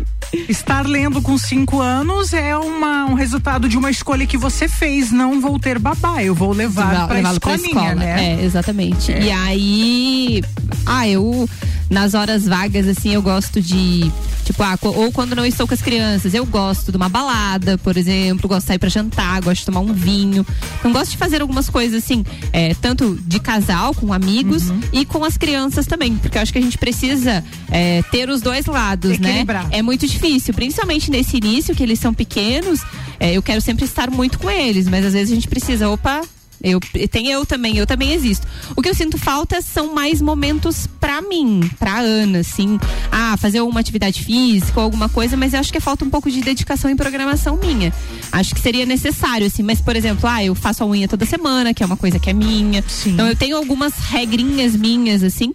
Estar 0.47 0.85
lendo 0.87 1.21
com 1.21 1.37
cinco 1.37 1.79
anos 1.81 2.33
é 2.33 2.55
uma, 2.57 3.05
um 3.05 3.13
resultado 3.13 3.67
de 3.67 3.77
uma 3.77 3.89
escolha 3.89 4.25
que 4.25 4.37
você 4.37 4.67
fez. 4.67 5.11
Não 5.11 5.41
vou 5.41 5.57
ter 5.59 5.77
babá, 5.79 6.23
eu 6.23 6.33
vou 6.35 6.53
levar 6.53 7.05
pra 7.07 7.15
levá-lo 7.17 7.39
pra 7.39 7.55
escolinha, 7.55 7.67
escola. 7.89 8.00
Né? 8.01 8.41
É, 8.41 8.43
exatamente. 8.45 9.11
E 9.11 9.31
aí, 9.31 10.43
ah, 10.85 11.07
eu 11.07 11.47
nas 11.89 12.13
horas 12.13 12.45
vagas 12.45 12.87
assim, 12.87 13.13
eu 13.13 13.21
gosto 13.21 13.61
de 13.61 14.09
tipo, 14.45 14.63
ah, 14.63 14.77
ou 14.81 15.11
quando 15.11 15.35
não 15.35 15.45
estou 15.45 15.67
com 15.67 15.73
as 15.73 15.81
crianças, 15.81 16.33
eu 16.33 16.45
gosto 16.45 16.89
de 16.89 16.95
uma 16.95 17.09
balada, 17.09 17.77
por 17.77 17.97
exemplo, 17.97 18.47
gosto 18.47 18.61
de 18.61 18.67
sair 18.67 18.79
pra 18.79 18.87
jantar, 18.87 19.41
gosto 19.41 19.59
de 19.59 19.65
tomar 19.65 19.81
um 19.81 19.91
vinho. 19.93 20.45
Então 20.79 20.91
gosto 20.93 21.11
de 21.11 21.17
fazer 21.17 21.41
algumas 21.41 21.69
coisas 21.69 22.01
assim, 22.01 22.23
é, 22.53 22.73
tanto 22.75 23.19
de 23.25 23.39
casal 23.41 23.93
com 23.93 24.13
amigos 24.13 24.69
Uhum. 24.69 24.79
e 24.93 25.05
com 25.05 25.23
as 25.25 25.35
crianças 25.37 25.85
também, 25.85 26.15
porque 26.15 26.37
eu 26.37 26.41
acho 26.41 26.53
que 26.53 26.59
a 26.59 26.61
gente 26.61 26.77
precisa 26.77 27.43
é, 27.69 28.01
ter 28.09 28.29
os 28.29 28.39
dois 28.41 28.65
lados, 28.67 29.19
né? 29.19 29.29
Equilibrar. 29.29 29.67
É 29.69 29.81
muito 29.81 30.07
difícil, 30.07 30.53
principalmente 30.53 31.11
nesse 31.11 31.37
início 31.37 31.75
que 31.75 31.83
eles 31.83 31.99
são 31.99 32.13
pequenos. 32.13 32.79
é, 33.19 33.33
eu 33.33 33.41
quero 33.43 33.59
sempre 33.61 33.83
estar 33.85 34.09
muito 34.09 34.39
com 34.39 34.49
eles, 34.49 34.87
mas 34.87 35.05
às 35.05 35.11
vezes 35.13 35.31
a 35.31 35.35
gente 35.35 35.47
precisa, 35.47 35.89
opa, 35.89 36.21
eu, 36.63 36.79
tem 37.09 37.27
eu 37.29 37.45
também, 37.45 37.77
eu 37.77 37.87
também 37.87 38.13
existo. 38.13 38.47
O 38.75 38.81
que 38.81 38.89
eu 38.89 38.93
sinto 38.95 39.17
falta 39.17 39.61
são 39.61 39.93
mais 39.93 40.21
momentos 40.21 40.87
pra 40.99 41.21
mim, 41.21 41.69
pra 41.79 41.99
Ana, 41.99 42.39
assim. 42.39 42.79
Ah, 43.11 43.35
fazer 43.37 43.61
uma 43.61 43.79
atividade 43.79 44.23
física 44.23 44.79
ou 44.79 44.83
alguma 44.83 45.09
coisa, 45.09 45.35
mas 45.35 45.53
eu 45.53 45.59
acho 45.59 45.71
que 45.71 45.79
falta 45.79 46.05
um 46.05 46.09
pouco 46.09 46.29
de 46.29 46.41
dedicação 46.41 46.89
e 46.89 46.95
programação 46.95 47.57
minha. 47.57 47.93
Acho 48.31 48.53
que 48.53 48.61
seria 48.61 48.85
necessário, 48.85 49.47
assim. 49.47 49.63
Mas, 49.63 49.81
por 49.81 49.95
exemplo, 49.95 50.29
ah, 50.29 50.43
eu 50.43 50.53
faço 50.53 50.83
a 50.83 50.87
unha 50.87 51.07
toda 51.07 51.25
semana, 51.25 51.73
que 51.73 51.83
é 51.83 51.85
uma 51.85 51.97
coisa 51.97 52.19
que 52.19 52.29
é 52.29 52.33
minha. 52.33 52.83
Então 53.05 53.27
eu 53.27 53.35
tenho 53.35 53.57
algumas 53.57 53.93
regrinhas 54.09 54.75
minhas, 54.75 55.23
assim. 55.23 55.53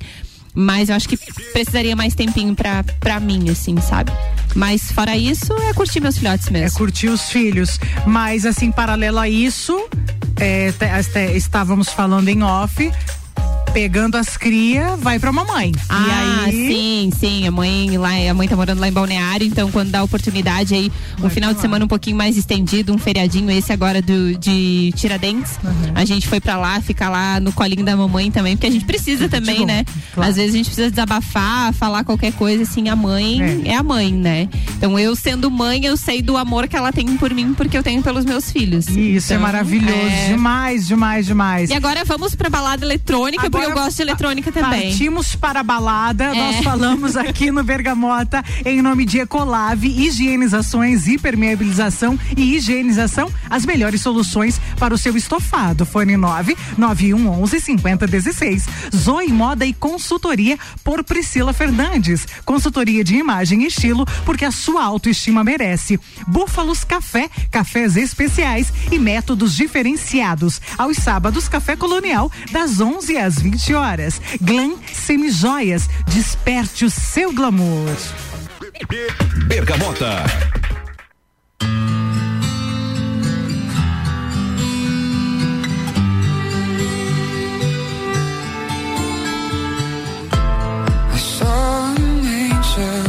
Mas 0.59 0.89
eu 0.89 0.97
acho 0.97 1.07
que 1.07 1.19
precisaria 1.53 1.95
mais 1.95 2.15
tempinho 2.15 2.55
pra, 2.55 2.83
pra 2.99 3.21
mim, 3.21 3.51
assim, 3.51 3.79
sabe? 3.79 4.11
Mas 4.55 4.91
fora 4.91 5.15
isso, 5.15 5.53
é 5.53 5.75
curtir 5.75 6.01
meus 6.01 6.17
filhotes 6.17 6.49
É 6.49 6.51
mesmo. 6.51 6.79
curtir 6.79 7.09
os 7.09 7.29
filhos. 7.29 7.79
Mas, 8.07 8.47
assim, 8.47 8.73
paralelo 8.73 9.19
a 9.19 9.29
isso, 9.29 9.79
é, 10.41 10.73
estávamos 11.35 11.91
falando 11.91 12.29
em 12.29 12.43
off. 12.43 12.91
Pegando 13.73 14.17
as 14.17 14.37
cria, 14.37 14.97
vai 14.97 15.19
pra 15.19 15.33
mamãe. 15.33 15.73
Ah, 15.89 16.07
e 16.07 16.49
aí... 16.49 16.69
sim, 16.69 17.11
sim. 17.19 17.47
A 17.47 17.51
mãe 17.51 17.97
lá, 17.99 18.11
a 18.31 18.35
mãe 18.35 18.49
tá 18.49 18.57
morando 18.57 18.81
lá 18.81 18.89
em 18.89 18.93
Balneário, 18.93 19.47
então 19.47 19.71
quando 19.71 19.91
dá 19.91 20.03
oportunidade 20.03 20.75
aí, 20.75 20.91
um 21.19 21.23
vai 21.23 21.31
final 21.31 21.53
de 21.53 21.61
semana 21.61 21.85
um 21.85 21.89
pouquinho 21.89 22.17
mais 22.17 22.37
estendido, 22.37 22.93
um 22.93 22.99
feriadinho 22.99 23.51
esse 23.51 23.73
agora 23.73 24.01
do, 24.01 24.37
de 24.39 24.93
Tiradentes, 24.97 25.59
uhum. 25.63 25.93
a 25.95 26.05
gente 26.05 26.27
foi 26.27 26.41
pra 26.41 26.57
lá, 26.57 26.81
ficar 26.81 27.11
lá 27.11 27.39
no 27.41 27.53
colinho 27.53 27.85
da 27.85 27.97
mamãe 27.97 28.31
também, 28.31 28.57
porque 28.57 28.67
a 28.67 28.71
gente 28.71 28.85
precisa 28.85 29.29
também, 29.29 29.61
bom, 29.61 29.67
né? 29.67 29.85
Claro. 30.15 30.31
Às 30.31 30.37
vezes 30.37 30.55
a 30.55 30.57
gente 30.57 30.67
precisa 30.67 30.91
desabafar, 30.91 31.73
falar 31.75 32.05
qualquer 32.05 32.33
coisa, 32.33 32.63
assim, 32.63 32.89
a 32.89 32.97
mãe 32.97 33.43
é. 33.43 33.69
é. 33.69 33.75
a 33.75 33.83
mãe, 33.83 34.13
né? 34.13 34.49
Então 34.77 34.99
eu 34.99 35.15
sendo 35.15 35.51
mãe, 35.51 35.85
eu 35.85 35.97
sei 35.97 36.23
do 36.23 36.37
amor 36.37 36.69
que 36.69 36.77
ela 36.77 36.93
tem 36.93 37.07
por 37.17 37.33
mim, 37.33 37.55
porque 37.55 37.77
eu 37.77 37.83
tenho 37.83 38.03
pelos 38.03 38.25
meus 38.25 38.51
filhos. 38.51 38.89
Isso 38.89 39.33
é 39.33 39.37
então, 39.37 39.49
é 39.49 39.53
maravilhoso, 39.53 39.93
é... 39.93 40.29
demais, 40.29 40.87
demais, 40.87 41.27
demais. 41.27 41.71
E 41.71 41.75
agora 41.75 42.05
vamos 42.05 42.35
pra 42.35 42.49
balada 42.49 42.85
eletrônica, 42.85 43.47
agora, 43.47 43.51
porque 43.51 43.66
eu 43.67 43.75
gosto 43.75 43.97
de 43.97 44.03
eletrônica 44.03 44.53
também. 44.53 44.89
Partimos 44.89 45.35
para 45.35 45.61
a 45.61 45.63
balada, 45.63 46.25
é. 46.25 46.35
nós 46.35 46.65
falamos 46.65 47.17
aqui 47.17 47.51
no 47.51 47.63
Bergamota 47.63 48.45
em 48.65 48.81
nome 48.81 49.05
de 49.05 49.19
Ecolave, 49.19 49.89
higienizações, 49.89 51.07
hipermeabilização 51.07 52.19
e 52.37 52.57
higienização, 52.57 53.31
as 53.51 53.65
melhores 53.65 54.01
soluções 54.01 54.61
para 54.79 54.95
o 54.95 54.99
seu 54.99 55.17
estofado. 55.17 55.85
Fone 55.85 56.17
9 56.17 56.57
9111 56.77 57.61
5016. 57.61 58.67
Zoe 58.95 59.33
Moda 59.33 59.67
e 59.67 59.73
Consultoria 59.73 60.59
por 60.85 61.03
Priscila 61.05 61.53
Fernandes. 61.53 62.27
Consultoria 62.45 63.03
de 63.03 63.17
imagem 63.17 63.65
e 63.65 63.67
estilo, 63.67 64.07
porque 64.25 64.45
a 64.45 64.51
sua 64.51 64.85
autoestima 64.85 65.43
merece. 65.43 65.99
Búfalos 66.27 66.85
Café, 66.85 67.29
cafés 67.51 67.97
especiais 67.97 68.73
e 68.91 68.99
métodos 68.99 69.55
diferenciados. 69.55 70.61
Aos 70.77 70.99
sábados, 70.99 71.49
Café 71.49 71.77
Colonial, 71.77 72.31
das 72.53 72.81
11 72.81 73.17
às 73.17 73.39
20 73.41 73.46
20 73.51 73.75
horas. 73.75 74.21
Glam 74.41 74.77
Semijoias, 74.93 75.89
desperte 76.09 76.85
o 76.85 76.91
seu 76.91 77.33
glamour. 77.33 77.97
Bergamota. 79.47 80.25
I 91.13 91.19
saw 91.19 91.95
an 91.95 92.27
angel. 92.27 93.05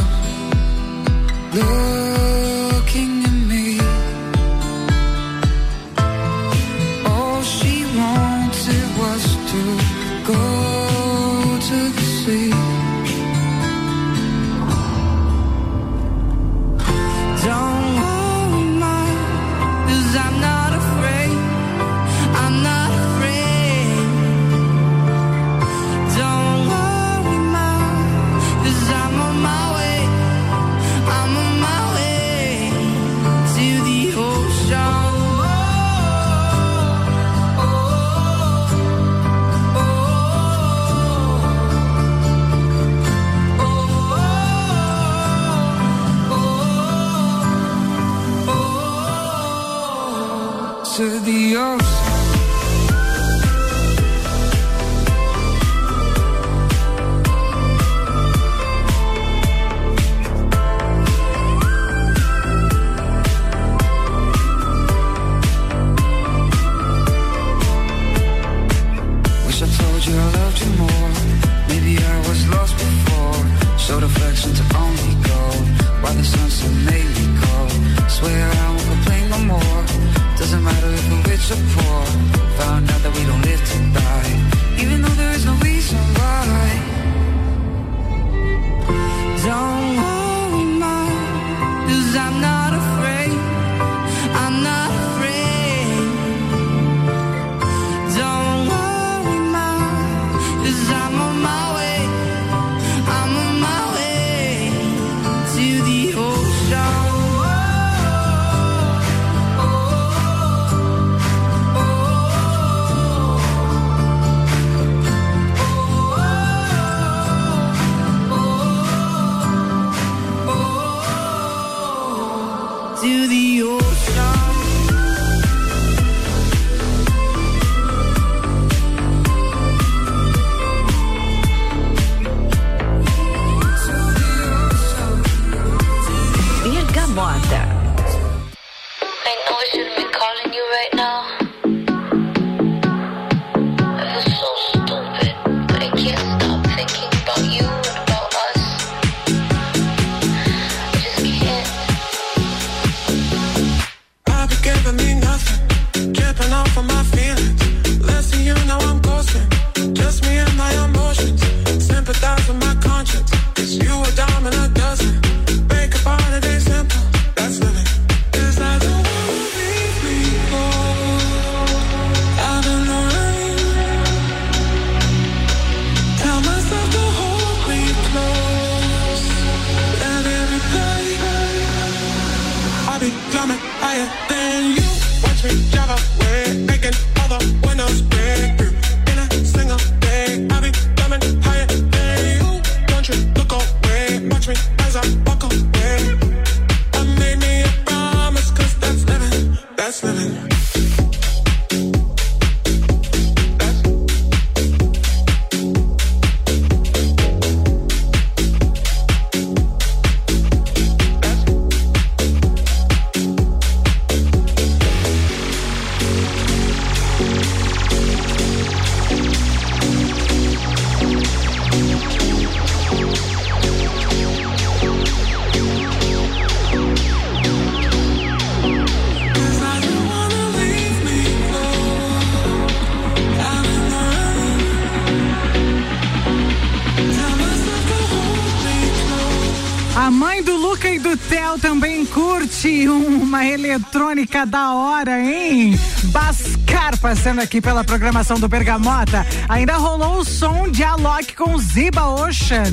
Eletrônica 244.38 244.46
da 244.46 244.74
hora, 244.74 245.20
hein? 245.20 245.78
Bascar 246.04 246.96
passando 246.98 247.40
aqui 247.40 247.60
pela 247.60 247.82
programação 247.82 248.38
do 248.38 248.48
Bergamota. 248.48 249.26
Ainda 249.48 249.76
rolou 249.76 250.18
o 250.18 250.24
som 250.24 250.68
de 250.70 250.84
Alok 250.84 251.34
com 251.34 251.58
Ziba 251.58 252.06
Ocean. 252.06 252.64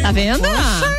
Tá 0.00 0.12
vendo? 0.12 0.48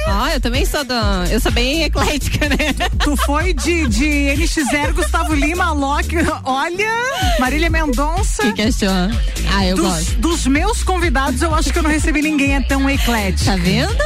Ó, 0.07 0.28
eu 0.28 0.39
também 0.39 0.66
sou 0.66 0.84
do. 0.84 0.93
Eu 1.32 1.39
sou 1.39 1.51
bem 1.51 1.84
eclética, 1.84 2.47
né? 2.49 2.74
Tu 2.99 3.16
foi 3.26 3.53
de, 3.53 3.88
de 3.88 4.05
NX0, 4.38 4.93
Gustavo 4.93 5.34
Lima, 5.34 5.66
Alok, 5.66 6.16
olha, 6.43 6.91
Marília 7.39 7.70
Mendonça. 7.70 8.43
Que, 8.43 8.53
que 8.53 8.61
achou? 8.61 8.89
Ah, 9.55 9.66
eu 9.66 9.76
dos, 9.76 9.86
gosto. 9.86 10.16
Dos 10.20 10.47
meus 10.47 10.84
convidados, 10.84 11.41
eu 11.41 11.53
acho 11.53 11.72
que 11.72 11.80
eu 11.80 11.84
não 11.84 11.89
recebi 11.89 12.22
ninguém 12.22 12.55
é 12.55 12.61
tão 12.61 12.89
eclético. 12.89 13.45
Tá 13.45 13.55
vendo? 13.55 14.03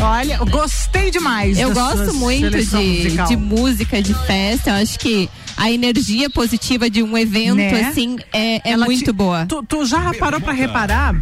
Olha, 0.00 0.34
eu 0.40 0.46
gostei 0.46 1.10
demais. 1.10 1.58
Eu 1.58 1.72
gosto 1.72 2.14
muito 2.14 2.50
de, 2.50 3.26
de 3.26 3.36
música, 3.36 4.00
de 4.02 4.14
festa. 4.14 4.70
Eu 4.70 4.74
acho 4.82 4.98
que 4.98 5.28
a 5.56 5.70
energia 5.70 6.30
positiva 6.30 6.88
de 6.88 7.02
um 7.02 7.16
evento, 7.18 7.56
Né? 7.56 7.84
assim, 7.88 8.16
é, 8.32 8.70
é 8.72 8.76
muito 8.76 9.04
te- 9.06 9.12
boa. 9.12 9.44
Tu, 9.46 9.62
tu 9.64 9.84
já 9.86 10.12
parou 10.14 10.40
pra 10.40 10.52
reparar 10.52 11.14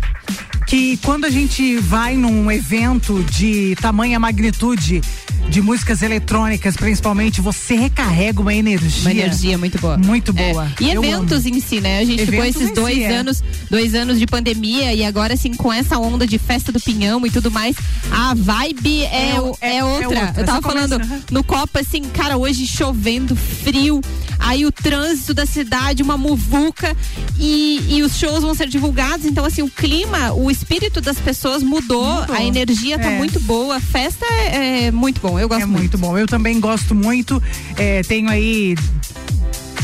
que 0.67 0.97
quando 0.99 1.25
a 1.25 1.31
gente 1.31 1.77
vai 1.79 2.17
num 2.17 2.51
evento 2.51 3.23
de 3.31 3.75
tamanha 3.81 4.19
magnitude 4.19 5.01
de 5.49 5.63
músicas 5.63 6.03
eletrônicas, 6.03 6.77
principalmente, 6.77 7.41
você 7.41 7.77
recarrega 7.77 8.41
uma 8.43 8.53
energia. 8.53 9.01
Uma 9.03 9.11
energia 9.11 9.57
muito 9.57 9.81
boa. 9.81 9.97
Muito 9.97 10.33
boa. 10.33 10.71
E 10.81 10.91
Eu 10.91 11.03
eventos 11.03 11.47
em 11.47 11.61
si, 11.61 11.81
né? 11.81 12.01
A 12.01 12.05
gente 12.05 12.27
ficou 12.27 12.41
Eventos 12.45 12.61
esses 12.63 12.71
em 12.71 12.75
dois 12.75 12.95
si, 12.95 13.03
é. 13.05 13.17
anos, 13.17 13.43
dois 13.71 13.95
anos 13.95 14.19
de 14.19 14.27
pandemia 14.27 14.93
e 14.93 15.03
agora 15.05 15.33
assim 15.35 15.55
com 15.55 15.73
essa 15.73 15.99
onda 15.99 16.27
de 16.27 16.39
festa 16.39 16.71
do 16.71 16.79
pinhão 16.81 17.25
e 17.27 17.31
tudo 17.31 17.51
mais, 17.51 17.75
a 18.11 18.35
vibe 18.35 19.05
é, 19.05 19.07
É 19.07 19.37
é 19.61 19.77
é- 19.77 19.77
é 19.79 19.85
outra. 19.85 20.09
outra. 20.09 20.35
Eu 20.37 20.45
tava 20.45 20.61
começa, 20.61 20.89
falando 20.99 21.23
no 21.31 21.43
Copa 21.43 21.81
assim, 21.81 22.03
cara, 22.03 22.37
hoje 22.37 22.67
chovendo, 22.67 23.35
frio, 23.35 24.03
aí 24.39 24.67
o 24.67 24.73
trânsito 24.73 25.33
da 25.33 25.47
cidade, 25.47 26.03
uma 26.03 26.19
muvuca 26.19 26.95
e, 27.39 27.83
e 27.89 28.03
os 28.03 28.19
shows 28.19 28.43
vão 28.43 28.55
ser 28.55 28.69
divulgados, 28.69 29.25
então 29.25 29.45
assim, 29.45 29.63
o 29.63 29.71
clima, 29.71 30.33
o 30.35 30.51
espírito 30.51 31.01
das 31.01 31.17
pessoas 31.19 31.63
mudou, 31.63 32.21
Mudou. 32.21 32.37
a 32.37 32.45
energia 32.45 32.99
tá 32.99 33.11
É. 33.11 33.17
muito 33.17 33.41
boa, 33.41 33.77
a 33.77 33.81
festa 33.81 34.27
é, 34.27 34.87
é 34.87 34.91
muito 34.91 35.21
bom, 35.37 35.41
eu 35.41 35.49
gosto 35.49 35.63
É 35.63 35.67
muito 35.67 35.99
bom. 35.99 36.19
Eu 36.19 36.27
também 36.27 36.59
gosto 36.59 36.95
muito. 36.95 37.43
É, 37.77 38.03
tenho 38.03 38.29
aí 38.29 38.75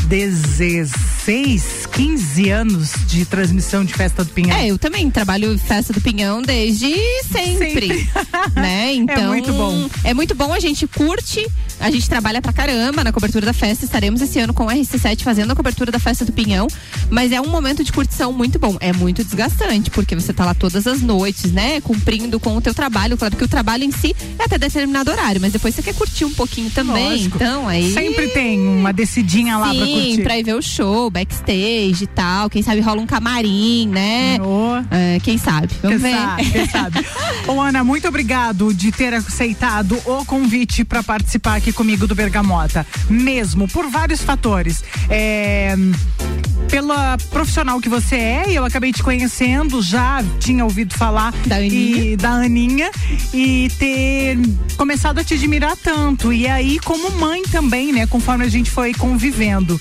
16, 0.08 1.86
15 1.92 2.50
anos 2.50 2.92
de 3.06 3.24
transmissão 3.24 3.84
de 3.84 3.94
festa 3.94 4.24
do 4.24 4.30
Pinhão. 4.30 4.56
É, 4.56 4.66
eu 4.66 4.78
também 4.78 5.10
trabalho 5.10 5.58
festa 5.58 5.92
do 5.92 6.00
Pinhão 6.00 6.42
desde 6.42 6.94
sempre, 7.30 8.08
né? 8.54 8.92
Então, 8.94 9.28
muito 9.28 9.52
bom. 9.52 9.88
É 10.04 10.12
muito 10.12 10.34
bom, 10.34 10.52
a 10.52 10.60
gente 10.60 10.86
curte, 10.86 11.46
a 11.80 11.90
gente 11.90 12.08
trabalha 12.08 12.42
pra 12.42 12.52
caramba 12.52 13.02
na 13.04 13.12
cobertura 13.12 13.46
da 13.46 13.52
festa. 13.52 13.84
Estaremos 13.84 14.20
esse 14.20 14.38
ano 14.38 14.52
com 14.52 14.64
o 14.64 14.68
RC7 14.68 15.22
fazendo 15.22 15.50
a 15.52 15.56
cobertura 15.56 15.90
da 15.90 15.98
festa 15.98 16.24
do 16.24 16.32
Pinhão, 16.32 16.66
mas 17.10 17.32
é 17.32 17.40
um 17.40 17.48
momento 17.48 17.84
de 17.84 17.92
curtição 17.92 18.32
muito 18.32 18.58
bom. 18.58 18.76
É 18.80 18.92
muito 18.92 19.22
desgastante, 19.24 19.90
porque 19.90 20.14
você 20.14 20.32
tá 20.32 20.44
lá 20.44 20.54
todas 20.54 20.86
as 20.86 21.00
noites, 21.00 21.52
né? 21.52 21.80
Cumprindo 21.80 22.38
com 22.40 22.56
o 22.56 22.60
teu 22.60 22.74
trabalho. 22.74 23.16
Claro 23.16 23.36
que 23.36 23.44
o 23.44 23.48
trabalho 23.48 23.84
em 23.84 23.92
si 23.92 24.14
é 24.38 24.44
até 24.44 24.58
determinado 24.58 25.10
horário, 25.10 25.40
mas 25.40 25.52
depois 25.52 25.74
você 25.74 25.82
quer 25.82 25.94
curtir 25.94 26.24
um 26.24 26.32
pouquinho 26.32 26.70
também. 26.70 27.10
Lógico. 27.10 27.36
Então, 27.36 27.68
aí 27.68 27.92
Sempre 27.92 28.28
tem 28.28 28.60
uma 28.60 28.92
descidinha 28.92 29.58
lá 29.58 29.74
pra 29.74 29.81
Sim, 29.84 30.22
pra 30.22 30.38
ir 30.38 30.42
ver 30.44 30.54
o 30.54 30.62
show, 30.62 31.10
backstage 31.10 32.04
e 32.04 32.06
tal. 32.06 32.48
Quem 32.50 32.62
sabe 32.62 32.80
rola 32.80 33.00
um 33.00 33.06
camarim, 33.06 33.88
né? 33.88 34.38
É, 34.90 35.18
quem 35.20 35.38
sabe? 35.38 35.68
Vamos 35.82 36.00
Quem 36.02 36.10
ver. 36.12 36.18
sabe, 36.18 36.50
quem 36.50 36.68
sabe. 36.68 37.06
Ô, 37.48 37.60
Ana, 37.60 37.82
muito 37.84 38.06
obrigado 38.08 38.72
de 38.74 38.90
ter 38.92 39.12
aceitado 39.14 39.98
o 40.06 40.24
convite 40.24 40.84
para 40.84 41.02
participar 41.02 41.56
aqui 41.56 41.72
comigo 41.72 42.06
do 42.06 42.14
Bergamota. 42.14 42.86
Mesmo, 43.08 43.68
por 43.68 43.88
vários 43.90 44.22
fatores. 44.22 44.82
É, 45.08 45.74
pela 46.68 47.18
profissional 47.30 47.80
que 47.80 47.88
você 47.88 48.16
é, 48.16 48.44
eu 48.48 48.64
acabei 48.64 48.92
te 48.92 49.02
conhecendo, 49.02 49.82
já 49.82 50.24
tinha 50.40 50.64
ouvido 50.64 50.94
falar 50.94 51.34
Da 51.46 51.56
Aninha. 51.56 52.04
e, 52.04 52.16
da 52.16 52.30
Aninha 52.30 52.90
e 53.34 53.68
ter 53.78 54.38
começado 54.76 55.18
a 55.18 55.24
te 55.24 55.34
admirar 55.34 55.76
tanto. 55.76 56.32
E 56.32 56.46
aí, 56.48 56.78
como 56.80 57.10
mãe 57.12 57.42
também, 57.50 57.92
né? 57.92 58.06
Conforme 58.06 58.44
a 58.44 58.48
gente 58.48 58.70
foi 58.70 58.94
convivendo. 58.94 59.71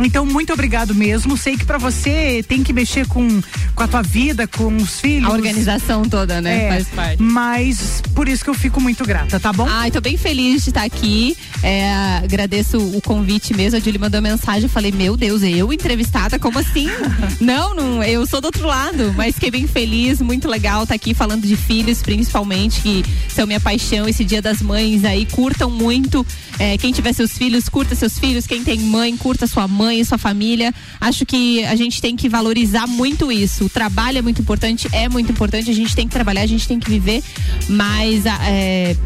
Então, 0.00 0.24
muito 0.24 0.52
obrigado 0.52 0.94
mesmo. 0.94 1.36
Sei 1.36 1.56
que 1.56 1.64
para 1.64 1.78
você 1.78 2.44
tem 2.46 2.62
que 2.62 2.72
mexer 2.72 3.06
com, 3.06 3.40
com 3.74 3.82
a 3.82 3.88
tua 3.88 4.02
vida, 4.02 4.46
com 4.46 4.74
os 4.76 5.00
filhos. 5.00 5.28
A 5.28 5.32
organização 5.32 6.02
toda, 6.02 6.40
né? 6.40 6.66
É, 6.66 6.68
Faz 6.68 6.88
parte. 6.88 7.22
Mas 7.22 8.02
por 8.14 8.28
isso 8.28 8.44
que 8.44 8.50
eu 8.50 8.54
fico 8.54 8.80
muito 8.80 9.04
grata, 9.04 9.38
tá 9.38 9.52
bom? 9.52 9.66
Ai, 9.68 9.90
tô 9.90 10.00
bem 10.00 10.16
feliz 10.16 10.62
de 10.64 10.70
estar 10.70 10.82
aqui. 10.82 11.36
É, 11.62 11.92
agradeço 12.22 12.78
o 12.78 13.00
convite 13.00 13.54
mesmo. 13.54 13.78
A 13.78 13.80
Julie 13.80 13.98
mandou 13.98 14.20
mensagem. 14.20 14.64
Eu 14.64 14.68
falei, 14.68 14.92
meu 14.92 15.16
Deus, 15.16 15.42
eu 15.42 15.72
entrevistada? 15.72 16.38
Como 16.38 16.58
assim? 16.58 16.88
não, 17.40 17.74
não, 17.74 18.02
eu 18.02 18.26
sou 18.26 18.40
do 18.40 18.46
outro 18.46 18.66
lado. 18.66 19.12
Mas 19.16 19.34
fiquei 19.34 19.50
bem 19.50 19.66
feliz, 19.66 20.20
muito 20.20 20.48
legal 20.48 20.82
estar 20.82 20.94
aqui 20.94 21.14
falando 21.14 21.46
de 21.46 21.56
filhos, 21.56 22.02
principalmente, 22.02 22.80
que 22.80 23.04
são 23.28 23.46
minha 23.46 23.60
paixão. 23.60 24.08
Esse 24.08 24.24
dia 24.24 24.42
das 24.42 24.60
mães 24.60 25.04
aí, 25.04 25.26
curtam 25.26 25.70
muito. 25.70 26.26
É, 26.58 26.76
quem 26.78 26.92
tiver 26.92 27.12
seus 27.12 27.32
filhos, 27.36 27.68
curta 27.68 27.94
seus 27.94 28.18
filhos. 28.18 28.46
Quem 28.46 28.62
tem 28.62 28.78
mãe, 28.80 29.16
curta 29.22 29.46
sua 29.46 29.68
mãe, 29.68 30.02
sua 30.04 30.18
família. 30.18 30.74
Acho 31.00 31.24
que 31.24 31.64
a 31.64 31.76
gente 31.76 32.02
tem 32.02 32.16
que 32.16 32.28
valorizar 32.28 32.88
muito 32.88 33.30
isso. 33.30 33.66
O 33.66 33.68
trabalho 33.68 34.18
é 34.18 34.22
muito 34.22 34.42
importante, 34.42 34.88
é 34.92 35.08
muito 35.08 35.30
importante. 35.30 35.70
A 35.70 35.74
gente 35.74 35.94
tem 35.94 36.08
que 36.08 36.12
trabalhar, 36.12 36.42
a 36.42 36.46
gente 36.46 36.66
tem 36.66 36.80
que 36.80 36.90
viver. 36.90 37.22
Mas 37.68 38.26
é, 38.26 38.96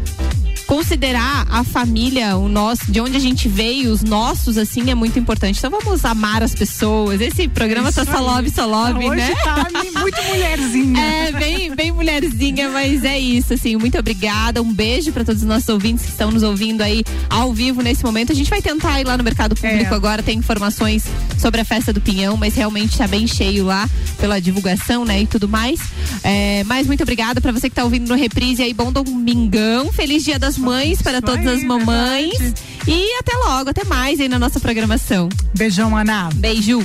considerar 0.67 1.47
a 1.49 1.63
família, 1.63 2.35
o 2.37 2.47
nosso, 2.49 2.91
de 2.91 2.99
onde 2.99 3.15
a 3.15 3.19
gente 3.19 3.47
veio, 3.47 3.91
os 3.91 4.03
nossos, 4.03 4.57
assim, 4.57 4.91
é 4.91 4.95
muito 4.95 5.17
importante. 5.17 5.57
Então 5.57 5.71
vamos 5.71 6.03
amar 6.05 6.43
as 6.43 6.53
pessoas. 6.53 7.21
Esse 7.21 7.47
programa 7.47 7.91
tá 7.91 8.03
Isso 8.03 8.11
só 8.11 8.17
aí. 8.17 8.23
love, 8.23 8.49
só 8.51 8.65
love, 8.65 9.07
Hoje 9.07 9.15
né? 9.21 9.35
tá 9.43 9.65
muito 10.01 10.21
mulherzinha. 10.23 10.97
É, 11.07 11.31
bem, 11.31 11.73
bem 11.75 11.91
mulherzinha, 11.91 12.69
mas 12.69 13.03
é 13.03 13.17
isso, 13.17 13.53
assim, 13.53 13.75
muito 13.77 13.97
obrigada. 13.97 14.61
Um 14.61 14.73
beijo 14.73 15.11
para 15.11 15.23
todos 15.23 15.41
os 15.41 15.47
nossos 15.47 15.69
ouvintes 15.69 16.03
que 16.05 16.11
estão 16.11 16.31
nos 16.31 16.43
ouvindo 16.43 16.81
aí 16.81 17.03
ao 17.29 17.53
vivo 17.53 17.81
nesse 17.81 18.03
momento. 18.03 18.31
A 18.31 18.35
gente 18.35 18.49
vai 18.49 18.61
tentar 18.61 18.99
ir 18.99 19.05
lá 19.05 19.17
no 19.17 19.23
mercado 19.23 19.55
público 19.55 19.93
É. 19.93 19.95
agora, 19.95 20.21
tem 20.21 20.37
informações 20.37 21.05
sobre 21.39 21.61
a 21.61 21.65
festa 21.65 21.93
do 21.93 22.01
Pinhão, 22.01 22.35
mas 22.35 22.55
realmente 22.55 22.97
tá 22.97 23.07
bem 23.07 23.25
cheio 23.25 23.65
lá 23.65 23.89
pela 24.19 24.39
divulgação, 24.41 25.05
né, 25.05 25.21
e 25.21 25.27
tudo 25.27 25.47
mais. 25.47 25.79
É, 26.23 26.63
mas 26.65 26.87
muito 26.87 27.03
obrigada 27.03 27.39
para 27.39 27.51
você 27.51 27.69
que 27.69 27.75
tá 27.75 27.83
ouvindo 27.83 28.07
no 28.09 28.15
reprise 28.15 28.61
aí, 28.61 28.73
bom 28.73 28.91
domingão, 28.91 29.91
feliz 29.93 30.23
dia 30.23 30.37
das 30.37 30.56
mães 30.57 31.01
para 31.01 31.21
todas 31.21 31.45
as 31.45 31.63
mamães. 31.63 32.53
E 32.87 33.17
até 33.19 33.35
logo, 33.35 33.69
até 33.69 33.83
mais 33.83 34.19
aí 34.19 34.27
na 34.27 34.39
nossa 34.39 34.59
programação. 34.59 35.29
Beijão, 35.55 35.95
Ana. 35.95 36.29
Beijo. 36.35 36.83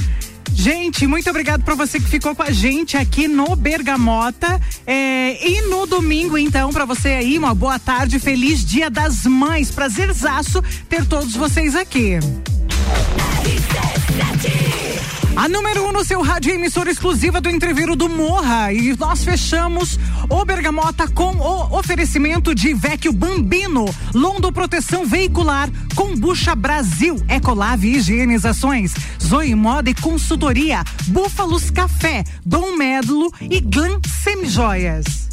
Gente, 0.55 1.07
muito 1.07 1.29
obrigado 1.31 1.65
pra 1.65 1.75
você 1.75 1.99
que 1.99 2.09
ficou 2.09 2.35
com 2.37 2.43
a 2.43 2.51
gente 2.51 2.97
aqui 2.97 3.27
no 3.27 3.57
Bergamota. 3.57 4.61
É, 4.87 5.49
e 5.49 5.63
no 5.63 5.87
domingo, 5.87 6.37
então, 6.37 6.73
pra 6.73 6.85
você 6.85 7.09
aí, 7.09 7.39
uma 7.39 7.55
boa 7.55 7.79
tarde, 7.79 8.19
feliz 8.19 8.65
Dia 8.65 8.91
das 8.91 9.25
Mães. 9.25 9.71
Prazerzaço 9.71 10.63
ter 10.89 11.07
todos 11.07 11.35
vocês 11.35 11.75
aqui. 11.75 12.19
A 15.35 15.49
número 15.49 15.85
1 15.85 15.89
um 15.89 15.93
no 15.93 16.05
seu 16.05 16.21
rádio 16.21 16.53
emissora 16.53 16.91
exclusiva 16.91 17.41
do 17.41 17.49
Entreviro 17.49 17.97
do 17.97 18.09
Morra. 18.09 18.71
E 18.73 18.95
nós 18.97 19.25
fechamos 19.25 19.99
o 20.29 20.45
Bergamota 20.45 21.09
com 21.09 21.35
o 21.37 21.79
oferecimento 21.79 22.55
de 22.55 22.75
Vecchio 22.75 23.13
Bambino, 23.13 23.87
Londo 24.15 24.53
Proteção 24.53 25.07
Veicular, 25.07 25.71
Combucha 25.95 26.55
Brasil, 26.55 27.17
Ecolave 27.29 27.97
Higienizações, 27.97 28.93
Zoe 29.23 29.55
Moda 29.55 29.89
e 29.89 29.95
Consultoria, 29.95 30.85
Búfalos 31.07 31.71
Café, 31.71 32.25
Dom 32.45 32.77
Médulo 32.77 33.33
e 33.41 33.59
Glam 33.59 34.01
Semijoias. 34.23 35.31